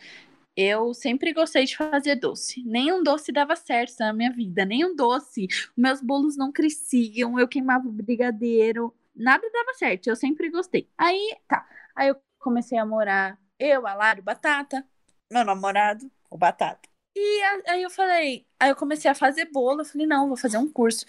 Eu 0.57 0.95
sempre 0.95 1.33
gostei 1.33 1.65
de 1.65 1.77
fazer 1.77 2.15
doce. 2.15 2.63
Nenhum 2.63 3.03
doce 3.03 3.33
dava 3.33 3.57
certo 3.57 3.99
na 3.99 4.13
minha 4.13 4.31
vida, 4.31 4.65
nenhum 4.65 4.95
doce. 4.95 5.49
Meus 5.77 6.01
bolos 6.01 6.37
não 6.37 6.53
cresciam, 6.53 7.41
eu 7.41 7.49
queimava 7.49 7.89
o 7.89 7.91
brigadeiro, 7.91 8.95
nada 9.13 9.43
dava 9.53 9.75
certo. 9.75 10.07
Eu 10.07 10.15
sempre 10.15 10.49
gostei. 10.49 10.89
Aí, 10.97 11.37
tá. 11.49 11.67
Aí 11.97 12.07
eu 12.07 12.17
comecei 12.39 12.79
a 12.79 12.87
morar, 12.87 13.37
eu, 13.59 13.85
a 13.85 13.95
Lara, 13.95 14.23
Batata, 14.23 14.87
meu 15.33 15.45
namorado, 15.45 16.09
o 16.31 16.39
Batata. 16.39 16.89
E 17.17 17.43
aí 17.67 17.83
eu 17.83 17.91
falei, 17.91 18.47
aí 18.61 18.71
eu 18.71 18.77
comecei 18.77 19.11
a 19.11 19.15
fazer 19.15 19.47
bolo, 19.47 19.81
eu 19.81 19.85
falei, 19.85 20.07
não, 20.07 20.29
vou 20.29 20.37
fazer 20.37 20.59
um 20.59 20.71
curso. 20.71 21.05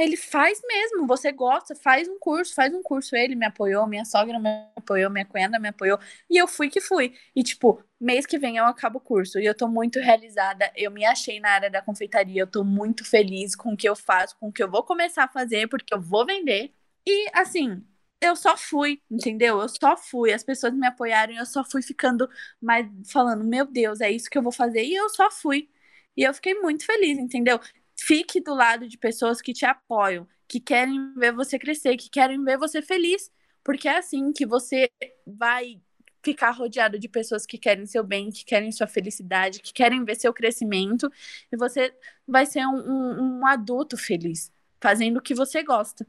Aí 0.00 0.06
ele 0.06 0.16
faz 0.16 0.60
mesmo, 0.66 1.06
você 1.06 1.30
gosta, 1.30 1.74
faz 1.74 2.08
um 2.08 2.18
curso, 2.18 2.54
faz 2.54 2.72
um 2.74 2.82
curso. 2.82 3.14
Ele 3.14 3.34
me 3.34 3.44
apoiou, 3.46 3.86
minha 3.86 4.04
sogra 4.04 4.38
me 4.38 4.48
apoiou, 4.74 5.10
minha 5.10 5.26
cunhada 5.26 5.58
me 5.58 5.68
apoiou, 5.68 5.98
e 6.28 6.38
eu 6.38 6.48
fui 6.48 6.70
que 6.70 6.80
fui. 6.80 7.14
E 7.36 7.42
tipo, 7.42 7.82
mês 8.00 8.24
que 8.24 8.38
vem 8.38 8.56
eu 8.56 8.64
acabo 8.64 8.98
o 8.98 9.00
curso, 9.00 9.38
e 9.38 9.44
eu 9.44 9.54
tô 9.54 9.68
muito 9.68 9.98
realizada, 10.00 10.72
eu 10.74 10.90
me 10.90 11.04
achei 11.04 11.38
na 11.38 11.50
área 11.50 11.70
da 11.70 11.82
confeitaria, 11.82 12.42
eu 12.42 12.46
tô 12.46 12.64
muito 12.64 13.04
feliz 13.04 13.54
com 13.54 13.74
o 13.74 13.76
que 13.76 13.88
eu 13.88 13.94
faço, 13.96 14.36
com 14.38 14.48
o 14.48 14.52
que 14.52 14.62
eu 14.62 14.70
vou 14.70 14.82
começar 14.82 15.24
a 15.24 15.28
fazer, 15.28 15.68
porque 15.68 15.92
eu 15.94 16.00
vou 16.00 16.24
vender. 16.26 16.72
E 17.06 17.28
assim, 17.34 17.84
eu 18.20 18.36
só 18.36 18.56
fui, 18.56 19.02
entendeu? 19.10 19.60
Eu 19.60 19.68
só 19.68 19.96
fui. 19.96 20.32
As 20.32 20.42
pessoas 20.44 20.72
me 20.74 20.86
apoiaram 20.86 21.32
e 21.32 21.36
eu 21.36 21.46
só 21.46 21.64
fui 21.64 21.82
ficando 21.82 22.28
mais 22.60 22.86
falando, 23.10 23.44
meu 23.44 23.66
Deus, 23.66 24.00
é 24.00 24.10
isso 24.10 24.30
que 24.30 24.38
eu 24.38 24.42
vou 24.42 24.52
fazer. 24.52 24.82
E 24.84 24.94
eu 24.94 25.08
só 25.10 25.30
fui. 25.30 25.68
E 26.16 26.22
eu 26.22 26.34
fiquei 26.34 26.54
muito 26.54 26.84
feliz, 26.84 27.18
entendeu? 27.18 27.58
Fique 28.02 28.40
do 28.40 28.54
lado 28.54 28.88
de 28.88 28.96
pessoas 28.96 29.42
que 29.42 29.52
te 29.52 29.66
apoiam, 29.66 30.26
que 30.48 30.58
querem 30.58 31.12
ver 31.14 31.32
você 31.32 31.58
crescer, 31.58 31.96
que 31.96 32.08
querem 32.08 32.42
ver 32.42 32.56
você 32.56 32.80
feliz. 32.80 33.30
Porque 33.62 33.88
é 33.88 33.98
assim 33.98 34.32
que 34.32 34.46
você 34.46 34.90
vai 35.26 35.80
ficar 36.22 36.50
rodeado 36.50 36.98
de 36.98 37.08
pessoas 37.08 37.44
que 37.44 37.58
querem 37.58 37.86
seu 37.86 38.02
bem, 38.02 38.30
que 38.30 38.44
querem 38.44 38.72
sua 38.72 38.86
felicidade, 38.86 39.60
que 39.60 39.72
querem 39.72 40.04
ver 40.04 40.16
seu 40.16 40.32
crescimento. 40.32 41.10
E 41.52 41.56
você 41.56 41.94
vai 42.26 42.46
ser 42.46 42.66
um, 42.66 42.78
um, 42.78 43.38
um 43.40 43.46
adulto 43.46 43.96
feliz, 43.96 44.50
fazendo 44.80 45.18
o 45.18 45.22
que 45.22 45.34
você 45.34 45.62
gosta. 45.62 46.06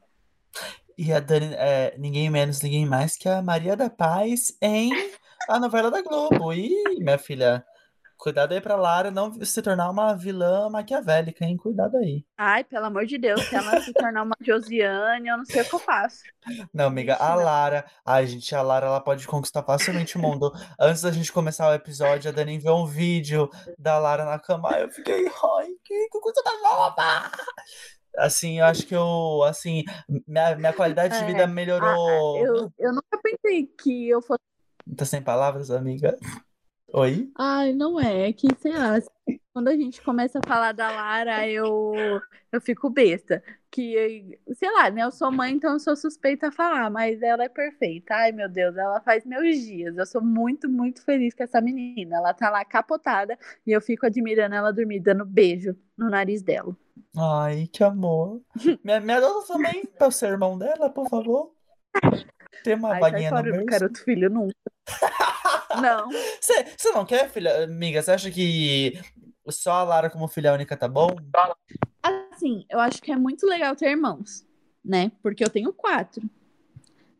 E 0.98 1.12
a 1.12 1.20
Dani 1.20 1.54
é 1.54 1.96
ninguém 1.98 2.30
menos, 2.30 2.62
ninguém 2.62 2.86
mais 2.86 3.18
que 3.18 3.28
a 3.28 3.42
Maria 3.42 3.76
da 3.76 3.90
Paz 3.90 4.58
em 4.62 4.92
a 5.50 5.60
novela 5.60 5.90
da 5.90 6.02
Globo. 6.02 6.54
E, 6.54 7.00
minha 7.00 7.18
filha, 7.18 7.66
cuidado 8.22 8.54
aí 8.54 8.62
pra 8.62 8.76
Lara 8.76 9.10
não 9.10 9.34
se 9.44 9.62
tornar 9.64 9.90
uma 9.90 10.14
vilã 10.14 10.70
maquiavélica, 10.70 11.44
hein? 11.44 11.58
Cuidado 11.58 11.98
aí. 11.98 12.24
Ai, 12.38 12.64
pelo 12.64 12.86
amor 12.86 13.08
de 13.08 13.18
Deus, 13.18 13.42
se 13.42 13.56
ela 13.56 13.82
se 13.82 13.92
tornar 13.94 14.22
uma 14.22 14.36
Josiane, 14.40 15.28
eu 15.28 15.38
não 15.38 15.46
sei 15.46 15.64
o 15.64 15.66
que 15.66 15.74
eu 15.74 15.80
faço. 15.80 16.22
Não, 16.72 16.86
amiga, 16.86 17.16
a 17.16 17.34
Lara. 17.34 17.84
Ai, 18.06 18.28
gente, 18.28 18.54
a 18.54 18.62
Lara 18.62 18.86
ela 18.86 19.02
pode 19.02 19.26
conquistar 19.26 19.64
facilmente 19.64 20.18
o 20.18 20.22
mundo. 20.22 20.54
Antes 20.80 21.02
da 21.02 21.12
gente 21.12 21.34
começar 21.34 21.68
o 21.68 21.74
episódio, 21.74 22.30
a 22.30 22.32
Dani 22.32 22.54
enviou 22.54 22.84
um 22.84 22.86
vídeo 22.86 23.50
da 23.76 23.98
Lara 23.98 24.24
na 24.24 24.38
cama. 24.38 24.70
Eu 24.78 24.90
fiquei, 24.92 25.26
ai, 25.26 25.68
que, 25.84 26.10
que 26.10 26.20
coisa 26.20 26.44
da 26.44 26.70
nova! 26.70 27.32
assim, 28.18 28.60
eu 28.60 28.66
acho 28.66 28.86
que 28.86 28.96
eu, 28.96 29.42
assim, 29.46 29.84
minha, 30.28 30.56
minha 30.56 30.74
qualidade 30.74 31.18
de 31.18 31.26
vida 31.26 31.48
melhorou. 31.48 32.38
Ah, 32.38 32.40
eu, 32.40 32.72
eu 32.78 32.94
nunca 32.94 33.20
pensei 33.24 33.66
que 33.66 34.10
eu 34.10 34.22
fosse. 34.22 34.42
Tá 34.96 35.06
sem 35.06 35.24
palavras, 35.24 35.72
amiga? 35.72 36.16
Oi? 36.94 37.32
Ai, 37.38 37.74
não 37.74 38.00
é, 38.00 38.30
é 38.30 38.34
que, 38.34 38.48
sei 38.60 38.74
lá, 38.74 39.00
quando 39.54 39.70
a 39.70 39.76
gente 39.76 40.02
começa 40.02 40.40
a 40.40 40.48
falar 40.48 40.74
da 40.74 40.92
Lara, 40.92 41.48
eu, 41.48 41.94
eu 42.52 42.60
fico 42.60 42.90
besta. 42.90 43.42
Que, 43.70 44.38
sei 44.54 44.70
lá, 44.72 44.90
né? 44.90 45.04
Eu 45.04 45.12
sou 45.12 45.32
mãe, 45.32 45.54
então 45.54 45.72
eu 45.72 45.80
sou 45.80 45.96
suspeita 45.96 46.50
a 46.50 46.52
falar, 46.52 46.90
mas 46.90 47.22
ela 47.22 47.46
é 47.46 47.50
perfeita. 47.50 48.14
Ai, 48.14 48.34
meu 48.34 48.50
Deus, 48.50 48.76
ela 48.76 49.00
faz 49.00 49.26
meus 49.26 49.58
dias. 49.58 49.96
Eu 49.98 50.06
sou 50.06 50.22
muito, 50.22 50.70
muito 50.70 51.02
feliz 51.06 51.34
com 51.34 51.44
essa 51.44 51.62
menina. 51.62 52.18
Ela 52.18 52.34
tá 52.34 52.50
lá 52.50 52.66
capotada 52.66 53.40
e 53.66 53.72
eu 53.72 53.80
fico 53.80 54.06
admirando 54.06 54.56
ela 54.56 54.74
dormir, 54.74 55.00
dando 55.00 55.26
beijo 55.26 55.74
no 55.98 56.10
nariz 56.10 56.42
dela. 56.42 56.76
Ai, 57.16 57.70
que 57.72 57.84
amor. 57.86 58.42
me, 58.84 59.00
me 59.00 59.14
adota 59.14 59.54
também 59.54 59.86
pra 59.98 60.12
ser 60.12 60.28
irmão 60.28 60.58
dela, 60.58 60.90
por 60.90 61.08
favor. 61.08 61.54
Tem 62.64 62.76
uma 62.76 62.94
Ai, 62.94 63.00
vaguinha 63.00 63.32
no 63.32 63.44
berço. 63.44 63.60
Não 63.60 63.66
quero 63.66 63.86
outro 63.86 64.04
filho 64.04 64.30
nunca. 64.30 64.54
não. 65.82 66.10
Você 66.40 66.92
não 66.94 67.06
quer, 67.06 67.30
filha? 67.30 67.64
Amiga, 67.64 68.02
você 68.02 68.12
acha 68.12 68.32
que 68.32 69.00
só 69.50 69.72
a 69.72 69.84
Lara 69.84 70.10
como 70.10 70.28
filha 70.28 70.54
única 70.54 70.78
tá 70.78 70.88
bom? 70.88 71.16
Assim, 72.04 72.66
eu 72.70 72.80
acho 72.80 73.02
que 73.02 73.12
é 73.12 73.16
muito 73.16 73.46
legal 73.46 73.76
ter 73.76 73.90
irmãos, 73.90 74.46
né? 74.84 75.12
Porque 75.22 75.44
eu 75.44 75.50
tenho 75.50 75.74
quatro. 75.74 76.22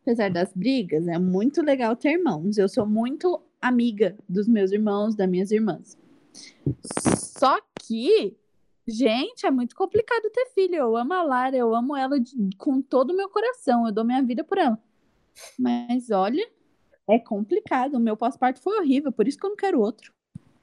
Apesar 0.02 0.30
das 0.30 0.52
brigas, 0.52 1.06
é 1.06 1.18
muito 1.18 1.62
legal 1.62 1.94
ter 1.94 2.12
irmãos. 2.12 2.58
Eu 2.58 2.68
sou 2.68 2.86
muito 2.86 3.42
amiga 3.60 4.16
dos 4.28 4.48
meus 4.48 4.72
irmãos, 4.72 5.14
das 5.14 5.28
minhas 5.28 5.50
irmãs. 5.50 5.96
Só 7.38 7.58
que 7.80 8.36
Gente, 8.86 9.46
é 9.46 9.50
muito 9.50 9.76
complicado 9.76 10.28
ter 10.30 10.46
filho. 10.54 10.74
Eu 10.74 10.96
amo 10.96 11.12
a 11.12 11.22
Lara, 11.22 11.56
eu 11.56 11.74
amo 11.74 11.96
ela 11.96 12.18
de, 12.18 12.34
com 12.58 12.82
todo 12.82 13.12
o 13.12 13.16
meu 13.16 13.28
coração. 13.28 13.86
Eu 13.86 13.92
dou 13.92 14.04
minha 14.04 14.22
vida 14.22 14.42
por 14.42 14.58
ela. 14.58 14.78
Mas 15.58 16.10
olha, 16.10 16.46
é 17.08 17.18
complicado. 17.18 17.94
O 17.94 18.00
meu 18.00 18.16
pós-parto 18.16 18.60
foi 18.60 18.78
horrível, 18.78 19.12
por 19.12 19.26
isso 19.26 19.38
que 19.38 19.46
eu 19.46 19.50
não 19.50 19.56
quero 19.56 19.80
outro. 19.80 20.12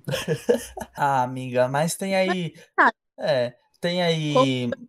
ah, 0.95 1.23
amiga, 1.23 1.67
mas 1.67 1.95
tem 1.95 2.15
aí. 2.15 2.53
Mas, 2.77 2.91
é, 3.19 3.55
tem 3.79 4.01
aí. 4.01 4.33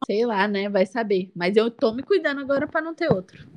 Sei 0.07 0.25
lá, 0.25 0.49
né? 0.49 0.69
Vai 0.69 0.87
saber. 0.87 1.31
Mas 1.35 1.57
eu 1.57 1.71
tô 1.71 1.93
me 1.93 2.03
cuidando 2.03 2.41
agora 2.41 2.67
para 2.67 2.81
não 2.81 2.95
ter 2.95 3.13
outro. 3.13 3.49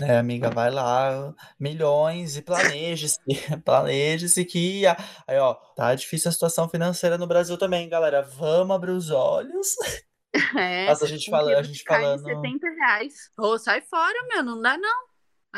É, 0.00 0.16
amiga, 0.16 0.48
vai 0.48 0.70
lá, 0.70 1.34
milhões 1.58 2.36
e 2.36 2.42
planeje-se, 2.42 3.18
planeje-se 3.64 4.44
que 4.44 4.86
aí, 4.86 5.38
ó, 5.38 5.54
tá 5.74 5.92
difícil 5.92 6.28
a 6.28 6.32
situação 6.32 6.68
financeira 6.68 7.18
no 7.18 7.26
Brasil 7.26 7.58
também, 7.58 7.88
galera. 7.88 8.22
Vamos 8.22 8.76
abrir 8.76 8.92
os 8.92 9.10
olhos. 9.10 9.74
É, 10.54 10.90
a 10.90 10.94
gente, 11.06 11.30
fala, 11.30 11.58
a 11.58 11.62
gente 11.62 11.82
falando. 11.82 12.22
70 12.22 12.68
reais. 12.68 13.30
Ô, 13.36 13.46
oh, 13.46 13.58
sai 13.58 13.80
fora, 13.80 14.14
meu, 14.28 14.42
não 14.44 14.60
dá 14.60 14.76
não. 14.76 15.07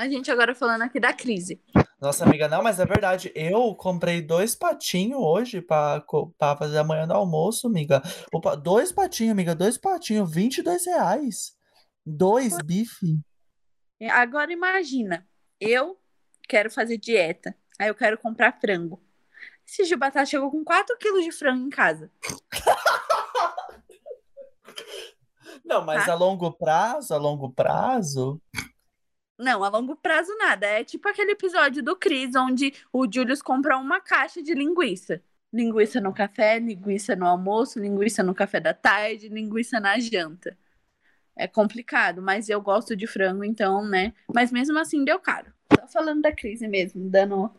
A 0.01 0.09
gente 0.09 0.31
agora 0.31 0.55
falando 0.55 0.81
aqui 0.81 0.99
da 0.99 1.13
crise. 1.13 1.61
Nossa, 2.01 2.25
amiga, 2.25 2.49
não, 2.49 2.63
mas 2.63 2.81
é 2.81 2.87
verdade. 2.87 3.31
Eu 3.35 3.75
comprei 3.75 4.23
dois 4.23 4.57
patinhos 4.57 5.21
hoje 5.21 5.61
pra, 5.61 6.03
pra 6.39 6.57
fazer 6.57 6.79
amanhã 6.79 7.07
no 7.07 7.13
almoço, 7.15 7.67
amiga. 7.67 8.01
Opa, 8.33 8.57
dois 8.57 8.91
patinhos, 8.91 9.33
amiga, 9.33 9.55
dois 9.55 9.77
patinhos, 9.77 10.33
22 10.35 10.87
reais. 10.87 11.55
Dois 12.07 12.57
bife. 12.65 13.21
Agora 14.11 14.51
imagina, 14.51 15.29
eu 15.61 16.01
quero 16.49 16.71
fazer 16.71 16.97
dieta, 16.97 17.55
aí 17.79 17.89
eu 17.89 17.95
quero 17.95 18.17
comprar 18.17 18.59
frango. 18.59 18.99
Esse 19.69 19.85
Gil 19.85 19.99
Batata 19.99 20.25
chegou 20.25 20.51
com 20.51 20.65
4 20.65 20.97
quilos 20.97 21.23
de 21.25 21.31
frango 21.31 21.67
em 21.67 21.71
casa. 21.71 22.11
Não, 25.63 25.85
mas 25.85 26.07
Tá. 26.07 26.13
a 26.13 26.15
longo 26.15 26.51
prazo, 26.53 27.13
a 27.13 27.19
longo 27.19 27.53
prazo. 27.53 28.41
Não, 29.41 29.65
a 29.65 29.69
longo 29.69 29.97
prazo 29.97 30.37
nada. 30.37 30.67
É 30.67 30.85
tipo 30.85 31.09
aquele 31.09 31.33
episódio 31.33 31.83
do 31.83 31.97
Cris, 31.97 32.35
onde 32.37 32.75
o 32.93 33.11
Julius 33.11 33.41
compra 33.41 33.79
uma 33.79 34.01
caixa 34.01 34.43
de 34.43 34.53
linguiça. 34.53 35.23
Linguiça 35.53 36.01
no 36.01 36.13
café, 36.13 36.59
linguiça 36.59 37.17
no 37.17 37.27
almoço, 37.27 37.81
linguiça 37.81 38.23
no 38.23 38.35
café 38.35 38.61
da 38.61 38.75
tarde, 38.75 39.29
linguiça 39.29 39.81
na 39.81 39.99
janta. 39.99 40.57
É 41.35 41.49
complicado, 41.49 42.21
mas 42.21 42.49
eu 42.51 42.61
gosto 42.61 42.95
de 42.95 43.07
frango, 43.07 43.43
então, 43.43 43.85
né? 43.85 44.13
Mas 44.33 44.53
mesmo 44.53 44.79
assim 44.79 45.05
deu 45.05 45.19
caro. 45.19 45.53
Só 45.75 45.89
falando 45.89 46.21
da 46.21 46.31
crise 46.31 46.69
mesmo, 46.69 47.09
dando 47.09 47.51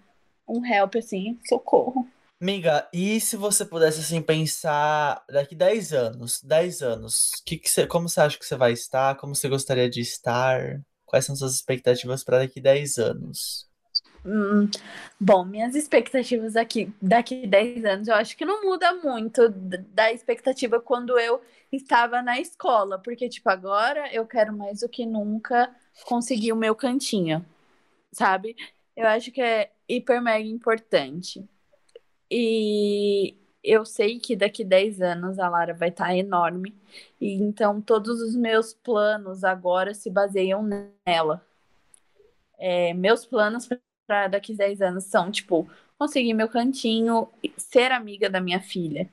um 0.47 0.63
help 0.63 0.95
assim, 0.95 1.39
socorro. 1.47 2.07
Miga, 2.39 2.87
e 2.93 3.19
se 3.19 3.35
você 3.35 3.65
pudesse 3.65 3.99
assim 3.99 4.21
pensar 4.21 5.23
daqui 5.29 5.55
10 5.55 5.93
anos, 5.93 6.41
10 6.41 6.81
anos, 6.81 7.31
que 7.45 7.57
que 7.57 7.69
você, 7.69 7.85
como 7.85 8.07
você 8.07 8.21
acha 8.21 8.37
que 8.37 8.45
você 8.45 8.55
vai 8.55 8.71
estar? 8.71 9.15
Como 9.17 9.35
você 9.35 9.47
gostaria 9.49 9.89
de 9.89 10.01
estar? 10.01 10.81
Quais 11.11 11.25
são 11.25 11.35
suas 11.35 11.55
expectativas 11.55 12.23
para 12.23 12.37
daqui 12.39 12.61
10 12.61 12.97
anos? 12.97 13.67
Hum, 14.25 14.69
bom, 15.19 15.43
minhas 15.43 15.75
expectativas 15.75 16.55
aqui, 16.55 16.89
daqui 17.01 17.45
10 17.45 17.83
anos, 17.83 18.07
eu 18.07 18.15
acho 18.15 18.37
que 18.37 18.45
não 18.45 18.63
muda 18.63 18.93
muito 18.93 19.49
da 19.49 20.09
expectativa 20.13 20.79
quando 20.79 21.19
eu 21.19 21.41
estava 21.69 22.21
na 22.21 22.39
escola, 22.39 22.97
porque, 22.97 23.27
tipo, 23.27 23.49
agora 23.49 24.09
eu 24.13 24.25
quero 24.25 24.55
mais 24.55 24.79
do 24.79 24.87
que 24.87 25.05
nunca 25.05 25.69
conseguir 26.05 26.53
o 26.53 26.55
meu 26.55 26.73
cantinho, 26.73 27.45
sabe? 28.13 28.55
Eu 28.95 29.05
acho 29.05 29.33
que 29.33 29.41
é 29.41 29.69
hiper 29.89 30.21
mega 30.21 30.47
importante. 30.47 31.43
E 32.29 33.35
eu 33.63 33.85
sei 33.85 34.19
que 34.19 34.35
daqui 34.35 34.63
10 34.63 35.01
anos 35.01 35.39
a 35.39 35.49
Lara 35.49 35.73
vai 35.73 35.89
estar 35.89 36.15
enorme, 36.15 36.75
e 37.19 37.33
então 37.33 37.81
todos 37.81 38.21
os 38.21 38.35
meus 38.35 38.73
planos 38.73 39.43
agora 39.43 39.93
se 39.93 40.09
baseiam 40.09 40.63
nela. 41.05 41.45
É, 42.57 42.93
meus 42.93 43.25
planos 43.25 43.67
para 44.07 44.27
daqui 44.27 44.53
10 44.53 44.81
anos 44.81 45.05
são, 45.05 45.31
tipo, 45.31 45.67
conseguir 45.97 46.33
meu 46.33 46.47
cantinho, 46.49 47.27
ser 47.57 47.91
amiga 47.91 48.29
da 48.29 48.39
minha 48.41 48.59
filha, 48.61 49.09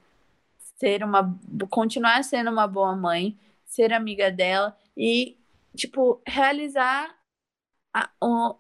ser 0.78 1.04
uma, 1.04 1.38
continuar 1.70 2.24
sendo 2.24 2.50
uma 2.50 2.66
boa 2.68 2.96
mãe, 2.96 3.38
ser 3.66 3.92
amiga 3.92 4.30
dela 4.30 4.76
e, 4.96 5.36
tipo, 5.76 6.20
realizar 6.26 7.14
a- 7.94 8.10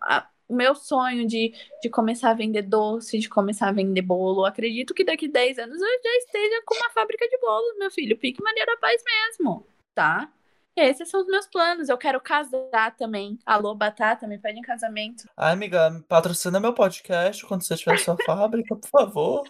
a- 0.02 0.28
o 0.48 0.54
meu 0.54 0.74
sonho 0.74 1.26
de, 1.26 1.52
de 1.82 1.90
começar 1.90 2.30
a 2.30 2.34
vender 2.34 2.62
doce, 2.62 3.18
de 3.18 3.28
começar 3.28 3.68
a 3.68 3.72
vender 3.72 4.02
bolo. 4.02 4.44
Acredito 4.46 4.94
que 4.94 5.04
daqui 5.04 5.28
10 5.28 5.58
anos 5.58 5.80
eu 5.80 5.86
já 6.02 6.16
esteja 6.18 6.62
com 6.64 6.74
uma 6.74 6.90
fábrica 6.90 7.28
de 7.28 7.38
bolos, 7.38 7.78
meu 7.78 7.90
filho. 7.90 8.16
Pique 8.16 8.42
Maneira 8.42 8.76
Paz 8.80 9.02
mesmo, 9.04 9.66
tá? 9.94 10.32
Esses 10.74 11.10
são 11.10 11.20
os 11.20 11.26
meus 11.26 11.44
planos. 11.48 11.88
Eu 11.88 11.98
quero 11.98 12.20
casar 12.20 12.94
também. 12.96 13.36
Alô, 13.44 13.74
Batata, 13.74 14.28
me 14.28 14.38
pede 14.38 14.60
em 14.60 14.62
casamento. 14.62 15.28
Ai, 15.36 15.52
amiga, 15.52 16.04
patrocina 16.08 16.60
meu 16.60 16.72
podcast 16.72 17.44
quando 17.46 17.62
você 17.62 17.76
tiver 17.76 17.98
sua 17.98 18.16
fábrica, 18.24 18.76
por 18.76 18.88
favor. 18.88 19.42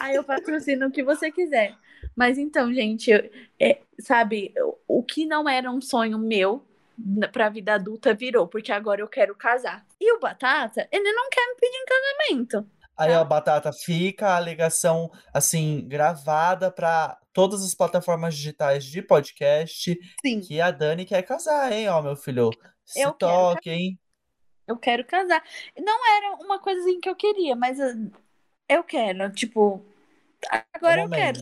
Aí 0.00 0.14
eu 0.14 0.22
patrocino 0.22 0.86
o 0.88 0.90
que 0.90 1.02
você 1.02 1.32
quiser. 1.32 1.74
Mas 2.14 2.36
então, 2.36 2.72
gente, 2.72 3.10
eu- 3.10 3.30
é, 3.58 3.80
sabe, 3.98 4.52
o- 4.58 4.98
o 4.98 5.02
que 5.02 5.24
não 5.24 5.48
era 5.48 5.70
um 5.70 5.80
sonho 5.80 6.18
meu 6.18 6.62
pra 7.32 7.48
vida 7.48 7.74
adulta 7.74 8.14
virou, 8.14 8.46
porque 8.48 8.72
agora 8.72 9.00
eu 9.00 9.08
quero 9.08 9.34
casar. 9.34 9.84
E 10.00 10.12
o 10.12 10.20
Batata, 10.20 10.88
ele 10.92 11.12
não 11.12 11.28
quer 11.30 11.46
me 11.46 11.54
pedir 11.60 11.76
em 11.76 11.84
casamento. 11.84 12.70
Aí, 12.96 13.10
Tá. 13.10 13.20
ó, 13.20 13.24
Batata, 13.24 13.72
fica 13.72 14.36
a 14.36 14.40
ligação, 14.40 15.10
assim, 15.32 15.84
gravada 15.88 16.70
para 16.70 17.18
todas 17.32 17.64
as 17.64 17.74
plataformas 17.74 18.36
digitais 18.36 18.84
de 18.84 19.02
podcast 19.02 19.98
Sim. 20.24 20.40
que 20.40 20.60
a 20.60 20.70
Dani 20.70 21.04
quer 21.04 21.22
casar, 21.22 21.72
hein, 21.72 21.88
ó, 21.88 22.00
meu 22.00 22.14
filho. 22.14 22.50
Se 22.84 23.00
Eu 23.00 23.12
toque, 23.12 23.70
hein? 23.70 23.98
Eu 24.66 24.76
quero 24.78 25.04
casar. 25.04 25.42
Não 25.76 26.16
era 26.16 26.36
uma 26.36 26.58
coisa 26.60 26.80
assim 26.80 27.00
que 27.00 27.08
eu 27.08 27.16
queria, 27.16 27.56
mas 27.56 27.78
eu, 27.80 28.10
eu 28.68 28.84
quero, 28.84 29.30
tipo, 29.32 29.84
agora 30.72 31.02
o 31.02 31.04
eu 31.06 31.10
quero. 31.10 31.40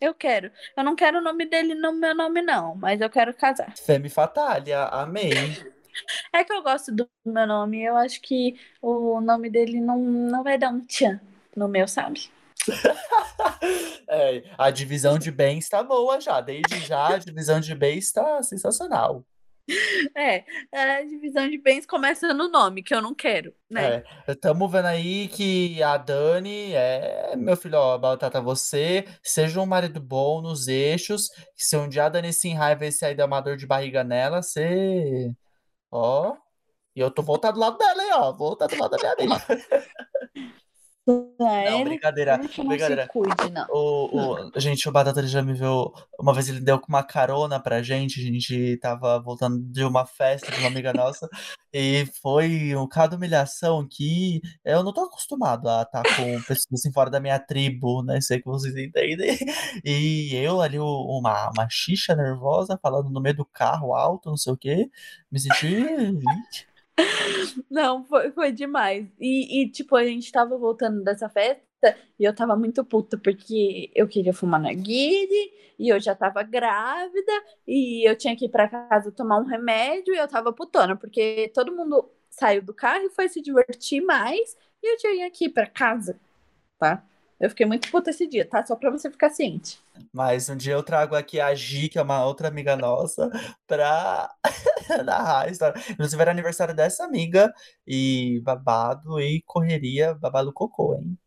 Eu 0.00 0.14
quero. 0.14 0.50
Eu 0.76 0.84
não 0.84 0.96
quero 0.96 1.18
o 1.18 1.22
nome 1.22 1.46
dele 1.46 1.74
no 1.74 1.92
meu 1.92 2.14
nome, 2.14 2.42
não, 2.42 2.74
mas 2.74 3.00
eu 3.00 3.10
quero 3.10 3.32
casar. 3.34 3.74
Femme 3.76 4.08
Fatalia, 4.08 4.84
amei. 4.84 5.30
É 6.30 6.44
que 6.44 6.52
eu 6.52 6.62
gosto 6.62 6.92
do 6.94 7.08
meu 7.24 7.46
nome, 7.46 7.82
eu 7.82 7.96
acho 7.96 8.20
que 8.20 8.54
o 8.82 9.18
nome 9.18 9.48
dele 9.48 9.80
não, 9.80 9.98
não 9.98 10.44
vai 10.44 10.58
dar 10.58 10.68
um 10.68 10.84
tchan 10.84 11.18
no 11.56 11.68
meu, 11.68 11.88
sabe? 11.88 12.30
É, 14.08 14.44
a 14.56 14.70
divisão 14.70 15.18
de 15.18 15.32
bens 15.32 15.68
tá 15.68 15.82
boa 15.82 16.20
já. 16.20 16.40
Desde 16.40 16.78
já, 16.78 17.14
a 17.14 17.18
divisão 17.18 17.58
de 17.58 17.74
bens 17.74 18.12
tá 18.12 18.40
sensacional. 18.42 19.24
É, 20.16 20.44
a 20.72 21.02
divisão 21.02 21.48
de 21.48 21.58
bens 21.58 21.84
começa 21.84 22.32
no 22.32 22.48
nome, 22.48 22.82
que 22.82 22.94
eu 22.94 23.02
não 23.02 23.14
quero, 23.14 23.52
né? 23.68 24.04
É, 24.26 24.32
estamos 24.32 24.70
vendo 24.70 24.86
aí 24.86 25.28
que 25.28 25.82
a 25.82 25.96
Dani 25.96 26.72
é, 26.72 27.34
meu 27.36 27.56
filho, 27.56 27.76
ó, 27.76 27.98
Batata, 27.98 28.40
você 28.40 29.04
seja 29.22 29.60
um 29.60 29.66
marido 29.66 30.00
bom 30.00 30.40
nos 30.40 30.68
eixos. 30.68 31.28
Se 31.54 31.76
um 31.76 31.88
dia 31.88 32.04
a 32.04 32.08
Dani 32.08 32.32
se 32.32 32.48
enraiva 32.48 32.86
e 32.86 32.92
sair 32.92 33.14
dar 33.14 33.26
uma 33.26 33.40
dor 33.40 33.56
de 33.56 33.66
barriga 33.66 34.04
nela, 34.04 34.42
você. 34.42 35.32
Ó. 35.90 36.36
E 36.94 37.00
eu 37.00 37.10
tô 37.10 37.22
voltado 37.22 37.54
do 37.54 37.60
lado 37.60 37.76
dela, 37.76 38.02
hein, 38.02 38.10
ó. 38.14 38.32
Voltado 38.32 38.74
do 38.74 38.80
lado 38.80 38.90
da 38.92 38.98
minha 38.98 39.12
amiga. 39.12 39.46
Ah, 41.08 41.70
Não, 41.70 41.84
brincadeira. 41.84 42.36
não 42.36 42.66
brincadeira. 42.66 43.06
cuide, 43.06 43.50
não. 43.52 43.64
O, 43.70 44.48
o, 44.56 44.60
gente, 44.60 44.88
o 44.88 44.92
Batata 44.92 45.20
ele 45.20 45.28
já 45.28 45.40
me 45.40 45.54
viu. 45.54 45.92
Uma 46.18 46.34
vez 46.34 46.48
ele 46.48 46.58
deu 46.60 46.80
com 46.80 46.88
uma 46.88 47.04
carona 47.04 47.60
pra 47.60 47.80
gente. 47.82 48.20
A 48.20 48.24
gente 48.24 48.76
tava 48.78 49.20
voltando 49.20 49.58
de 49.70 49.84
uma 49.84 50.04
festa 50.04 50.50
de 50.50 50.58
uma 50.58 50.66
amiga 50.68 50.92
nossa. 50.92 51.28
E 51.72 52.06
foi 52.20 52.74
um 52.74 52.88
cada 52.88 53.14
humilhação 53.16 53.86
que 53.88 54.40
eu 54.64 54.82
não 54.82 54.92
tô 54.92 55.02
acostumado 55.02 55.68
a 55.68 55.82
estar 55.82 56.02
com 56.16 56.42
pessoas 56.42 56.66
assim 56.80 56.92
fora 56.92 57.08
da 57.10 57.20
minha 57.20 57.38
tribo, 57.38 58.02
né? 58.02 58.20
Sei 58.20 58.38
que 58.40 58.46
vocês 58.46 58.74
entendem. 58.76 59.36
E 59.84 60.34
eu 60.34 60.60
ali, 60.60 60.78
uma, 60.78 61.50
uma 61.50 61.68
xixa 61.70 62.16
nervosa, 62.16 62.78
falando 62.82 63.10
no 63.10 63.20
meio 63.20 63.36
do 63.36 63.44
carro 63.44 63.94
alto, 63.94 64.28
não 64.30 64.36
sei 64.36 64.52
o 64.52 64.56
quê. 64.56 64.90
Me 65.30 65.38
senti. 65.38 65.86
Não, 67.70 68.04
foi, 68.04 68.30
foi 68.32 68.52
demais. 68.52 69.06
E, 69.20 69.62
e, 69.62 69.70
tipo, 69.70 69.96
a 69.96 70.04
gente 70.04 70.30
tava 70.32 70.56
voltando 70.58 71.02
dessa 71.02 71.28
festa 71.28 71.62
e 72.18 72.24
eu 72.24 72.34
tava 72.34 72.56
muito 72.56 72.84
puta 72.84 73.18
porque 73.18 73.90
eu 73.94 74.08
queria 74.08 74.32
fumar 74.32 74.60
narguile 74.60 75.52
e 75.78 75.88
eu 75.88 76.00
já 76.00 76.14
tava 76.14 76.42
grávida 76.42 77.32
e 77.66 78.08
eu 78.08 78.16
tinha 78.16 78.34
que 78.36 78.46
ir 78.46 78.48
pra 78.48 78.68
casa 78.68 79.12
tomar 79.12 79.38
um 79.38 79.44
remédio 79.44 80.14
e 80.14 80.18
eu 80.18 80.26
tava 80.28 80.52
putona 80.52 80.96
porque 80.96 81.50
todo 81.54 81.74
mundo 81.76 82.10
saiu 82.30 82.62
do 82.62 82.74
carro 82.74 83.04
e 83.04 83.10
foi 83.10 83.28
se 83.28 83.40
divertir 83.42 84.00
mais 84.02 84.56
e 84.82 84.92
eu 84.94 84.96
tinha 84.98 85.30
que 85.30 85.44
ir 85.46 85.50
pra 85.50 85.66
casa, 85.66 86.18
tá? 86.78 87.04
Eu 87.38 87.50
fiquei 87.50 87.66
muito 87.66 87.90
puta 87.90 88.10
esse 88.10 88.26
dia, 88.26 88.46
tá? 88.48 88.64
Só 88.64 88.74
pra 88.74 88.90
você 88.90 89.10
ficar 89.10 89.30
ciente. 89.30 89.78
Mas 90.12 90.48
um 90.48 90.56
dia 90.56 90.72
eu 90.72 90.82
trago 90.82 91.14
aqui 91.14 91.38
a 91.38 91.54
Gi, 91.54 91.88
que 91.88 91.98
é 91.98 92.02
uma 92.02 92.24
outra 92.24 92.48
amiga 92.48 92.76
nossa, 92.76 93.30
pra 93.66 94.30
narrar 95.04 95.46
a 95.46 95.50
história. 95.50 95.80
Inclusive 95.90 96.22
era 96.22 96.30
aniversário 96.30 96.74
dessa 96.74 97.04
amiga 97.04 97.52
e 97.86 98.40
babado 98.42 99.20
e 99.20 99.42
correria, 99.46 100.14
babado 100.14 100.52
cocô, 100.52 100.94
hein? 100.94 101.18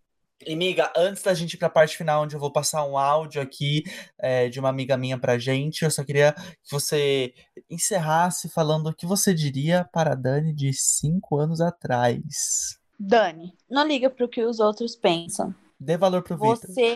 E, 0.46 0.54
amiga, 0.54 0.92
antes 0.96 1.22
da 1.22 1.34
gente 1.34 1.54
ir 1.54 1.58
pra 1.58 1.70
parte 1.70 1.98
final, 1.98 2.24
onde 2.24 2.34
eu 2.34 2.40
vou 2.40 2.52
passar 2.52 2.86
um 2.86 2.98
áudio 2.98 3.42
aqui 3.42 3.84
é, 4.18 4.48
de 4.48 4.58
uma 4.60 4.70
amiga 4.70 4.96
minha 4.96 5.20
pra 5.20 5.38
gente, 5.38 5.84
eu 5.84 5.92
só 5.92 6.04
queria 6.04 6.34
que 6.64 6.72
você 6.72 7.34
encerrasse 7.70 8.50
falando 8.50 8.88
o 8.88 8.96
que 8.96 9.06
você 9.06 9.34
diria 9.34 9.88
para 9.92 10.14
a 10.14 10.16
Dani 10.16 10.54
de 10.54 10.72
cinco 10.74 11.38
anos 11.38 11.60
atrás. 11.60 12.80
Dani, 12.98 13.54
não 13.70 13.86
liga 13.86 14.10
pro 14.10 14.30
que 14.30 14.42
os 14.42 14.62
outros 14.62 14.96
pensam. 14.96 15.54
Dê 15.80 15.98
valor 15.98 16.22
pro 16.22 16.36
Vitor. 16.36 16.58
Você. 16.58 16.96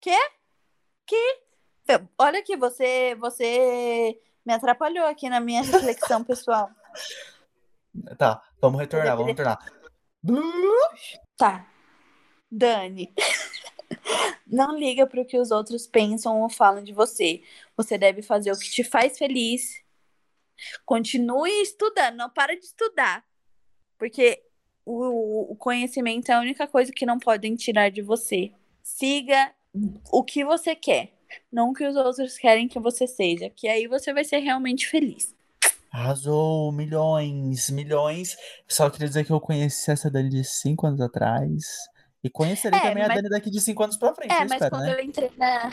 Quê? 0.00 0.16
Que? 1.06 1.40
Olha 2.16 2.38
aqui, 2.38 2.56
você, 2.56 3.16
você 3.16 4.16
me 4.46 4.54
atrapalhou 4.54 5.06
aqui 5.06 5.28
na 5.28 5.40
minha 5.40 5.62
reflexão 5.62 6.22
pessoal. 6.22 6.70
Tá, 8.16 8.40
vamos 8.60 8.80
retornar, 8.80 9.16
vamos 9.16 9.26
retornar. 9.26 9.58
Tá. 11.36 11.66
Dani. 12.50 13.12
Não 14.46 14.76
liga 14.76 15.06
pro 15.06 15.24
que 15.24 15.38
os 15.38 15.50
outros 15.50 15.86
pensam 15.86 16.40
ou 16.40 16.48
falam 16.48 16.82
de 16.82 16.92
você. 16.92 17.42
Você 17.76 17.96
deve 17.96 18.22
fazer 18.22 18.52
o 18.52 18.58
que 18.58 18.70
te 18.70 18.84
faz 18.84 19.16
feliz. 19.16 19.82
Continue 20.84 21.62
estudando, 21.62 22.16
não 22.16 22.28
para 22.28 22.54
de 22.56 22.64
estudar. 22.64 23.24
Porque 23.96 24.42
o, 24.84 25.52
o 25.52 25.56
conhecimento 25.56 26.30
é 26.30 26.34
a 26.34 26.40
única 26.40 26.66
coisa 26.66 26.92
que 26.92 27.06
não 27.06 27.18
podem 27.18 27.54
tirar 27.54 27.90
de 27.90 28.02
você. 28.02 28.52
Siga 28.82 29.52
o 30.10 30.24
que 30.24 30.44
você 30.44 30.74
quer, 30.74 31.12
não 31.52 31.70
o 31.70 31.74
que 31.74 31.86
os 31.86 31.96
outros 31.96 32.36
querem 32.38 32.66
que 32.68 32.78
você 32.80 33.06
seja, 33.06 33.48
que 33.50 33.68
aí 33.68 33.86
você 33.86 34.12
vai 34.12 34.24
ser 34.24 34.38
realmente 34.38 34.88
feliz. 34.88 35.34
Arrasou, 35.92 36.70
milhões, 36.72 37.68
milhões. 37.70 38.36
Só 38.68 38.88
queria 38.88 39.08
dizer 39.08 39.24
que 39.24 39.32
eu 39.32 39.40
conheci 39.40 39.90
essa 39.90 40.10
Dani 40.10 40.28
de 40.30 40.44
cinco 40.44 40.86
anos 40.86 41.00
atrás. 41.00 41.64
E 42.22 42.28
conhecerei 42.30 42.78
É, 42.78 42.82
também 42.82 43.02
a 43.02 43.08
mas- 43.08 43.16
Dani 43.16 43.28
daqui 43.30 43.50
de 43.50 43.60
cinco 43.60 43.82
anos 43.82 43.96
pra 43.96 44.14
frente, 44.14 44.30
É, 44.32 44.40
mas 44.40 44.52
espero, 44.52 44.70
quando 44.70 44.84
né? 44.84 44.94
eu 44.94 45.00
entrei 45.04 45.30
na. 45.36 45.70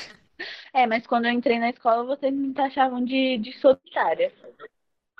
É, 0.73 0.87
mas 0.87 1.05
quando 1.05 1.25
eu 1.25 1.31
entrei 1.31 1.59
na 1.59 1.69
escola, 1.69 2.03
vocês 2.03 2.33
me 2.33 2.53
taxavam 2.53 3.03
de, 3.03 3.37
de 3.39 3.53
solitária. 3.59 4.31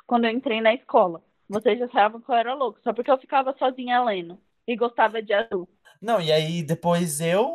Quando 0.05 0.25
eu 0.25 0.31
entrei 0.31 0.61
na 0.61 0.73
escola. 0.73 1.21
Vocês 1.49 1.79
já 1.79 1.85
achavam 1.85 2.21
que 2.21 2.29
eu 2.29 2.35
era 2.35 2.53
louco, 2.53 2.79
só 2.83 2.93
porque 2.93 3.09
eu 3.09 3.17
ficava 3.17 3.55
sozinha 3.57 4.03
lendo. 4.03 4.39
E 4.67 4.75
gostava 4.75 5.21
de 5.21 5.33
azul. 5.33 5.67
Não, 6.01 6.21
e 6.21 6.31
aí 6.31 6.61
depois 6.61 7.21
eu, 7.21 7.49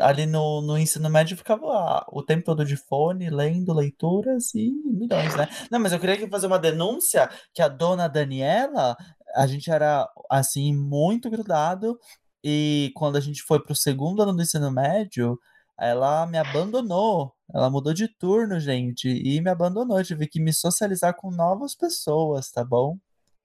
ali 0.00 0.26
no, 0.26 0.60
no 0.60 0.76
ensino 0.76 1.08
médio, 1.08 1.36
ficava 1.36 1.64
ah, 1.66 2.06
o 2.12 2.22
tempo 2.22 2.44
todo 2.44 2.64
de 2.64 2.76
fone, 2.76 3.30
lendo 3.30 3.72
leituras 3.72 4.54
e 4.54 4.70
milhões, 4.84 5.34
né? 5.36 5.48
Não, 5.70 5.78
mas 5.78 5.92
eu 5.92 6.00
queria 6.00 6.28
fazer 6.28 6.46
uma 6.46 6.58
denúncia 6.58 7.30
que 7.54 7.62
a 7.62 7.68
dona 7.68 8.08
Daniela, 8.08 8.96
a 9.34 9.46
gente 9.46 9.70
era, 9.70 10.08
assim, 10.30 10.74
muito 10.74 11.30
grudado 11.30 11.98
e 12.44 12.92
quando 12.94 13.16
a 13.16 13.20
gente 13.20 13.42
foi 13.42 13.62
pro 13.62 13.74
segundo 13.74 14.22
ano 14.22 14.34
do 14.34 14.42
ensino 14.42 14.70
médio, 14.70 15.38
ela 15.78 16.26
me 16.26 16.38
abandonou. 16.38 17.34
Ela 17.54 17.70
mudou 17.70 17.94
de 17.94 18.08
turno, 18.08 18.60
gente, 18.60 19.08
e 19.08 19.40
me 19.40 19.50
abandonou. 19.50 19.98
Eu 19.98 20.04
tive 20.04 20.26
que 20.28 20.40
me 20.40 20.52
socializar 20.52 21.14
com 21.16 21.30
novas 21.30 21.74
pessoas, 21.74 22.50
tá 22.50 22.64
bom? 22.64 22.98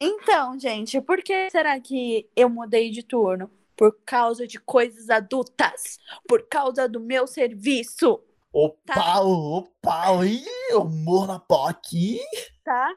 Então, 0.03 0.57
gente, 0.59 0.99
por 0.99 1.21
que 1.21 1.49
será 1.51 1.79
que 1.79 2.27
eu 2.35 2.49
mudei 2.49 2.89
de 2.89 3.03
turno? 3.03 3.51
Por 3.77 3.95
causa 4.03 4.47
de 4.47 4.59
coisas 4.59 5.09
adultas. 5.11 5.99
Por 6.27 6.47
causa 6.47 6.89
do 6.89 6.99
meu 6.99 7.27
serviço, 7.27 8.19
O 8.53 8.69
Tá. 8.85 8.95
pau, 8.95 9.29
o 9.29 9.63
pau, 9.81 10.25
ih, 10.25 10.43
eu 10.71 10.83
morro 10.83 11.27
na 11.27 11.39
pau 11.39 11.67
aqui. 11.67 12.19
tá? 12.65 12.93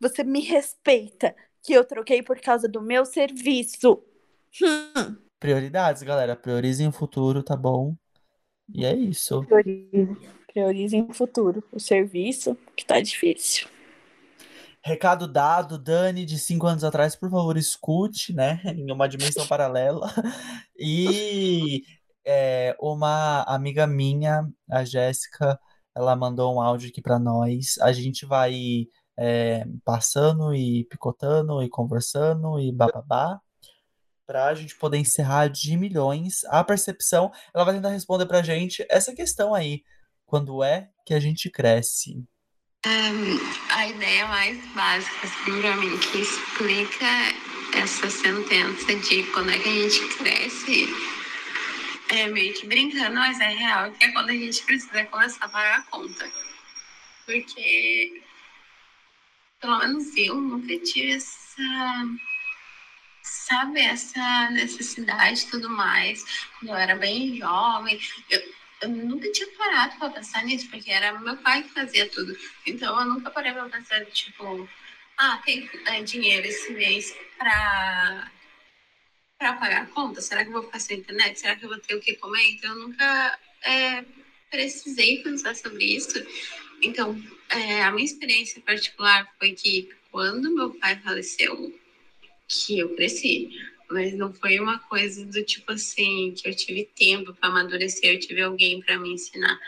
Você 0.00 0.22
me 0.24 0.40
respeita. 0.40 1.34
Que 1.62 1.72
eu 1.72 1.84
troquei 1.84 2.22
por 2.22 2.40
causa 2.40 2.68
do 2.68 2.82
meu 2.82 3.04
serviço. 3.06 4.02
Hum, 4.62 5.16
Prioridades, 5.40 6.02
galera. 6.02 6.34
Priorizem 6.36 6.88
o 6.88 6.92
futuro, 6.92 7.42
tá 7.42 7.56
bom? 7.56 7.94
E 8.74 8.84
é 8.84 8.94
isso. 8.94 9.44
priorize. 9.44 10.16
Priorizem 10.52 11.02
o 11.08 11.12
futuro. 11.14 11.62
O 11.72 11.78
serviço, 11.80 12.56
que 12.76 12.84
tá 12.84 13.00
difícil. 13.00 13.68
Recado 14.88 15.28
dado, 15.28 15.76
Dani, 15.76 16.24
de 16.24 16.38
cinco 16.38 16.66
anos 16.66 16.82
atrás, 16.82 17.14
por 17.14 17.30
favor, 17.30 17.58
escute, 17.58 18.32
né? 18.32 18.58
Em 18.74 18.90
uma 18.90 19.06
dimensão 19.06 19.46
paralela. 19.46 20.08
E 20.80 21.82
é, 22.24 22.74
uma 22.80 23.42
amiga 23.42 23.86
minha, 23.86 24.48
a 24.70 24.84
Jéssica, 24.84 25.60
ela 25.94 26.16
mandou 26.16 26.54
um 26.54 26.60
áudio 26.60 26.88
aqui 26.88 27.02
pra 27.02 27.18
nós. 27.18 27.76
A 27.82 27.92
gente 27.92 28.24
vai 28.24 28.86
é, 29.18 29.66
passando 29.84 30.54
e 30.54 30.84
picotando 30.84 31.62
e 31.62 31.68
conversando 31.68 32.58
e 32.58 32.72
bababá. 32.72 33.40
Pra 34.24 34.54
gente 34.54 34.78
poder 34.78 34.96
encerrar 34.98 35.48
de 35.48 35.76
milhões 35.76 36.44
a 36.46 36.64
percepção. 36.64 37.30
Ela 37.52 37.64
vai 37.64 37.74
tentar 37.74 37.90
responder 37.90 38.24
pra 38.24 38.40
gente 38.40 38.86
essa 38.88 39.14
questão 39.14 39.52
aí. 39.52 39.82
Quando 40.24 40.62
é 40.62 40.88
que 41.04 41.12
a 41.12 41.20
gente 41.20 41.50
cresce? 41.50 42.24
A 42.84 43.88
ideia 43.88 44.24
mais 44.28 44.56
básica, 44.68 45.26
assim, 45.26 45.60
pra 45.60 45.76
mim, 45.76 45.98
que 45.98 46.18
explica 46.18 47.06
essa 47.74 48.08
sentença 48.08 48.94
de 48.94 49.24
quando 49.32 49.50
é 49.50 49.58
que 49.58 49.68
a 49.68 49.72
gente 49.72 50.16
cresce, 50.16 50.88
é 52.10 52.28
meio 52.28 52.54
que 52.54 52.68
brincando, 52.68 53.16
mas 53.16 53.40
é 53.40 53.48
real, 53.48 53.90
que 53.90 54.04
é 54.04 54.12
quando 54.12 54.30
a 54.30 54.34
gente 54.34 54.62
precisa 54.62 55.04
começar 55.06 55.44
a 55.44 55.48
pagar 55.48 55.78
a 55.80 55.82
conta. 55.82 56.30
Porque, 57.26 58.22
pelo 59.60 59.78
menos 59.78 60.16
eu 60.16 60.36
nunca 60.36 60.78
tive 60.78 61.14
essa, 61.14 62.06
sabe, 63.22 63.80
essa 63.80 64.50
necessidade 64.50 65.42
e 65.42 65.50
tudo 65.50 65.68
mais. 65.68 66.24
Quando 66.58 66.70
eu 66.70 66.76
era 66.76 66.94
bem 66.94 67.36
jovem, 67.36 68.00
eu, 68.30 68.40
eu 68.80 68.88
nunca 68.88 69.30
tinha 69.32 69.48
parado 69.56 69.98
pra 69.98 70.10
pensar 70.10 70.44
nisso, 70.44 70.68
porque 70.70 70.90
era 70.90 71.18
meu 71.18 71.36
pai 71.38 71.62
que 71.62 71.70
fazia 71.70 72.08
tudo. 72.08 72.36
Então 72.66 72.98
eu 73.00 73.06
nunca 73.06 73.30
parei 73.30 73.52
pra 73.52 73.68
pensar, 73.68 74.04
tipo, 74.06 74.68
ah, 75.16 75.40
tem 75.44 75.68
é, 75.86 76.02
dinheiro 76.02 76.46
esse 76.46 76.72
mês 76.72 77.14
pra, 77.36 78.30
pra 79.38 79.52
pagar 79.54 79.82
a 79.82 79.86
conta? 79.86 80.20
Será 80.20 80.42
que 80.42 80.48
eu 80.48 80.54
vou 80.54 80.62
ficar 80.62 80.78
sem 80.78 80.98
internet? 80.98 81.40
Será 81.40 81.56
que 81.56 81.64
eu 81.64 81.68
vou 81.68 81.78
ter 81.78 81.94
o 81.94 82.00
que 82.00 82.14
comer? 82.14 82.50
Então 82.50 82.70
eu 82.70 82.88
nunca 82.88 83.38
é, 83.62 84.04
precisei 84.50 85.22
pensar 85.22 85.54
sobre 85.56 85.84
isso. 85.84 86.24
Então, 86.82 87.20
é, 87.50 87.82
a 87.82 87.90
minha 87.90 88.04
experiência 88.04 88.60
particular 88.60 89.28
foi 89.38 89.52
que 89.52 89.88
quando 90.10 90.54
meu 90.54 90.70
pai 90.74 90.98
faleceu, 91.00 91.74
que 92.48 92.78
eu 92.78 92.94
cresci. 92.94 93.50
Mas 93.90 94.12
não 94.14 94.32
foi 94.32 94.60
uma 94.60 94.78
coisa 94.78 95.24
do 95.24 95.42
tipo 95.42 95.72
assim, 95.72 96.34
que 96.36 96.48
eu 96.48 96.54
tive 96.54 96.84
tempo 96.94 97.32
para 97.34 97.48
amadurecer, 97.48 98.14
eu 98.14 98.20
tive 98.20 98.42
alguém 98.42 98.80
para 98.80 98.98
me 98.98 99.14
ensinar. 99.14 99.58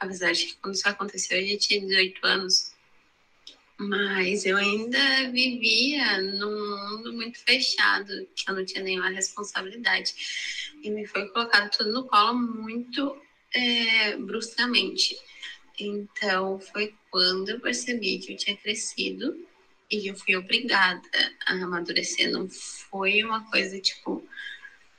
Apesar 0.00 0.32
de 0.32 0.46
que 0.46 0.56
quando 0.56 0.74
isso 0.74 0.88
aconteceu, 0.88 1.40
eu 1.40 1.46
já 1.48 1.58
tinha 1.58 1.80
18 1.80 2.26
anos. 2.26 2.72
Mas 3.78 4.46
eu 4.46 4.56
ainda 4.56 5.30
vivia 5.30 6.22
num 6.22 6.90
mundo 6.90 7.12
muito 7.12 7.38
fechado, 7.38 8.26
que 8.34 8.50
eu 8.50 8.54
não 8.54 8.64
tinha 8.64 8.82
nenhuma 8.82 9.10
responsabilidade. 9.10 10.14
E 10.82 10.90
me 10.90 11.06
foi 11.06 11.28
colocado 11.28 11.70
tudo 11.70 11.92
no 11.92 12.04
colo 12.04 12.34
muito 12.34 13.20
é, 13.52 14.16
bruscamente. 14.16 15.16
Então, 15.78 16.58
foi 16.58 16.94
quando 17.10 17.50
eu 17.50 17.60
percebi 17.60 18.18
que 18.18 18.32
eu 18.32 18.36
tinha 18.36 18.56
crescido 18.56 19.46
e 19.90 20.08
eu 20.08 20.14
fui 20.16 20.36
obrigada 20.36 21.02
a 21.46 21.52
amadurecer. 21.52 22.30
Não 22.30 22.48
foi 22.48 23.22
uma 23.22 23.48
coisa, 23.50 23.80
tipo, 23.80 24.26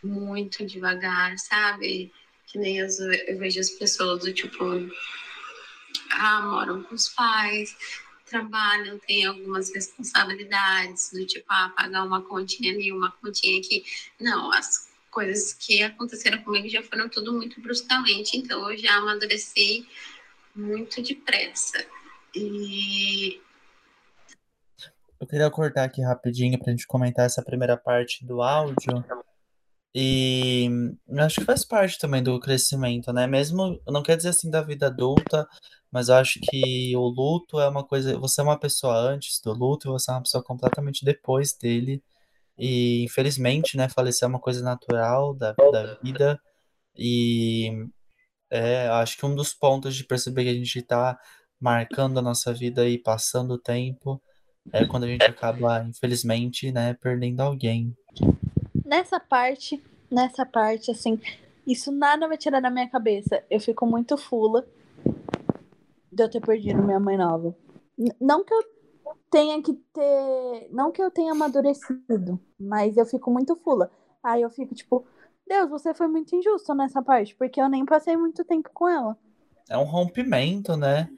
muito 0.04 0.66
devagar, 0.66 1.38
sabe? 1.38 2.12
Que 2.48 2.58
nem 2.58 2.78
eu, 2.78 2.88
vejo 3.38 3.60
as 3.60 3.70
pessoas 3.72 4.24
do 4.24 4.34
tipo, 4.34 4.64
ah, 6.12 6.42
moram 6.42 6.84
com 6.84 6.96
os 6.96 7.10
pais, 7.10 7.76
trabalham, 8.26 9.00
têm 9.00 9.26
algumas 9.26 9.74
responsabilidades, 9.74 11.12
do 11.12 11.26
tipo, 11.26 11.46
ah, 11.50 11.74
pagar 11.76 12.04
uma 12.04 12.22
continha 12.22 12.74
ali, 12.74 12.92
uma 12.92 13.12
continha 13.12 13.60
aqui. 13.60 13.86
Não, 14.20 14.52
as 14.52 14.90
coisas 15.12 15.54
que 15.54 15.82
aconteceram 15.82 16.44
comigo 16.44 16.70
já 16.70 16.84
foram 16.84 17.10
tudo 17.10 17.34
muito 17.34 17.60
bruscamente, 17.60 18.38
então 18.38 18.70
eu 18.72 18.78
já 18.78 18.96
amadureci 18.96 19.88
muito 20.56 21.02
depressa. 21.02 21.86
E 22.36 23.42
Eu 25.20 25.26
queria 25.28 25.49
cortar 25.49 25.84
aqui 25.84 26.01
rapidinho 26.01 26.59
pra 26.59 26.72
gente 26.72 26.86
comentar 26.86 27.26
essa 27.26 27.43
primeira 27.43 27.76
parte 27.76 28.26
do 28.26 28.41
áudio. 28.41 29.03
E 29.95 30.70
acho 31.18 31.39
que 31.39 31.45
faz 31.45 31.65
parte 31.65 31.97
também 31.97 32.22
do 32.22 32.39
crescimento, 32.39 33.11
né? 33.11 33.26
Mesmo, 33.26 33.82
não 33.88 34.03
quer 34.03 34.15
dizer 34.15 34.30
assim 34.30 34.49
da 34.49 34.61
vida 34.61 34.88
adulta, 34.88 35.47
mas 35.91 36.09
eu 36.09 36.15
acho 36.15 36.39
que 36.39 36.95
o 36.95 37.07
luto 37.07 37.59
é 37.59 37.68
uma 37.68 37.84
coisa. 37.84 38.18
Você 38.20 38.41
é 38.41 38.43
uma 38.43 38.59
pessoa 38.59 38.95
antes 38.95 39.41
do 39.41 39.53
luto 39.53 39.88
e 39.88 39.91
você 39.91 40.11
é 40.11 40.13
uma 40.13 40.22
pessoa 40.22 40.43
completamente 40.43 41.03
depois 41.03 41.53
dele. 41.53 42.03
E 42.57 43.03
infelizmente, 43.05 43.78
né, 43.78 43.89
falecer 43.89 44.26
é 44.28 44.30
uma 44.30 44.39
coisa 44.39 44.63
natural 44.63 45.34
da, 45.34 45.53
da 45.53 45.95
vida. 45.95 46.39
E 46.95 47.72
é, 48.51 48.88
acho 48.89 49.18
que 49.18 49.26
um 49.26 49.36
dos 49.36 49.53
pontos 49.53 49.95
de 49.95 50.03
perceber 50.05 50.43
que 50.43 50.49
a 50.51 50.53
gente 50.53 50.82
tá 50.84 51.20
marcando 51.59 52.20
a 52.20 52.22
nossa 52.22 52.53
vida 52.53 52.88
e 52.88 52.99
passando 52.99 53.51
o 53.55 53.59
tempo 53.59 54.22
é 54.72 54.86
quando 54.86 55.03
a 55.03 55.07
gente 55.07 55.24
acaba, 55.24 55.84
infelizmente, 55.84 56.72
né, 56.72 56.93
perdendo 56.93 57.41
alguém. 57.41 57.95
Nessa 58.86 59.20
parte, 59.20 59.84
nessa 60.09 60.45
parte, 60.45 60.91
assim, 60.91 61.20
isso 61.65 61.91
nada 61.91 62.28
vai 62.28 62.38
tirar 62.38 62.61
da 62.61 62.70
minha 62.70 62.89
cabeça. 62.89 63.43
Eu 63.49 63.59
fico 63.59 63.86
muito 63.86 64.18
fula 64.18 64.65
de 66.11 66.24
eu 66.24 66.30
ter 66.30 66.41
perdido 66.41 66.82
minha 66.82 66.99
mãe 66.99 67.18
nova. 67.18 67.55
Não 68.20 68.43
que 68.43 68.53
eu 68.53 68.63
tenha 69.30 69.61
que 69.61 69.74
ter. 69.74 70.70
Não 70.72 70.91
que 70.91 71.01
eu 71.01 71.11
tenha 71.11 71.32
amadurecido, 71.32 72.39
mas 72.59 72.97
eu 72.97 73.05
fico 73.05 73.32
muito 73.32 73.55
fula. 73.57 73.91
Aí 74.24 74.41
eu 74.41 74.49
fico 74.49 74.74
tipo, 74.74 75.05
Deus, 75.47 75.70
você 75.70 75.93
foi 75.93 76.07
muito 76.07 76.36
injusto 76.36 76.74
nessa 76.74 77.01
parte, 77.01 77.36
porque 77.36 77.61
eu 77.61 77.70
nem 77.70 77.86
passei 77.86 78.15
muito 78.18 78.43
tempo 78.43 78.70
com 78.74 78.88
ela. 78.88 79.18
É 79.70 79.78
um 79.78 79.84
rompimento, 79.84 80.78
né? 80.78 81.09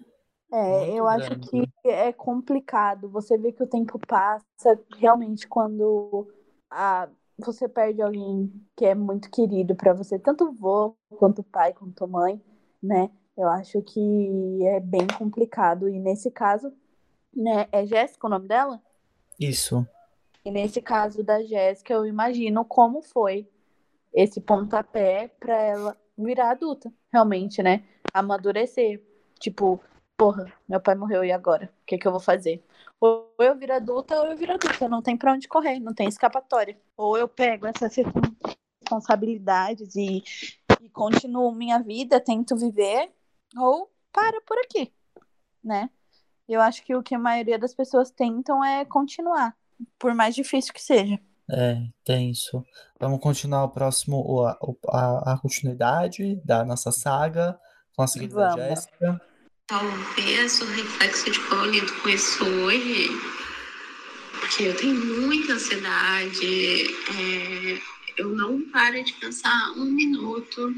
É, 0.52 0.94
eu 0.94 1.08
acho 1.08 1.40
que 1.40 1.70
é 1.84 2.12
complicado. 2.12 3.10
Você 3.10 3.38
vê 3.38 3.52
que 3.52 3.64
o 3.64 3.68
tempo 3.68 4.00
passa 4.00 4.80
realmente 4.98 5.48
quando 5.48 6.28
a, 6.70 7.08
você 7.38 7.68
perde 7.68 8.02
alguém 8.02 8.52
que 8.76 8.86
é 8.86 8.96
muito 8.96 9.30
querido 9.30 9.76
pra 9.76 9.94
você, 9.94 10.18
tanto 10.18 10.52
vô, 10.52 10.96
quanto 11.18 11.44
pai, 11.44 11.74
quanto 11.74 12.08
mãe, 12.08 12.42
né? 12.82 13.10
Eu 13.38 13.48
acho 13.48 13.82
que 13.82 14.60
é 14.66 14.80
bem 14.80 15.08
complicado. 15.18 15.88
E 15.88 16.00
nesse 16.00 16.30
caso, 16.32 16.74
né, 17.34 17.68
é 17.72 17.86
Jéssica 17.86 18.28
o 18.28 18.30
nome 18.30 18.48
dela? 18.48 18.82
Isso. 19.40 19.88
E 20.44 20.52
nesse 20.52 20.82
caso 20.82 21.24
da 21.24 21.44
Jéssica, 21.44 21.94
eu 21.94 22.06
imagino 22.06 22.66
como 22.66 23.02
foi 23.02 23.48
esse 24.14 24.42
pontapé 24.42 25.30
pra 25.40 25.56
ela 25.56 25.98
virar 26.18 26.52
adulta, 26.52 26.92
realmente, 27.14 27.62
né? 27.62 27.84
Amadurecer. 28.14 29.02
Tipo, 29.40 29.80
porra, 30.20 30.52
meu 30.68 30.82
pai 30.82 30.96
morreu 30.96 31.24
e 31.24 31.32
agora? 31.32 31.72
O 31.82 31.86
que, 31.86 31.98
que 31.98 32.06
eu 32.06 32.12
vou 32.12 32.20
fazer? 32.20 32.62
Ou 33.00 33.34
eu 33.40 33.58
viro 33.58 33.74
adulta 33.74 34.20
ou 34.20 34.28
eu 34.28 34.36
viro 34.36 34.52
adulta. 34.52 34.90
Não 34.90 35.02
tem 35.02 35.16
pra 35.16 35.32
onde 35.32 35.48
correr, 35.48 35.80
não 35.80 35.94
tem 35.94 36.10
escapatória. 36.10 36.78
Ou 36.98 37.18
eu 37.18 37.26
pego 37.26 37.66
essa 37.66 37.88
circun- 37.88 38.20
responsabilidades 38.82 39.96
e, 39.96 40.22
e 40.82 40.90
continuo 40.90 41.56
minha 41.56 41.80
vida, 41.80 42.20
tento 42.20 42.58
viver, 42.58 43.10
ou 43.58 43.90
para 44.12 44.42
por 44.42 44.58
aqui, 44.58 44.92
né? 45.64 45.90
Eu 46.50 46.60
acho 46.60 46.84
que 46.84 46.94
o 46.94 47.02
que 47.02 47.16
a 47.16 47.20
maioria 47.20 47.58
das 47.58 47.74
pessoas 47.74 48.12
tentam 48.12 48.62
é 48.66 48.84
continuar, 48.84 49.56
por 49.98 50.14
mais 50.14 50.36
difícil 50.36 50.74
que 50.74 50.82
seja. 50.82 51.18
É, 51.50 51.82
tem 52.04 52.32
isso. 52.32 52.62
Vamos 53.00 53.22
continuar 53.22 53.64
o 53.64 53.70
próximo, 53.70 54.44
a, 54.44 54.58
a, 54.90 55.34
a 55.34 55.40
continuidade 55.40 56.36
da 56.44 56.66
nossa 56.66 56.92
saga 56.92 57.58
com 57.96 58.02
a 58.02 58.08
seguinte 58.08 58.36
da 58.36 58.50
Jéssica. 58.50 59.29
Talvez 59.70 60.62
o 60.62 60.66
reflexo 60.66 61.30
de 61.30 61.40
como 61.42 61.66
eu 61.66 61.70
lido 61.70 61.94
com 62.02 62.10
isso 62.10 62.44
hoje, 62.44 63.10
porque 64.40 64.64
eu 64.64 64.76
tenho 64.76 64.96
muita 64.96 65.54
ansiedade, 65.54 66.88
é, 66.88 67.80
eu 68.18 68.30
não 68.30 68.64
paro 68.72 69.04
de 69.04 69.14
pensar 69.14 69.74
um 69.78 69.86
minuto, 69.86 70.74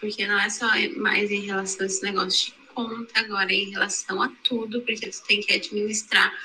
porque 0.00 0.26
não 0.26 0.40
é 0.40 0.50
só 0.50 0.66
mais 0.96 1.30
em 1.30 1.42
relação 1.42 1.84
a 1.84 1.86
esse 1.86 2.02
negócio 2.02 2.52
de 2.52 2.58
conta, 2.74 3.20
agora 3.20 3.52
é 3.52 3.54
em 3.54 3.70
relação 3.70 4.20
a 4.20 4.28
tudo, 4.42 4.80
porque 4.80 5.08
tu 5.08 5.22
tem 5.28 5.40
que 5.40 5.52
administrar 5.52 6.36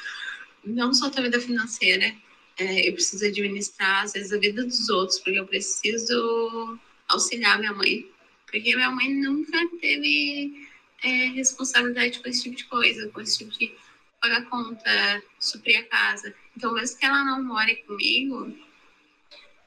não 0.64 0.94
só 0.94 1.08
a 1.08 1.10
tua 1.10 1.24
vida 1.24 1.40
financeira, 1.40 2.14
é, 2.60 2.88
eu 2.88 2.94
preciso 2.94 3.26
administrar, 3.26 4.04
às 4.04 4.14
vezes, 4.14 4.32
a 4.32 4.38
vida 4.38 4.64
dos 4.64 4.88
outros, 4.90 5.18
porque 5.18 5.40
eu 5.40 5.48
preciso 5.48 6.78
auxiliar 7.08 7.58
minha 7.58 7.74
mãe. 7.74 8.08
Porque 8.46 8.76
minha 8.76 8.92
mãe 8.92 9.12
nunca 9.16 9.60
teve 9.82 10.68
é, 11.04 11.26
responsabilidade 11.28 12.20
com 12.20 12.30
esse 12.30 12.44
tipo 12.44 12.56
de 12.56 12.66
coisa, 12.66 13.10
com 13.10 13.22
esse 13.22 13.38
tipo 13.38 13.52
de 13.52 13.76
pagar 14.22 14.46
conta, 14.50 15.24
suprir 15.40 15.80
a 15.80 15.84
casa. 15.84 16.34
Então, 16.56 16.74
mesmo 16.74 16.98
que 16.98 17.06
ela 17.06 17.24
não 17.24 17.44
more 17.44 17.76
comigo, 17.84 18.58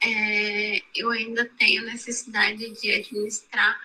é, 0.03 0.83
eu 0.97 1.11
ainda 1.11 1.45
tenho 1.59 1.85
necessidade 1.85 2.71
de 2.81 2.93
administrar 2.93 3.81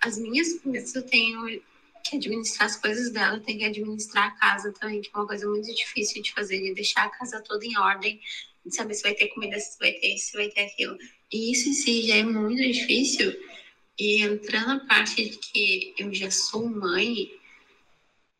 as 0.00 0.18
minhas 0.18 0.58
coisas. 0.60 0.94
Eu 0.94 1.02
tenho 1.02 1.62
que 2.04 2.16
administrar 2.16 2.66
as 2.66 2.76
coisas 2.76 3.10
dela, 3.12 3.40
tem 3.40 3.58
que 3.58 3.64
administrar 3.64 4.28
a 4.28 4.30
casa 4.32 4.72
também, 4.72 5.00
que 5.00 5.10
é 5.12 5.18
uma 5.18 5.26
coisa 5.26 5.46
muito 5.46 5.72
difícil 5.74 6.22
de 6.22 6.32
fazer, 6.32 6.60
de 6.60 6.74
deixar 6.74 7.04
a 7.04 7.10
casa 7.10 7.42
toda 7.42 7.64
em 7.64 7.76
ordem, 7.78 8.20
de 8.64 8.74
saber 8.74 8.94
se 8.94 9.02
vai 9.02 9.14
ter 9.14 9.28
comida, 9.28 9.58
se 9.58 9.78
vai 9.78 9.92
ter 9.92 10.14
isso, 10.14 10.30
se 10.30 10.36
vai 10.36 10.48
ter 10.48 10.62
aquilo. 10.62 10.96
E 11.32 11.52
isso 11.52 11.68
em 11.68 11.72
si 11.72 12.02
já 12.06 12.16
é 12.16 12.22
muito 12.22 12.62
difícil. 12.62 13.32
E 14.00 14.22
entrando 14.22 14.68
na 14.68 14.80
parte 14.86 15.28
de 15.28 15.36
que 15.36 15.94
eu 15.98 16.12
já 16.14 16.30
sou 16.30 16.66
mãe, 16.66 17.30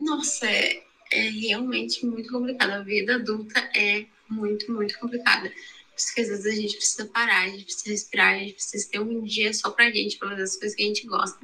nossa, 0.00 0.46
é, 0.46 0.82
é 1.12 1.28
realmente 1.28 2.06
muito 2.06 2.32
complicado. 2.32 2.70
A 2.70 2.82
vida 2.82 3.16
adulta 3.16 3.60
é 3.76 4.06
muito, 4.26 4.72
muito 4.72 4.98
complicada. 4.98 5.50
Por 5.50 5.96
isso 5.98 6.14
que 6.14 6.20
às 6.22 6.28
vezes 6.28 6.46
a 6.46 6.56
gente 6.56 6.76
precisa 6.76 7.04
parar, 7.04 7.42
a 7.42 7.48
gente 7.48 7.64
precisa 7.64 7.90
respirar, 7.90 8.34
a 8.34 8.38
gente 8.38 8.54
precisa 8.54 8.90
ter 8.90 9.00
um 9.00 9.22
dia 9.22 9.52
só 9.52 9.70
pra 9.70 9.90
gente, 9.90 10.16
pra 10.16 10.30
fazer 10.30 10.42
as 10.44 10.56
coisas 10.56 10.74
que 10.74 10.82
a 10.82 10.86
gente 10.86 11.06
gosta 11.06 11.38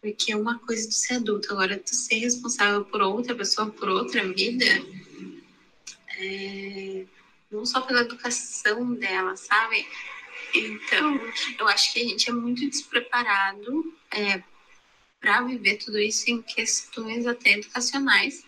porque 0.00 0.32
é 0.32 0.36
uma 0.36 0.58
coisa 0.60 0.88
de 0.88 0.94
ser 0.94 1.14
adulto. 1.14 1.52
Agora, 1.52 1.78
tu 1.78 1.94
ser 1.94 2.16
responsável 2.16 2.84
por 2.84 3.02
outra 3.02 3.34
pessoa, 3.34 3.70
por 3.70 3.88
outra 3.88 4.26
vida, 4.32 4.64
é... 6.18 7.04
não 7.50 7.64
só 7.66 7.80
pela 7.80 8.02
educação 8.02 8.94
dela, 8.94 9.36
sabe? 9.36 9.86
Então, 10.54 11.20
eu 11.58 11.68
acho 11.68 11.92
que 11.92 12.00
a 12.00 12.04
gente 12.04 12.30
é 12.30 12.32
muito 12.32 12.68
despreparado 12.68 13.94
é, 14.10 14.42
para 15.20 15.42
viver 15.42 15.76
tudo 15.76 15.98
isso 15.98 16.30
em 16.30 16.42
questões 16.42 17.26
até 17.26 17.52
educacionais. 17.52 18.44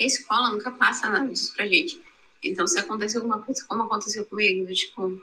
A 0.00 0.04
escola 0.04 0.50
nunca 0.50 0.70
passa 0.70 1.08
nada 1.08 1.28
disso 1.28 1.54
pra 1.54 1.66
gente. 1.66 2.00
Então, 2.42 2.66
se 2.66 2.78
acontecer 2.78 3.18
alguma 3.18 3.40
coisa, 3.42 3.64
como 3.66 3.84
aconteceu 3.84 4.24
comigo, 4.26 4.72
tipo, 4.72 5.22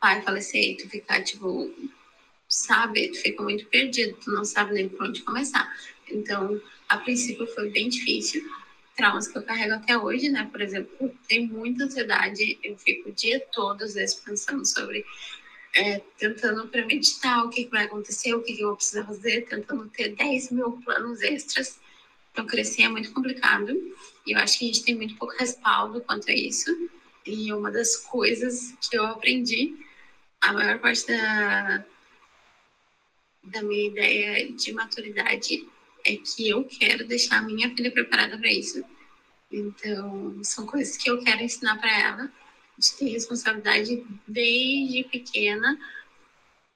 pai 0.00 0.22
falecer 0.22 0.76
tu 0.76 0.88
ficar, 0.88 1.22
tipo, 1.22 1.72
sabe, 2.48 3.08
tu 3.08 3.20
fica 3.20 3.42
muito 3.42 3.66
perdido, 3.66 4.16
tu 4.22 4.30
não 4.30 4.44
sabe 4.44 4.74
nem 4.74 4.88
por 4.88 5.06
onde 5.06 5.22
começar. 5.22 5.72
Então, 6.10 6.60
a 6.88 6.98
princípio 6.98 7.46
foi 7.46 7.70
bem 7.70 7.88
difícil. 7.88 8.44
Traumas 8.96 9.26
que 9.26 9.36
eu 9.36 9.42
carrego 9.42 9.74
até 9.74 9.98
hoje, 9.98 10.28
né? 10.28 10.48
Por 10.50 10.60
exemplo, 10.60 11.12
tem 11.26 11.46
muita 11.46 11.84
ansiedade, 11.84 12.58
eu 12.62 12.76
fico 12.78 13.08
o 13.08 13.12
dia 13.12 13.40
todo, 13.52 13.82
às 13.82 13.94
vezes, 13.94 14.14
pensando 14.16 14.64
sobre. 14.64 15.04
É, 15.76 16.00
tentando 16.16 16.68
premeditar 16.68 17.44
o 17.44 17.50
que, 17.50 17.66
vai 17.66 17.84
acontecer, 17.84 18.32
o 18.32 18.42
que, 18.42 18.54
que 18.54 18.62
eu 18.62 18.68
vou 18.68 18.76
precisar 18.76 19.04
fazer, 19.04 19.46
tentando 19.48 19.88
ter 19.88 20.14
10 20.14 20.52
mil 20.52 20.72
planos 20.84 21.20
extras. 21.20 21.80
Então, 22.30 22.46
crescer 22.46 22.82
é 22.82 22.88
muito 22.88 23.12
complicado. 23.12 23.72
E 24.24 24.32
eu 24.32 24.38
acho 24.38 24.58
que 24.58 24.64
a 24.64 24.68
gente 24.68 24.84
tem 24.84 24.94
muito 24.94 25.16
pouco 25.16 25.34
respaldo 25.36 26.00
quanto 26.00 26.30
a 26.30 26.34
isso. 26.34 26.70
E 27.26 27.52
uma 27.52 27.70
das 27.70 27.96
coisas 27.96 28.74
que 28.80 28.96
eu 28.96 29.04
aprendi, 29.04 29.76
a 30.40 30.52
maior 30.52 30.78
parte 30.78 31.06
da, 31.06 31.84
da 33.42 33.62
minha 33.62 33.88
ideia 33.88 34.52
de 34.52 34.72
maturidade 34.72 35.66
é 36.04 36.16
que 36.16 36.48
eu 36.48 36.64
quero 36.64 37.06
deixar 37.06 37.38
a 37.38 37.42
minha 37.42 37.74
filha 37.74 37.90
preparada 37.90 38.38
para 38.38 38.52
isso. 38.52 38.84
Então, 39.50 40.38
são 40.42 40.66
coisas 40.66 40.96
que 40.96 41.10
eu 41.10 41.22
quero 41.22 41.42
ensinar 41.42 41.78
para 41.78 42.00
ela, 42.00 42.32
de 42.78 43.08
responsabilidade 43.10 44.04
desde 44.26 45.04
pequena, 45.04 45.78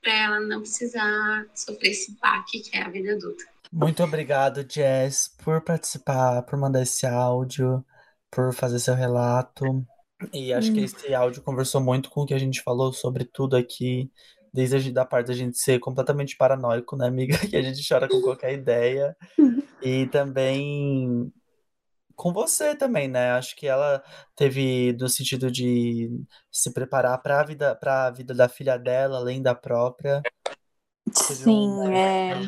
para 0.01 0.12
ela 0.12 0.40
não 0.40 0.61
precisar 0.61 1.46
sofrer 1.55 1.90
esse 1.90 2.12
baque 2.20 2.61
que 2.61 2.76
é 2.76 2.82
a 2.82 2.88
vida 2.88 3.12
adulta. 3.12 3.44
Muito 3.70 4.03
obrigado, 4.03 4.64
Jess, 4.68 5.34
por 5.44 5.61
participar, 5.61 6.42
por 6.42 6.59
mandar 6.59 6.82
esse 6.82 7.07
áudio, 7.07 7.84
por 8.30 8.55
fazer 8.55 8.78
seu 8.78 8.94
relato. 8.94 9.84
E 10.32 10.53
acho 10.53 10.70
hum. 10.70 10.74
que 10.74 10.80
esse 10.80 11.14
áudio 11.14 11.42
conversou 11.42 11.80
muito 11.80 12.11
com 12.11 12.22
o 12.22 12.26
que 12.26 12.34
a 12.34 12.38
gente 12.38 12.62
falou 12.62 12.92
sobre 12.92 13.24
tudo 13.24 13.57
aqui, 13.57 14.11
desde 14.53 14.90
da 14.90 15.05
parte 15.05 15.26
da 15.26 15.34
gente 15.34 15.59
ser 15.59 15.78
completamente 15.78 16.36
paranoico, 16.36 16.96
né, 16.96 17.07
amiga? 17.07 17.36
Que 17.46 17.57
a 17.57 17.62
gente 17.62 17.86
chora 17.86 18.09
com 18.09 18.20
qualquer 18.22 18.55
ideia. 18.55 19.16
E 19.82 20.07
também 20.07 21.30
com 22.18 22.32
você 22.32 22.74
também, 22.74 23.06
né? 23.06 23.30
Acho 23.30 23.54
que 23.54 23.64
ela 23.64 24.02
teve 24.34 24.92
no 24.94 25.08
sentido 25.08 25.52
de 25.52 26.10
se 26.50 26.72
preparar 26.72 27.22
para 27.22 27.40
a 27.40 27.44
vida, 27.44 27.76
para 27.76 28.06
a 28.06 28.10
vida 28.10 28.34
da 28.34 28.48
filha 28.48 28.76
dela, 28.76 29.18
além 29.18 29.40
da 29.40 29.54
própria. 29.54 30.20
Sim, 31.12 31.68
um 31.68 31.92
é. 31.92 32.40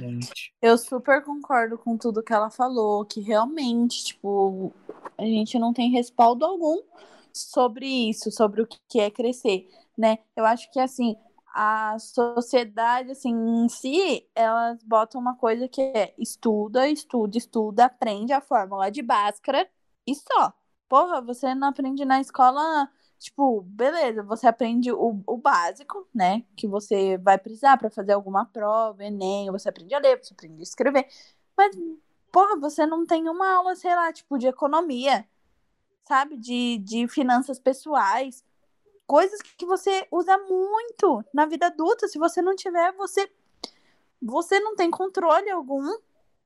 Eu 0.61 0.77
super 0.77 1.23
concordo 1.23 1.79
com 1.79 1.97
tudo 1.97 2.23
que 2.23 2.33
ela 2.33 2.51
falou, 2.51 3.05
que 3.05 3.21
realmente, 3.21 4.07
tipo, 4.07 4.75
a 5.17 5.23
gente 5.23 5.57
não 5.57 5.73
tem 5.73 5.93
respaldo 5.93 6.45
algum 6.45 6.83
sobre 7.33 7.87
isso, 7.87 8.29
sobre 8.33 8.63
o 8.63 8.69
que 8.89 8.99
é 8.99 9.09
crescer, 9.09 9.69
né? 9.97 10.19
Eu 10.35 10.45
acho 10.45 10.69
que 10.73 10.81
assim, 10.81 11.15
a 11.53 11.99
sociedade, 11.99 13.13
assim, 13.13 13.31
em 13.33 13.69
si, 13.69 14.29
elas 14.35 14.83
botam 14.85 15.21
uma 15.21 15.37
coisa 15.37 15.69
que 15.69 15.81
é 15.81 16.15
estuda, 16.19 16.89
estuda, 16.89 17.37
estuda, 17.37 17.85
aprende 17.87 18.33
a 18.33 18.41
fórmula 18.41 18.91
de 18.91 19.03
Bhaskara 19.03 19.69
e 20.07 20.15
só. 20.15 20.53
Porra, 20.89 21.21
você 21.21 21.55
não 21.55 21.69
aprende 21.69 22.05
na 22.05 22.21
escola, 22.21 22.89
tipo, 23.19 23.63
beleza, 23.63 24.23
você 24.23 24.47
aprende 24.47 24.93
o, 24.93 25.23
o 25.27 25.37
básico, 25.37 26.09
né? 26.15 26.45
Que 26.57 26.67
você 26.69 27.19
vai 27.19 27.39
precisar 27.39 27.77
para 27.79 27.91
fazer 27.91 28.13
alguma 28.13 28.45
prova, 28.47 29.05
Enem, 29.05 29.51
você 29.51 29.69
aprende 29.69 29.95
a 29.95 29.99
ler, 30.01 30.19
você 30.23 30.35
aprende 30.35 30.61
a 30.61 30.63
escrever. 30.63 31.07
Mas, 31.57 31.77
porra, 32.33 32.57
você 32.59 32.87
não 32.87 33.07
tem 33.07 33.29
uma 33.29 33.57
aula, 33.57 33.77
sei 33.77 33.95
lá, 33.95 34.13
tipo, 34.13 34.39
de 34.39 34.47
economia, 34.49 35.27
sabe? 36.07 36.37
De, 36.37 36.79
de 36.79 37.09
finanças 37.09 37.59
pessoais 37.59 38.45
coisas 39.11 39.43
que 39.43 39.67
você 39.67 40.07
usa 40.09 40.39
muito 40.39 41.25
na 41.35 41.45
vida 41.45 41.67
adulta. 41.67 42.07
Se 42.07 42.17
você 42.17 42.41
não 42.41 42.55
tiver, 42.55 42.93
você 42.93 43.29
você 44.23 44.61
não 44.61 44.77
tem 44.77 44.89
controle 44.89 45.51
algum 45.51 45.85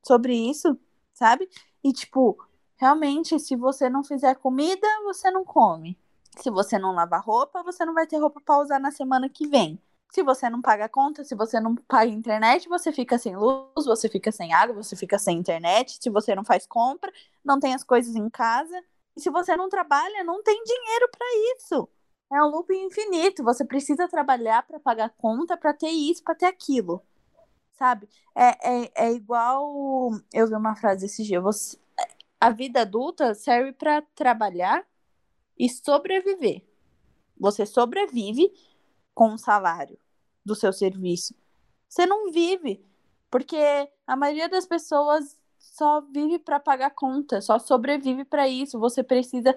sobre 0.02 0.34
isso, 0.34 0.74
sabe? 1.12 1.46
E 1.82 1.92
tipo, 1.92 2.38
realmente, 2.76 3.38
se 3.38 3.54
você 3.54 3.90
não 3.90 4.02
fizer 4.02 4.36
comida, 4.36 4.88
você 5.02 5.30
não 5.30 5.44
come. 5.44 5.98
Se 6.38 6.48
você 6.48 6.78
não 6.78 6.94
lava 6.94 7.18
roupa, 7.18 7.62
você 7.62 7.84
não 7.84 7.92
vai 7.92 8.06
ter 8.06 8.16
roupa 8.16 8.40
para 8.40 8.58
usar 8.58 8.78
na 8.78 8.90
semana 8.90 9.28
que 9.28 9.46
vem. 9.46 9.78
Se 10.10 10.22
você 10.22 10.48
não 10.48 10.62
paga 10.62 10.88
conta, 10.88 11.22
se 11.22 11.34
você 11.34 11.60
não 11.60 11.74
paga 11.74 12.10
internet, 12.10 12.66
você 12.66 12.90
fica 12.90 13.18
sem 13.18 13.36
luz, 13.36 13.84
você 13.84 14.08
fica 14.08 14.32
sem 14.32 14.54
água, 14.54 14.82
você 14.82 14.96
fica 14.96 15.18
sem 15.18 15.36
internet. 15.36 15.98
Se 16.00 16.08
você 16.08 16.34
não 16.34 16.44
faz 16.44 16.66
compra, 16.66 17.12
não 17.44 17.60
tem 17.60 17.74
as 17.74 17.84
coisas 17.84 18.16
em 18.16 18.30
casa. 18.30 18.82
E 19.14 19.20
se 19.20 19.28
você 19.28 19.54
não 19.54 19.68
trabalha, 19.68 20.24
não 20.24 20.42
tem 20.42 20.64
dinheiro 20.64 21.10
para 21.10 21.26
isso. 21.56 21.86
É 22.35 22.43
um 22.43 22.49
loop 22.49 22.74
infinito. 22.74 23.45
Você 23.45 23.64
precisa 23.64 24.09
trabalhar 24.09 24.66
para 24.66 24.80
pagar 24.80 25.11
conta, 25.11 25.57
para 25.57 25.72
ter 25.72 25.91
isso, 25.91 26.24
para 26.24 26.35
ter 26.35 26.47
aquilo. 26.47 27.01
Sabe? 27.74 28.09
É, 28.35 28.49
é, 28.85 28.91
é 29.07 29.12
igual. 29.12 30.11
Eu 30.32 30.49
vi 30.49 30.55
uma 30.55 30.74
frase 30.74 31.07
esse 31.07 31.22
dia. 31.22 31.41
Você... 31.41 31.78
A 32.41 32.51
vida 32.51 32.80
adulta 32.80 33.35
serve 33.35 33.72
para 33.72 34.03
trabalhar 34.16 34.85
e 35.57 35.68
sobreviver. 35.68 36.64
Você 37.39 37.64
sobrevive 37.64 38.53
com 39.14 39.35
o 39.35 39.39
salário 39.39 39.97
do 40.45 40.57
seu 40.57 40.72
serviço. 40.72 41.37
Você 41.89 42.05
não 42.05 42.32
vive, 42.32 42.85
porque 43.30 43.57
a 44.05 44.16
maioria 44.16 44.49
das 44.49 44.66
pessoas 44.66 45.39
só 45.57 46.01
vive 46.01 46.41
para 46.41 46.59
pagar 46.59 46.91
conta, 46.91 47.41
só 47.41 47.61
sobrevive 47.61 48.24
para 48.24 48.49
isso. 48.49 48.78
Você 48.80 49.05
precisa 49.05 49.57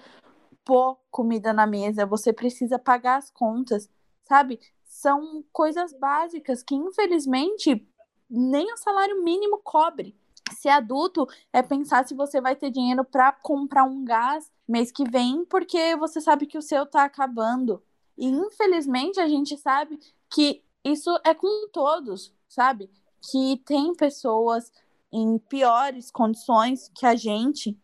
pôr 0.68 0.97
comida 1.09 1.53
na 1.53 1.65
mesa, 1.65 2.05
você 2.05 2.34
precisa 2.34 2.78
pagar 2.78 3.15
as 3.18 3.32
contas, 3.32 3.89
sabe? 4.28 4.59
são 4.88 5.43
coisas 5.51 5.93
básicas 5.93 6.63
que, 6.63 6.74
infelizmente, 6.74 7.88
nem 8.30 8.74
o 8.74 8.78
salário 8.78 9.24
mínimo 9.24 9.59
cobre. 9.63 10.15
Ser 10.53 10.70
adulto 10.70 11.28
é 11.53 11.61
pensar 11.61 12.07
se 12.07 12.15
você 12.15 12.41
vai 12.41 12.55
ter 12.55 12.72
dinheiro 12.72 13.03
para 13.03 13.32
comprar 13.32 13.84
um 13.84 14.03
gás 14.03 14.51
mês 14.68 14.91
que 14.91 15.07
vem, 15.07 15.45
porque 15.45 15.95
você 15.97 16.20
sabe 16.20 16.47
que 16.47 16.57
o 16.57 16.61
seu 16.61 16.86
tá 16.86 17.03
acabando. 17.03 17.84
E 18.18 18.28
infelizmente 18.28 19.20
a 19.20 19.28
gente 19.28 19.55
sabe 19.57 19.99
que 20.30 20.63
isso 20.84 21.15
é 21.24 21.34
com 21.34 21.68
todos, 21.72 22.34
sabe? 22.47 22.89
Que 23.30 23.61
tem 23.65 23.93
pessoas 23.93 24.72
em 25.11 25.38
piores 25.38 26.09
condições 26.09 26.89
que 26.95 27.05
a 27.05 27.15
gente. 27.15 27.78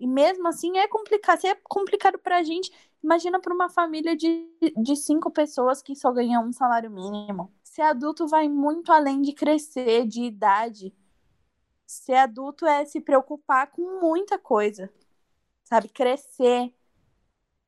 E 0.00 0.06
mesmo 0.06 0.48
assim 0.48 0.78
é 0.78 0.88
complicado. 0.88 1.40
Se 1.40 1.46
é 1.46 1.54
complicado 1.68 2.18
pra 2.18 2.42
gente, 2.42 2.72
imagina 3.04 3.38
para 3.38 3.54
uma 3.54 3.68
família 3.68 4.16
de, 4.16 4.48
de 4.76 4.96
cinco 4.96 5.30
pessoas 5.30 5.82
que 5.82 5.94
só 5.94 6.10
ganham 6.10 6.42
um 6.44 6.52
salário 6.52 6.90
mínimo. 6.90 7.52
Ser 7.62 7.82
adulto 7.82 8.26
vai 8.26 8.48
muito 8.48 8.90
além 8.90 9.20
de 9.20 9.34
crescer, 9.34 10.06
de 10.06 10.22
idade. 10.22 10.94
Ser 11.86 12.14
adulto 12.14 12.66
é 12.66 12.84
se 12.86 13.00
preocupar 13.00 13.70
com 13.70 14.00
muita 14.00 14.38
coisa. 14.38 14.90
Sabe? 15.64 15.90
Crescer 15.90 16.72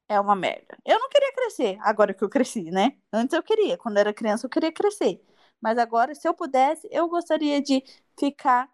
é 0.08 0.18
uma 0.18 0.34
merda. 0.34 0.78
Eu 0.86 0.98
não 0.98 1.08
queria 1.10 1.32
crescer 1.34 1.78
agora 1.82 2.14
que 2.14 2.24
eu 2.24 2.30
cresci, 2.30 2.70
né? 2.70 2.96
Antes 3.12 3.34
eu 3.34 3.42
queria. 3.42 3.76
Quando 3.76 3.98
era 3.98 4.12
criança, 4.14 4.46
eu 4.46 4.50
queria 4.50 4.72
crescer. 4.72 5.22
Mas 5.60 5.76
agora, 5.78 6.14
se 6.14 6.26
eu 6.26 6.34
pudesse, 6.34 6.88
eu 6.90 7.08
gostaria 7.08 7.60
de 7.60 7.84
ficar 8.18 8.70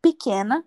pequena 0.00 0.64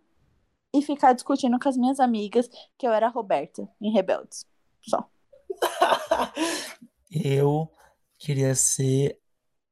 e 0.73 0.81
ficar 0.81 1.13
discutindo 1.13 1.59
com 1.59 1.69
as 1.69 1.77
minhas 1.77 1.99
amigas 1.99 2.49
que 2.77 2.87
eu 2.87 2.91
era 2.91 3.07
a 3.07 3.11
Roberta 3.11 3.67
em 3.81 3.91
Rebeldes. 3.91 4.45
Só. 4.81 5.09
eu 7.11 7.69
queria 8.17 8.53
ser 8.55 9.19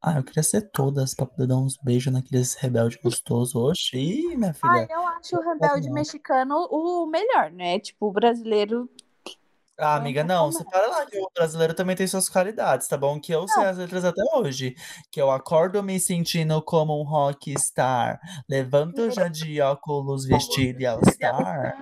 ah, 0.02 0.18
eu 0.18 0.24
queria 0.24 0.44
ser 0.44 0.70
todas 0.72 1.16
pra 1.16 1.26
poder 1.26 1.48
dar 1.48 1.58
uns 1.58 1.76
beijos 1.78 2.14
naqueles 2.14 2.54
rebelde 2.54 3.00
gostoso. 3.04 3.60
Oxi, 3.60 3.98
Ih, 3.98 4.38
minha 4.38 4.54
filha. 4.54 4.72
Ah, 4.72 4.88
eu 4.90 5.08
acho 5.08 5.36
o 5.36 5.42
rebelde 5.42 5.90
mexicano 5.90 6.68
o 6.70 7.06
melhor, 7.08 7.52
né? 7.52 7.80
Tipo, 7.80 8.08
o 8.08 8.12
brasileiro. 8.12 8.90
Ah, 9.80 9.96
amiga, 9.96 10.24
não, 10.24 10.52
você 10.52 10.64
para 10.66 10.88
lá 10.88 11.06
que 11.06 11.20
o 11.20 11.30
brasileiro 11.36 11.74
também 11.74 11.96
tem 11.96 12.08
suas 12.08 12.28
qualidades, 12.28 12.88
tá 12.88 12.98
bom? 12.98 13.20
Que 13.20 13.32
eu 13.32 13.48
sei 13.48 13.64
as 13.64 13.78
letras 13.78 14.04
até 14.04 14.22
hoje. 14.34 14.76
Que 15.12 15.22
eu 15.22 15.30
acordo 15.30 15.84
me 15.84 16.00
sentindo 16.00 16.60
como 16.64 17.00
um 17.00 17.04
rockstar. 17.04 18.20
Levanto 18.50 19.12
já 19.12 19.28
de 19.28 19.62
óculos, 19.62 20.26
vestido 20.26 20.82
e 20.82 20.86
all-star. 20.86 21.76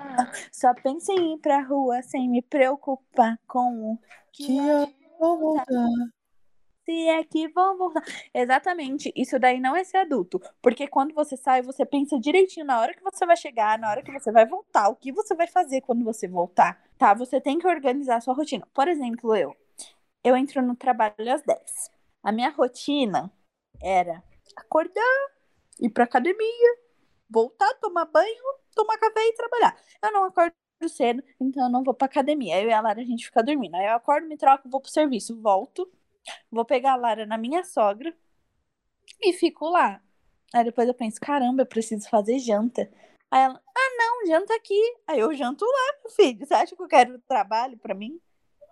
Só 0.52 0.74
penso 0.74 1.12
em 1.14 1.36
ir 1.36 1.40
pra 1.40 1.62
rua 1.62 2.02
sem 2.02 2.30
me 2.30 2.42
preocupar 2.42 3.40
com 3.48 3.94
o 3.94 4.00
que 4.34 4.48
Que 4.48 4.58
eu 4.58 4.94
vou 5.18 5.40
voltar. 5.40 5.88
Se 6.86 7.08
é 7.10 7.24
que 7.24 7.48
vão 7.50 7.78
voltar. 7.78 8.04
Exatamente, 8.34 9.12
isso 9.16 9.40
daí 9.40 9.60
não 9.60 9.76
é 9.76 9.84
ser 9.84 9.98
adulto. 9.98 10.40
Porque 10.62 10.88
quando 10.88 11.14
você 11.14 11.36
sai, 11.36 11.62
você 11.62 11.86
pensa 11.86 12.20
direitinho 12.20 12.66
na 12.66 12.80
hora 12.80 12.94
que 12.94 13.04
você 13.04 13.26
vai 13.26 13.36
chegar, 13.36 13.78
na 13.80 13.90
hora 13.90 14.04
que 14.04 14.12
você 14.12 14.32
vai 14.32 14.46
voltar, 14.46 14.90
o 14.90 14.96
que 14.96 15.12
você 15.12 15.36
vai 15.36 15.48
fazer 15.48 15.82
quando 15.82 16.04
você 16.04 16.28
voltar. 16.28 16.82
Tá? 16.98 17.14
Você 17.14 17.42
tem 17.42 17.60
que 17.60 17.68
organizar 17.68 18.18
a 18.18 18.22
sua 18.22 18.34
rotina. 18.34 18.68
Por 18.74 18.88
exemplo, 18.88 19.36
eu. 19.36 19.56
Eu 20.24 20.36
entro 20.36 20.62
no 20.62 20.76
trabalho 20.76 21.16
às 21.34 21.42
10. 21.44 21.92
A 22.24 22.32
minha 22.32 22.50
rotina 22.50 23.32
era 23.82 24.24
acordar, 24.56 25.04
ir 25.80 25.90
pra 25.90 26.06
academia, 26.06 26.78
voltar, 27.30 27.74
tomar 27.76 28.06
banho, 28.06 28.44
tomar 28.76 28.98
café 28.98 29.20
e 29.28 29.34
trabalhar. 29.34 29.78
Eu 30.04 30.12
não 30.12 30.24
acordo 30.26 30.54
cedo, 30.90 31.24
então 31.40 31.66
eu 31.66 31.70
não 31.72 31.84
vou 31.84 31.94
pra 31.94 32.06
academia. 32.08 32.62
Eu 32.62 32.70
e 32.70 32.74
a 32.74 32.82
Lara, 32.82 33.02
a 33.02 33.06
gente 33.06 33.26
fica 33.26 33.44
dormindo. 33.44 33.76
Aí 33.76 33.86
eu 33.88 33.96
acordo, 33.96 34.28
me 34.28 34.38
troco, 34.38 34.70
vou 34.70 34.82
pro 34.82 34.92
serviço, 34.92 35.40
volto, 35.42 35.90
vou 36.52 36.66
pegar 36.66 36.94
a 36.94 36.96
Lara 36.98 37.26
na 37.26 37.38
minha 37.38 37.64
sogra 37.64 38.16
e 39.22 39.34
fico 39.34 39.68
lá. 39.70 40.02
Aí 40.54 40.64
depois 40.64 40.88
eu 40.88 40.94
penso, 40.94 41.20
caramba, 41.20 41.64
eu 41.64 41.66
preciso 41.66 42.10
fazer 42.10 42.40
janta. 42.40 42.90
Aí 43.32 43.42
ela, 43.44 43.62
ah, 43.76 43.90
não, 43.98 44.28
janta 44.28 44.56
aqui. 44.56 44.80
Aí 45.08 45.20
eu 45.20 45.34
janto 45.34 45.66
lá, 45.66 45.98
meu 46.04 46.12
filho. 46.12 46.46
Você 46.46 46.54
acha 46.54 46.76
que 46.76 46.82
eu 46.82 46.88
quero 46.88 47.20
trabalho 47.28 47.78
pra 47.78 47.94
mim? 47.96 48.20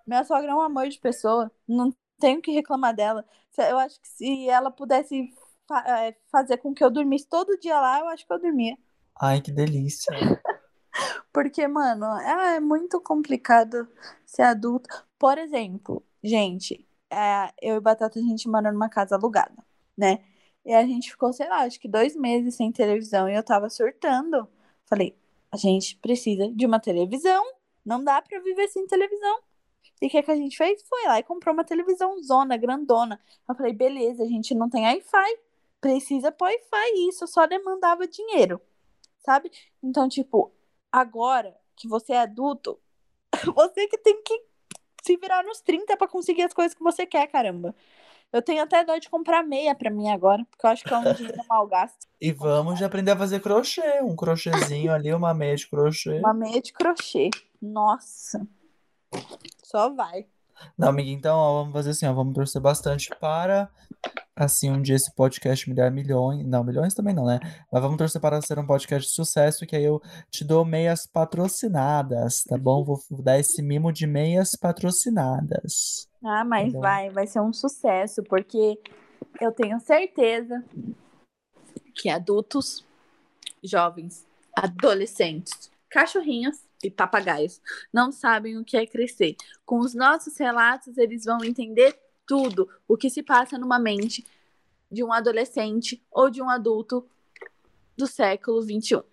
Minha 0.06 0.24
sogra 0.24 0.51
é 0.51 0.56
um 0.56 0.62
amor 0.62 0.88
de 0.88 0.99
pessoa. 0.99 1.51
Não 1.68 1.93
tenho 2.20 2.41
que 2.41 2.51
reclamar 2.51 2.95
dela. 2.95 3.26
Eu 3.58 3.78
acho 3.80 3.99
que 3.99 4.08
se 4.08 4.47
ela 4.49 4.72
pudesse 4.72 5.34
fa- 5.68 5.84
eh, 6.08 6.16
fazer 6.32 6.58
com 6.58 6.74
que 6.74 6.84
eu 6.84 6.89
dormisse 6.91 7.28
todo 7.28 7.58
dia 7.60 7.80
lá, 7.80 7.99
eu 7.99 8.08
acho 8.08 8.26
que 8.26 8.32
eu 8.34 8.39
dormia. 8.39 8.78
Ai, 9.22 9.41
que 9.41 9.51
delícia. 9.51 10.14
Porque, 11.34 11.68
mano, 11.68 12.06
é, 12.20 12.56
é 12.56 12.60
muito 12.60 13.01
complicado 13.01 13.88
ser 14.26 14.43
adulto. 14.43 14.88
Por 15.18 15.38
exemplo, 15.38 16.04
gente, 16.24 16.86
é, 17.14 17.53
eu 17.61 17.76
e 17.78 17.80
Batata, 17.80 18.20
a 18.20 18.22
gente 18.22 18.47
mora 18.49 18.72
numa 18.72 18.89
casa 18.89 19.16
alugada, 19.16 19.64
né? 19.97 20.24
E 20.66 20.74
a 20.74 20.86
gente 20.86 21.11
ficou, 21.11 21.34
sei 21.34 21.47
lá, 21.47 21.61
acho 21.64 21.80
que 21.80 21.88
dois 21.88 22.16
meses 22.16 22.55
sem 22.55 22.72
televisão 22.72 23.28
e 23.30 23.36
eu 23.36 23.43
tava 23.43 23.70
surtando. 23.70 24.47
Falei, 24.86 25.16
a 25.51 25.57
gente 25.57 25.97
precisa 25.97 26.49
de 26.49 26.66
uma 26.66 26.80
televisão. 26.80 27.43
Não 27.86 28.03
dá 28.03 28.22
pra 28.22 28.39
viver 28.39 28.68
sem 28.70 28.88
televisão. 28.88 29.39
E 30.01 30.07
o 30.07 30.09
que, 30.09 30.24
que 30.24 30.32
a 30.32 30.36
gente 30.36 30.57
fez? 30.57 30.82
Foi 30.84 31.03
lá 31.05 31.20
e 31.20 31.24
comprou 31.24 31.53
uma 31.53 31.64
televisão 31.64 32.22
zona, 32.24 32.57
grandona. 32.57 33.20
Eu 33.47 33.55
falei, 33.55 33.74
beleza, 33.74 34.24
a 34.24 34.28
gente 34.28 34.55
não 34.55 34.70
tem 34.70 34.86
Wi-Fi. 34.86 35.38
Precisa 35.82 36.32
pôr 36.32 36.45
Wi-Fi. 36.45 37.09
Isso 37.09 37.28
só 37.28 37.45
demandava 37.45 38.07
dinheiro, 38.07 38.61
sabe? 39.26 39.51
Então, 39.82 40.07
tipo, 40.07 40.51
agora 40.91 41.55
que 41.76 41.88
você 41.88 42.14
é 42.14 42.22
adulto, 42.22 42.80
você 43.55 43.88
que 43.88 43.97
tem 43.97 44.22
que 44.24 44.53
se 45.04 45.18
virar 45.18 45.43
nos 45.43 45.60
30 45.60 45.97
pra 45.97 46.08
conseguir 46.08 46.43
as 46.43 46.54
coisas 46.54 46.74
que 46.74 46.82
você 46.82 47.06
quer, 47.06 47.28
caramba. 47.28 47.76
Eu 48.32 48.41
tenho 48.41 48.64
até 48.64 48.84
dó 48.84 48.97
de 48.97 49.10
comprar 49.10 49.43
meia 49.43 49.76
pra 49.76 49.91
mim 49.91 50.10
agora, 50.10 50.43
porque 50.49 50.66
eu 50.66 50.70
acho 50.72 50.84
que 50.84 50.93
é 50.93 50.97
um 50.97 51.14
dinheiro 51.14 51.38
mal 51.47 51.68
gasto. 51.68 52.08
E 52.20 52.32
vamos 52.32 52.80
já 52.80 52.88
aprender 52.88 53.12
a 53.12 53.18
fazer 53.18 53.41
crochê. 53.41 54.01
Um 54.01 54.16
crochêzinho 54.16 54.91
ali, 54.91 55.14
uma 55.14 55.34
meia 55.34 55.56
de 55.56 55.68
crochê. 55.68 56.20
Uma 56.20 56.34
meia 56.34 56.62
de 56.62 56.72
crochê. 56.72 57.30
Nossa. 57.62 58.47
Só 59.62 59.93
vai. 59.93 60.26
Não, 60.78 60.89
amiga, 60.89 61.09
então, 61.09 61.38
ó, 61.38 61.59
vamos 61.59 61.74
fazer 61.74 61.91
assim, 61.91 62.05
ó, 62.05 62.14
vamos 62.14 62.34
torcer 62.34 62.61
bastante 62.61 63.09
para, 63.20 63.70
assim, 64.36 64.72
um 64.72 64.82
dia 64.82 64.95
esse 64.95 65.14
podcast 65.14 65.70
me 65.70 65.76
dar 65.76 65.91
milhões, 65.91 66.45
não, 66.45 66.64
milhões 66.64 66.93
também 66.93 67.14
não, 67.14 67.26
né? 67.26 67.39
Mas 67.72 67.82
vamos 67.82 67.97
torcer 67.97 68.20
para 68.20 68.41
ser 68.41 68.57
um 68.59 68.66
podcast 68.66 69.07
de 69.07 69.14
sucesso, 69.16 69.66
que 69.66 69.76
aí 69.76 69.84
eu 69.84 70.01
te 70.32 70.43
dou 70.43 70.66
meias 70.66 71.05
patrocinadas, 71.05 72.43
tá 72.43 72.57
bom? 72.57 72.84
Vou 72.84 72.99
dar 73.22 73.39
esse 73.39 73.61
mimo 73.61 73.91
de 73.91 74.07
meias 74.07 74.55
patrocinadas. 74.55 76.07
Ah, 76.24 76.43
mas 76.45 76.74
Tá 76.74 76.80
vai, 76.80 77.09
vai 77.09 77.28
ser 77.28 77.41
um 77.41 77.53
sucesso, 77.53 78.24
porque 78.24 78.80
eu 79.41 79.51
tenho 79.51 79.80
certeza 79.80 80.64
que 81.95 82.09
adultos, 82.09 82.86
jovens, 83.64 84.26
adolescentes, 84.55 85.72
cachorrinhos 85.89 86.59
e 86.84 86.92
papagaios 86.92 87.62
não 87.92 88.12
sabem 88.12 88.58
o 88.58 88.66
que 88.66 88.78
é 88.78 88.86
crescer. 88.86 89.36
Com 89.66 89.80
os 89.80 89.94
nossos 89.94 90.38
relatos, 90.38 90.98
eles 90.98 91.26
vão 91.26 91.44
entender 91.44 91.98
tudo 92.26 92.70
o 92.88 92.98
que 92.98 93.10
se 93.10 93.24
passa 93.24 93.58
numa 93.58 93.80
mente 93.80 94.26
de 94.92 95.04
um 95.04 95.12
adolescente 95.12 96.04
ou 96.12 96.30
de 96.30 96.42
um 96.42 96.50
adulto 96.50 97.08
do 97.98 98.08
século 98.08 98.62
21. 98.62 99.12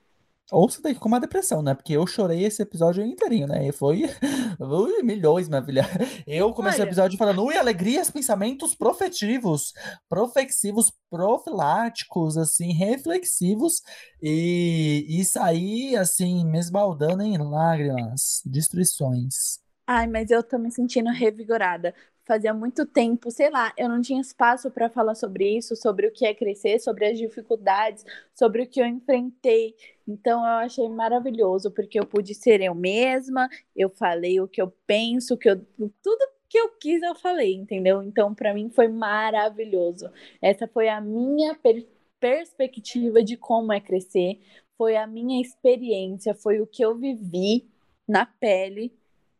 Ou 0.50 0.68
você 0.68 0.82
tem 0.82 0.94
que 0.94 1.00
com 1.00 1.08
uma 1.08 1.20
depressão, 1.20 1.62
né? 1.62 1.74
Porque 1.74 1.92
eu 1.92 2.06
chorei 2.06 2.44
esse 2.44 2.62
episódio 2.62 3.04
inteirinho, 3.04 3.46
né? 3.46 3.68
E 3.68 3.72
foi 3.72 4.02
ui, 4.58 5.02
milhões, 5.02 5.48
minha 5.48 5.62
filha. 5.62 5.84
Eu 6.26 6.52
comecei 6.52 6.80
o 6.80 6.82
Olha. 6.82 6.88
episódio 6.88 7.18
falando, 7.18 7.44
ui, 7.44 7.56
alegrias, 7.56 8.10
pensamentos 8.10 8.74
profetivos, 8.74 9.72
profexivos, 10.08 10.92
profiláticos, 11.08 12.36
assim, 12.36 12.72
reflexivos, 12.72 13.82
e, 14.22 15.06
e 15.08 15.24
saí, 15.24 15.96
assim, 15.96 16.44
me 16.44 16.58
esbaldando 16.58 17.22
em 17.22 17.38
lágrimas, 17.38 18.42
destruições. 18.44 19.60
Ai, 19.86 20.06
mas 20.06 20.30
eu 20.30 20.42
tô 20.42 20.58
me 20.58 20.70
sentindo 20.70 21.10
revigorada. 21.10 21.94
Fazia 22.30 22.54
muito 22.54 22.86
tempo, 22.86 23.28
sei 23.28 23.50
lá, 23.50 23.72
eu 23.76 23.88
não 23.88 24.00
tinha 24.00 24.20
espaço 24.20 24.70
para 24.70 24.88
falar 24.88 25.16
sobre 25.16 25.56
isso, 25.56 25.74
sobre 25.74 26.06
o 26.06 26.12
que 26.12 26.24
é 26.24 26.32
crescer, 26.32 26.78
sobre 26.78 27.06
as 27.06 27.18
dificuldades, 27.18 28.04
sobre 28.32 28.62
o 28.62 28.68
que 28.68 28.80
eu 28.80 28.86
enfrentei. 28.86 29.74
Então 30.06 30.38
eu 30.40 30.52
achei 30.64 30.88
maravilhoso, 30.88 31.72
porque 31.72 31.98
eu 31.98 32.06
pude 32.06 32.32
ser 32.34 32.60
eu 32.60 32.72
mesma, 32.72 33.48
eu 33.74 33.90
falei 33.90 34.40
o 34.40 34.46
que 34.46 34.62
eu 34.62 34.70
penso, 34.86 35.36
que 35.36 35.50
eu, 35.50 35.56
tudo 36.02 36.24
que 36.48 36.56
eu 36.58 36.68
quis 36.78 37.02
eu 37.02 37.16
falei, 37.16 37.52
entendeu? 37.54 38.00
Então 38.00 38.32
para 38.32 38.54
mim 38.54 38.70
foi 38.70 38.86
maravilhoso. 38.86 40.08
Essa 40.40 40.68
foi 40.68 40.88
a 40.88 41.00
minha 41.00 41.56
per- 41.56 41.84
perspectiva 42.20 43.24
de 43.24 43.36
como 43.36 43.72
é 43.72 43.80
crescer, 43.80 44.40
foi 44.76 44.96
a 44.96 45.04
minha 45.06 45.40
experiência, 45.42 46.32
foi 46.34 46.60
o 46.60 46.66
que 46.66 46.84
eu 46.84 46.96
vivi 46.96 47.68
na 48.06 48.24
pele 48.26 48.92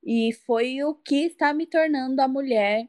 e 0.03 0.33
foi 0.47 0.83
o 0.83 0.95
que 0.95 1.27
está 1.27 1.53
me 1.53 1.67
tornando 1.67 2.21
a 2.21 2.29
mulher 2.29 2.89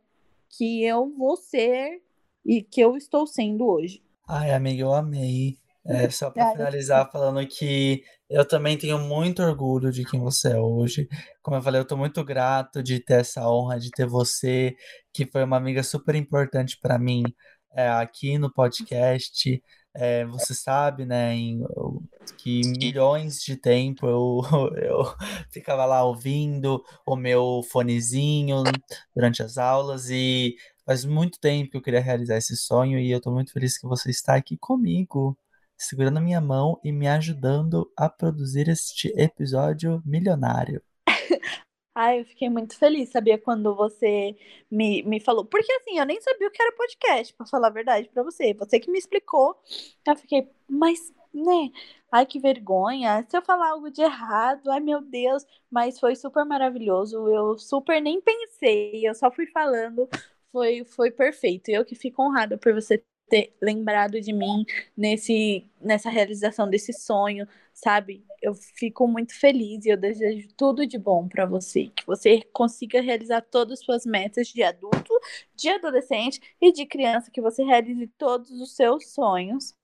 que 0.50 0.84
eu 0.84 1.10
vou 1.18 1.36
ser 1.38 2.02
e 2.46 2.62
que 2.62 2.82
eu 2.82 2.98
estou 2.98 3.28
sendo 3.28 3.66
hoje. 3.66 4.02
Ai, 4.28 4.52
amiga, 4.52 4.82
eu 4.82 4.94
amei. 4.94 5.58
É, 5.86 6.10
só 6.12 6.30
para 6.30 6.52
finalizar, 6.52 7.12
falando 7.12 7.46
que 7.48 8.04
eu 8.30 8.48
também 8.48 8.78
tenho 8.78 9.00
muito 9.00 9.42
orgulho 9.42 9.92
de 9.92 10.06
quem 10.06 10.20
você 10.20 10.54
é 10.54 10.60
hoje. 10.60 11.08
Como 11.42 11.58
eu 11.58 11.62
falei, 11.62 11.80
eu 11.80 11.84
estou 11.84 11.98
muito 11.98 12.24
grato 12.24 12.82
de 12.82 13.00
ter 13.00 13.22
essa 13.22 13.48
honra, 13.50 13.80
de 13.80 13.90
ter 13.92 14.06
você, 14.06 14.76
que 15.14 15.26
foi 15.26 15.44
uma 15.44 15.58
amiga 15.58 15.84
super 15.84 16.16
importante 16.16 16.78
para 16.82 16.98
mim 16.98 17.24
é, 17.74 17.90
aqui 17.90 18.38
no 18.38 18.52
podcast. 18.52 19.62
É, 19.94 20.26
você 20.26 20.54
sabe, 20.54 21.06
né, 21.06 21.34
em, 21.36 21.62
que 22.38 22.62
milhões 22.80 23.42
de 23.42 23.58
tempo 23.58 24.08
eu, 24.08 24.42
eu 24.78 25.16
ficava 25.52 25.86
lá 25.86 26.04
ouvindo 26.04 26.84
o 27.06 27.16
meu 27.16 27.62
fonezinho 27.70 28.64
durante 29.14 29.44
as 29.44 29.58
aulas 29.58 30.10
e 30.10 30.56
faz 30.86 31.04
muito 31.06 31.40
tempo 31.40 31.72
que 31.72 31.78
eu 31.78 31.82
queria 31.82 32.02
realizar 32.02 32.38
esse 32.38 32.56
sonho 32.56 33.00
e 33.00 33.12
eu 33.12 33.18
estou 33.18 33.34
muito 33.34 33.52
feliz 33.52 33.78
que 33.78 33.88
você 33.88 34.10
está 34.10 34.36
aqui 34.36 34.58
comigo 34.58 35.38
segurando 35.78 36.18
a 36.18 36.22
minha 36.22 36.40
mão 36.40 36.80
e 36.84 36.92
me 36.92 37.08
ajudando 37.08 37.92
a 37.98 38.08
produzir 38.08 38.70
este 38.70 39.10
episódio 39.18 40.02
milionário. 40.06 40.82
Ai, 42.04 42.22
eu 42.22 42.26
fiquei 42.26 42.50
muito 42.50 42.78
feliz, 42.78 43.10
sabia, 43.10 43.38
quando 43.38 43.76
você 43.76 44.36
me, 44.70 45.04
me 45.04 45.20
falou. 45.20 45.46
Porque 45.46 45.72
assim, 45.74 46.00
eu 46.00 46.06
nem 46.06 46.20
sabia 46.22 46.48
o 46.48 46.52
que 46.52 46.62
era 46.62 46.72
podcast, 46.76 47.34
pra 47.36 47.46
falar 47.46 47.68
a 47.68 47.70
verdade 47.72 48.10
pra 48.10 48.24
você. 48.24 48.54
Você 48.56 48.80
que 48.80 48.90
me 48.92 48.98
explicou. 48.98 49.56
Eu 50.06 50.16
fiquei, 50.16 50.50
mas, 50.68 51.14
né? 51.34 51.70
Ai, 52.12 52.26
que 52.26 52.40
vergonha. 52.40 53.26
Se 53.30 53.38
eu 53.38 53.42
falar 53.42 53.70
algo 53.72 53.90
de 53.92 54.02
errado, 54.02 54.70
ai 54.72 54.80
meu 54.80 55.02
Deus. 55.02 55.46
Mas 55.70 56.00
foi 56.00 56.16
super 56.16 56.44
maravilhoso. 56.46 57.28
Eu 57.30 57.58
super 57.58 58.02
nem 58.02 58.20
pensei, 58.22 59.08
eu 59.08 59.14
só 59.16 59.32
fui 59.32 59.46
falando. 59.48 60.08
Foi, 60.52 60.84
foi 60.86 61.12
perfeito. 61.12 61.70
Eu 61.70 61.86
que 61.86 61.96
fico 61.96 62.22
honrada 62.24 62.58
por 62.58 62.74
você 62.74 63.04
ter 63.30 63.56
lembrado 63.62 64.20
de 64.20 64.34
mim 64.34 64.66
nesse, 64.98 65.70
nessa 65.80 66.10
realização 66.10 66.70
desse 66.70 66.92
sonho, 66.94 67.48
sabe? 67.74 68.26
Eu 68.42 68.54
fico 68.54 69.08
muito 69.08 69.34
feliz 69.38 69.86
e 69.86 69.90
eu 69.90 69.98
desejo 69.98 70.48
tudo 70.58 70.86
de 70.86 70.98
bom 70.98 71.28
para 71.28 71.46
você, 71.46 71.88
que 71.96 72.06
você 72.06 72.42
consiga 72.54 73.02
realizar 73.02 73.42
todas 73.42 73.80
as 73.80 73.86
suas 73.86 74.06
metas 74.06 74.48
de 74.48 74.64
adulto, 74.64 75.14
de 75.56 75.70
adolescente 75.70 76.42
e 76.60 76.72
de 76.72 76.86
criança, 76.86 77.32
que 77.32 77.42
você 77.42 77.64
realize 77.64 78.08
todos 78.18 78.52
os 78.52 78.76
seus 78.76 79.12
sonhos. 79.12 79.76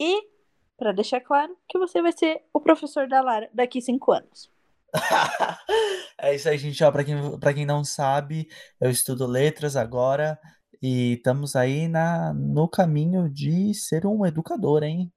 E 0.00 0.28
para 0.76 0.92
deixar 0.92 1.20
claro 1.20 1.56
que 1.68 1.78
você 1.78 2.00
vai 2.00 2.12
ser 2.12 2.42
o 2.52 2.60
professor 2.60 3.08
da 3.08 3.20
Lara 3.20 3.50
daqui 3.52 3.82
cinco 3.82 4.12
anos. 4.12 4.50
é 6.18 6.34
isso 6.34 6.48
aí, 6.48 6.56
gente. 6.56 6.78
Para 6.78 7.04
quem, 7.04 7.38
pra 7.38 7.52
quem 7.52 7.66
não 7.66 7.84
sabe, 7.84 8.48
eu 8.80 8.90
estudo 8.90 9.26
letras 9.26 9.76
agora. 9.76 10.38
E 10.80 11.14
estamos 11.14 11.56
aí 11.56 11.88
na, 11.88 12.32
no 12.32 12.68
caminho 12.68 13.28
de 13.28 13.74
ser 13.74 14.06
um 14.06 14.24
educador, 14.24 14.84
hein? 14.84 15.12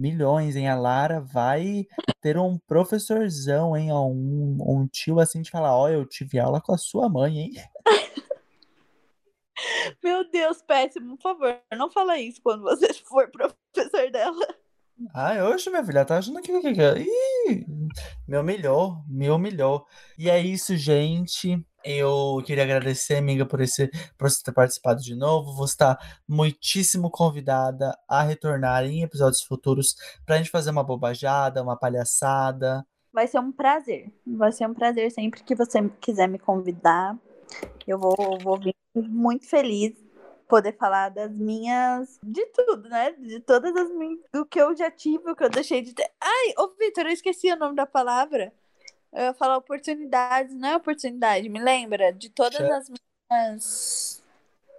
Milhões, 0.00 0.56
hein? 0.56 0.66
A 0.66 0.74
Lara 0.74 1.20
vai 1.20 1.86
ter 2.22 2.38
um 2.38 2.58
professorzão, 2.66 3.76
hein? 3.76 3.92
Um, 3.92 4.56
um 4.60 4.88
tio 4.88 5.20
assim 5.20 5.42
de 5.42 5.50
falar: 5.50 5.76
Ó, 5.76 5.90
eu 5.90 6.06
tive 6.06 6.38
aula 6.38 6.58
com 6.58 6.72
a 6.72 6.78
sua 6.78 7.06
mãe, 7.06 7.38
hein? 7.38 7.52
Meu 10.02 10.30
Deus, 10.30 10.62
péssimo, 10.62 11.18
por 11.18 11.22
favor, 11.22 11.60
não 11.76 11.90
fala 11.90 12.18
isso 12.18 12.40
quando 12.42 12.62
você 12.62 12.94
for 13.04 13.30
professor 13.30 14.10
dela. 14.10 14.46
Ai, 15.14 15.42
hoje, 15.42 15.68
minha 15.68 15.84
filha, 15.84 16.04
tá 16.04 16.16
achando 16.16 16.40
que. 16.40 16.50
Ih, 16.50 17.66
me 18.26 18.38
humilhou, 18.38 19.04
me 19.06 19.28
humilhou. 19.28 19.86
E 20.18 20.30
é 20.30 20.40
isso, 20.40 20.74
gente. 20.78 21.62
Eu 21.84 22.42
queria 22.44 22.64
agradecer, 22.64 23.16
amiga, 23.16 23.46
por, 23.46 23.60
esse, 23.60 23.88
por 24.18 24.30
você 24.30 24.42
ter 24.42 24.52
participado 24.52 25.00
de 25.00 25.14
novo. 25.14 25.54
Você 25.56 25.72
está 25.72 25.98
muitíssimo 26.28 27.10
convidada 27.10 27.96
a 28.08 28.22
retornar 28.22 28.84
em 28.84 29.02
episódios 29.02 29.42
futuros 29.42 29.96
para 30.26 30.34
a 30.34 30.38
gente 30.38 30.50
fazer 30.50 30.70
uma 30.70 30.84
bobajada, 30.84 31.62
uma 31.62 31.78
palhaçada. 31.78 32.86
Vai 33.12 33.26
ser 33.26 33.38
um 33.38 33.50
prazer. 33.50 34.12
Vai 34.26 34.52
ser 34.52 34.66
um 34.66 34.74
prazer 34.74 35.10
sempre 35.10 35.42
que 35.42 35.54
você 35.54 35.88
quiser 36.00 36.28
me 36.28 36.38
convidar. 36.38 37.18
Eu 37.86 37.98
vou, 37.98 38.14
vou 38.42 38.58
vir 38.58 38.74
muito 38.94 39.46
feliz 39.48 39.94
poder 40.50 40.76
falar 40.76 41.08
das 41.10 41.30
minhas. 41.30 42.18
de 42.22 42.44
tudo, 42.46 42.88
né? 42.88 43.12
De 43.12 43.40
todas 43.40 43.74
as 43.74 43.88
minhas. 43.90 44.18
do 44.32 44.44
que 44.44 44.60
eu 44.60 44.76
já 44.76 44.90
tive, 44.90 45.30
o 45.30 45.36
que 45.36 45.44
eu 45.44 45.48
deixei 45.48 45.80
de 45.80 45.94
ter. 45.94 46.10
Ai, 46.20 46.54
ô 46.58 46.68
Vitor, 46.78 47.06
eu 47.06 47.12
esqueci 47.12 47.50
o 47.52 47.56
nome 47.56 47.76
da 47.76 47.86
palavra. 47.86 48.52
Eu 49.12 49.22
ia 49.22 49.34
falar 49.34 49.56
oportunidades, 49.56 50.54
não 50.54 50.68
é 50.68 50.76
oportunidade, 50.76 51.48
me 51.48 51.60
lembra? 51.60 52.12
De 52.12 52.30
todas 52.30 52.60
as 52.60 52.88
minhas. 52.88 54.22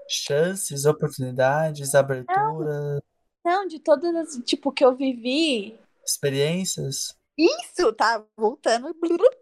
Chances, 0.07 0.85
oportunidades, 0.85 1.93
abertura. 1.95 3.01
Não, 3.43 3.61
não, 3.61 3.67
de 3.67 3.79
todas 3.79 4.13
as. 4.15 4.43
Tipo, 4.43 4.71
que 4.71 4.83
eu 4.83 4.95
vivi. 4.95 5.77
Experiências. 6.05 7.15
Isso, 7.37 7.91
tá 7.93 8.23
voltando. 8.37 8.95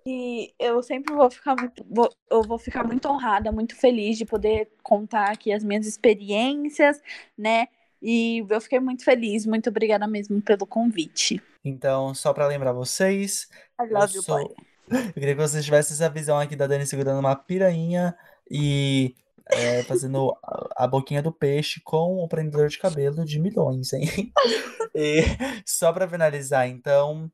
E 0.06 0.54
eu 0.60 0.82
sempre 0.82 1.14
vou 1.14 1.30
ficar 1.30 1.56
muito. 1.56 1.84
Vou, 1.90 2.10
eu 2.30 2.42
vou 2.44 2.58
ficar 2.58 2.84
muito 2.84 3.08
honrada, 3.10 3.52
muito 3.52 3.76
feliz 3.76 4.18
de 4.18 4.26
poder 4.26 4.72
contar 4.84 5.32
aqui 5.32 5.52
as 5.52 5.64
minhas 5.64 5.86
experiências, 5.86 7.02
né? 7.38 7.68
E 8.02 8.46
eu 8.50 8.62
fiquei 8.62 8.80
muito 8.80 9.04
feliz, 9.04 9.46
muito 9.46 9.70
obrigada 9.70 10.08
mesmo 10.08 10.42
pelo 10.42 10.66
convite. 10.66 11.42
Então, 11.66 12.14
só 12.14 12.34
para 12.34 12.48
lembrar 12.48 12.72
vocês, 12.72 13.50
I 13.80 13.92
love 13.92 14.14
eu 14.14 14.18
you, 14.18 14.24
sou, 14.24 14.38
boy. 14.38 14.56
Eu 14.90 15.14
queria 15.14 15.36
que 15.36 15.42
vocês 15.42 15.64
tivessem 15.64 15.94
essa 15.94 16.10
visão 16.10 16.40
aqui 16.40 16.56
da 16.56 16.68
Dani 16.68 16.86
segurando 16.86 17.20
uma 17.20 17.36
piranha 17.36 18.16
e 18.50 19.16
é, 19.52 19.84
fazendo 19.84 20.36
a, 20.76 20.88
boquinha 20.88 21.22
do 21.22 21.32
peixe 21.32 21.82
com 21.84 22.24
o 22.24 22.28
prendedor 22.28 22.68
de 22.68 22.78
cabelo 22.78 23.26
de 23.26 23.40
milhões, 23.40 23.94
hein? 23.94 24.32
e 24.94 25.22
só 25.66 25.92
para 25.92 26.08
finalizar, 26.08 26.68
então, 26.68 27.32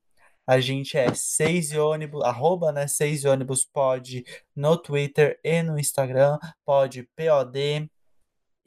a 0.48 0.60
gente 0.60 0.98
é 0.98 1.14
6 1.14 1.74
ônibus, 1.74 2.24
arroba, 2.24 2.72
né? 2.72 2.88
6 2.88 3.26
ônibus 3.26 3.66
pode 3.66 4.24
no 4.56 4.78
Twitter 4.78 5.40
e 5.44 5.62
no 5.62 5.78
Instagram, 5.78 6.38
pode 6.66 7.04
POD. 7.16 7.90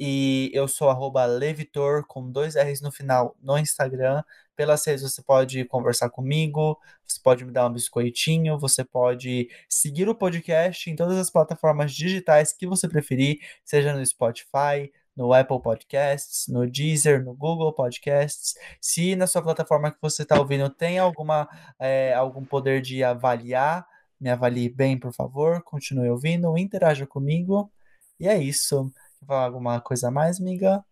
E 0.00 0.50
eu 0.54 0.68
sou 0.68 0.88
arroba 0.90 1.24
Levitor 1.26 2.06
com 2.06 2.30
dois 2.30 2.54
R's 2.54 2.80
no 2.80 2.92
final 2.92 3.36
no 3.42 3.58
Instagram. 3.58 4.22
Pelas 4.58 4.84
redes 4.84 5.04
você 5.04 5.22
pode 5.22 5.64
conversar 5.66 6.10
comigo, 6.10 6.76
você 7.06 7.20
pode 7.22 7.44
me 7.44 7.52
dar 7.52 7.68
um 7.68 7.72
biscoitinho, 7.72 8.58
você 8.58 8.82
pode 8.82 9.48
seguir 9.68 10.08
o 10.08 10.16
podcast 10.16 10.90
em 10.90 10.96
todas 10.96 11.16
as 11.16 11.30
plataformas 11.30 11.92
digitais 11.94 12.52
que 12.52 12.66
você 12.66 12.88
preferir, 12.88 13.38
seja 13.64 13.94
no 13.94 14.04
Spotify, 14.04 14.92
no 15.16 15.32
Apple 15.32 15.62
Podcasts, 15.62 16.48
no 16.48 16.68
Deezer, 16.68 17.24
no 17.24 17.36
Google 17.36 17.72
Podcasts. 17.72 18.54
Se 18.80 19.14
na 19.14 19.28
sua 19.28 19.42
plataforma 19.42 19.92
que 19.92 19.98
você 20.02 20.24
está 20.24 20.36
ouvindo 20.36 20.68
tem 20.68 20.98
alguma, 20.98 21.48
é, 21.78 22.12
algum 22.14 22.44
poder 22.44 22.82
de 22.82 23.04
avaliar, 23.04 23.86
me 24.20 24.28
avalie 24.28 24.68
bem, 24.68 24.98
por 24.98 25.12
favor. 25.12 25.62
Continue 25.62 26.10
ouvindo, 26.10 26.58
interaja 26.58 27.06
comigo. 27.06 27.70
E 28.18 28.26
é 28.26 28.36
isso. 28.36 28.90
Quer 29.20 29.26
falar 29.26 29.44
alguma 29.44 29.80
coisa 29.80 30.08
a 30.08 30.10
mais, 30.10 30.40
amiga? 30.40 30.84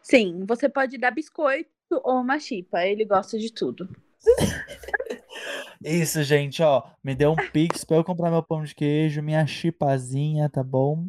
Sim, 0.00 0.46
você 0.46 0.70
pode 0.70 0.96
dar 0.96 1.10
biscoito 1.10 1.73
ou 2.02 2.20
uma 2.20 2.38
chipa. 2.38 2.84
Ele 2.84 3.04
gosta 3.04 3.38
de 3.38 3.52
tudo. 3.52 3.88
Isso, 5.84 6.22
gente, 6.22 6.62
ó. 6.62 6.82
Me 7.02 7.14
deu 7.14 7.32
um 7.32 7.50
pix 7.52 7.84
pra 7.84 7.98
eu 7.98 8.04
comprar 8.04 8.30
meu 8.30 8.42
pão 8.42 8.64
de 8.64 8.74
queijo, 8.74 9.22
minha 9.22 9.46
chipazinha, 9.46 10.48
tá 10.48 10.62
bom? 10.62 11.06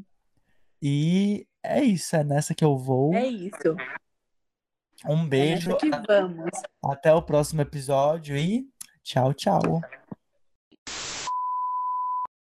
E 0.82 1.48
é 1.64 1.82
isso, 1.82 2.16
é 2.16 2.24
nessa 2.24 2.54
que 2.54 2.64
eu 2.64 2.78
vou. 2.78 3.14
É 3.14 3.26
isso. 3.26 3.76
Um 5.08 5.28
beijo. 5.28 5.72
É 5.72 5.76
que 5.76 5.90
vamos. 6.06 6.52
Até 6.84 7.14
o 7.14 7.22
próximo 7.22 7.62
episódio 7.62 8.36
e 8.36 8.68
tchau, 9.02 9.34
tchau. 9.34 9.82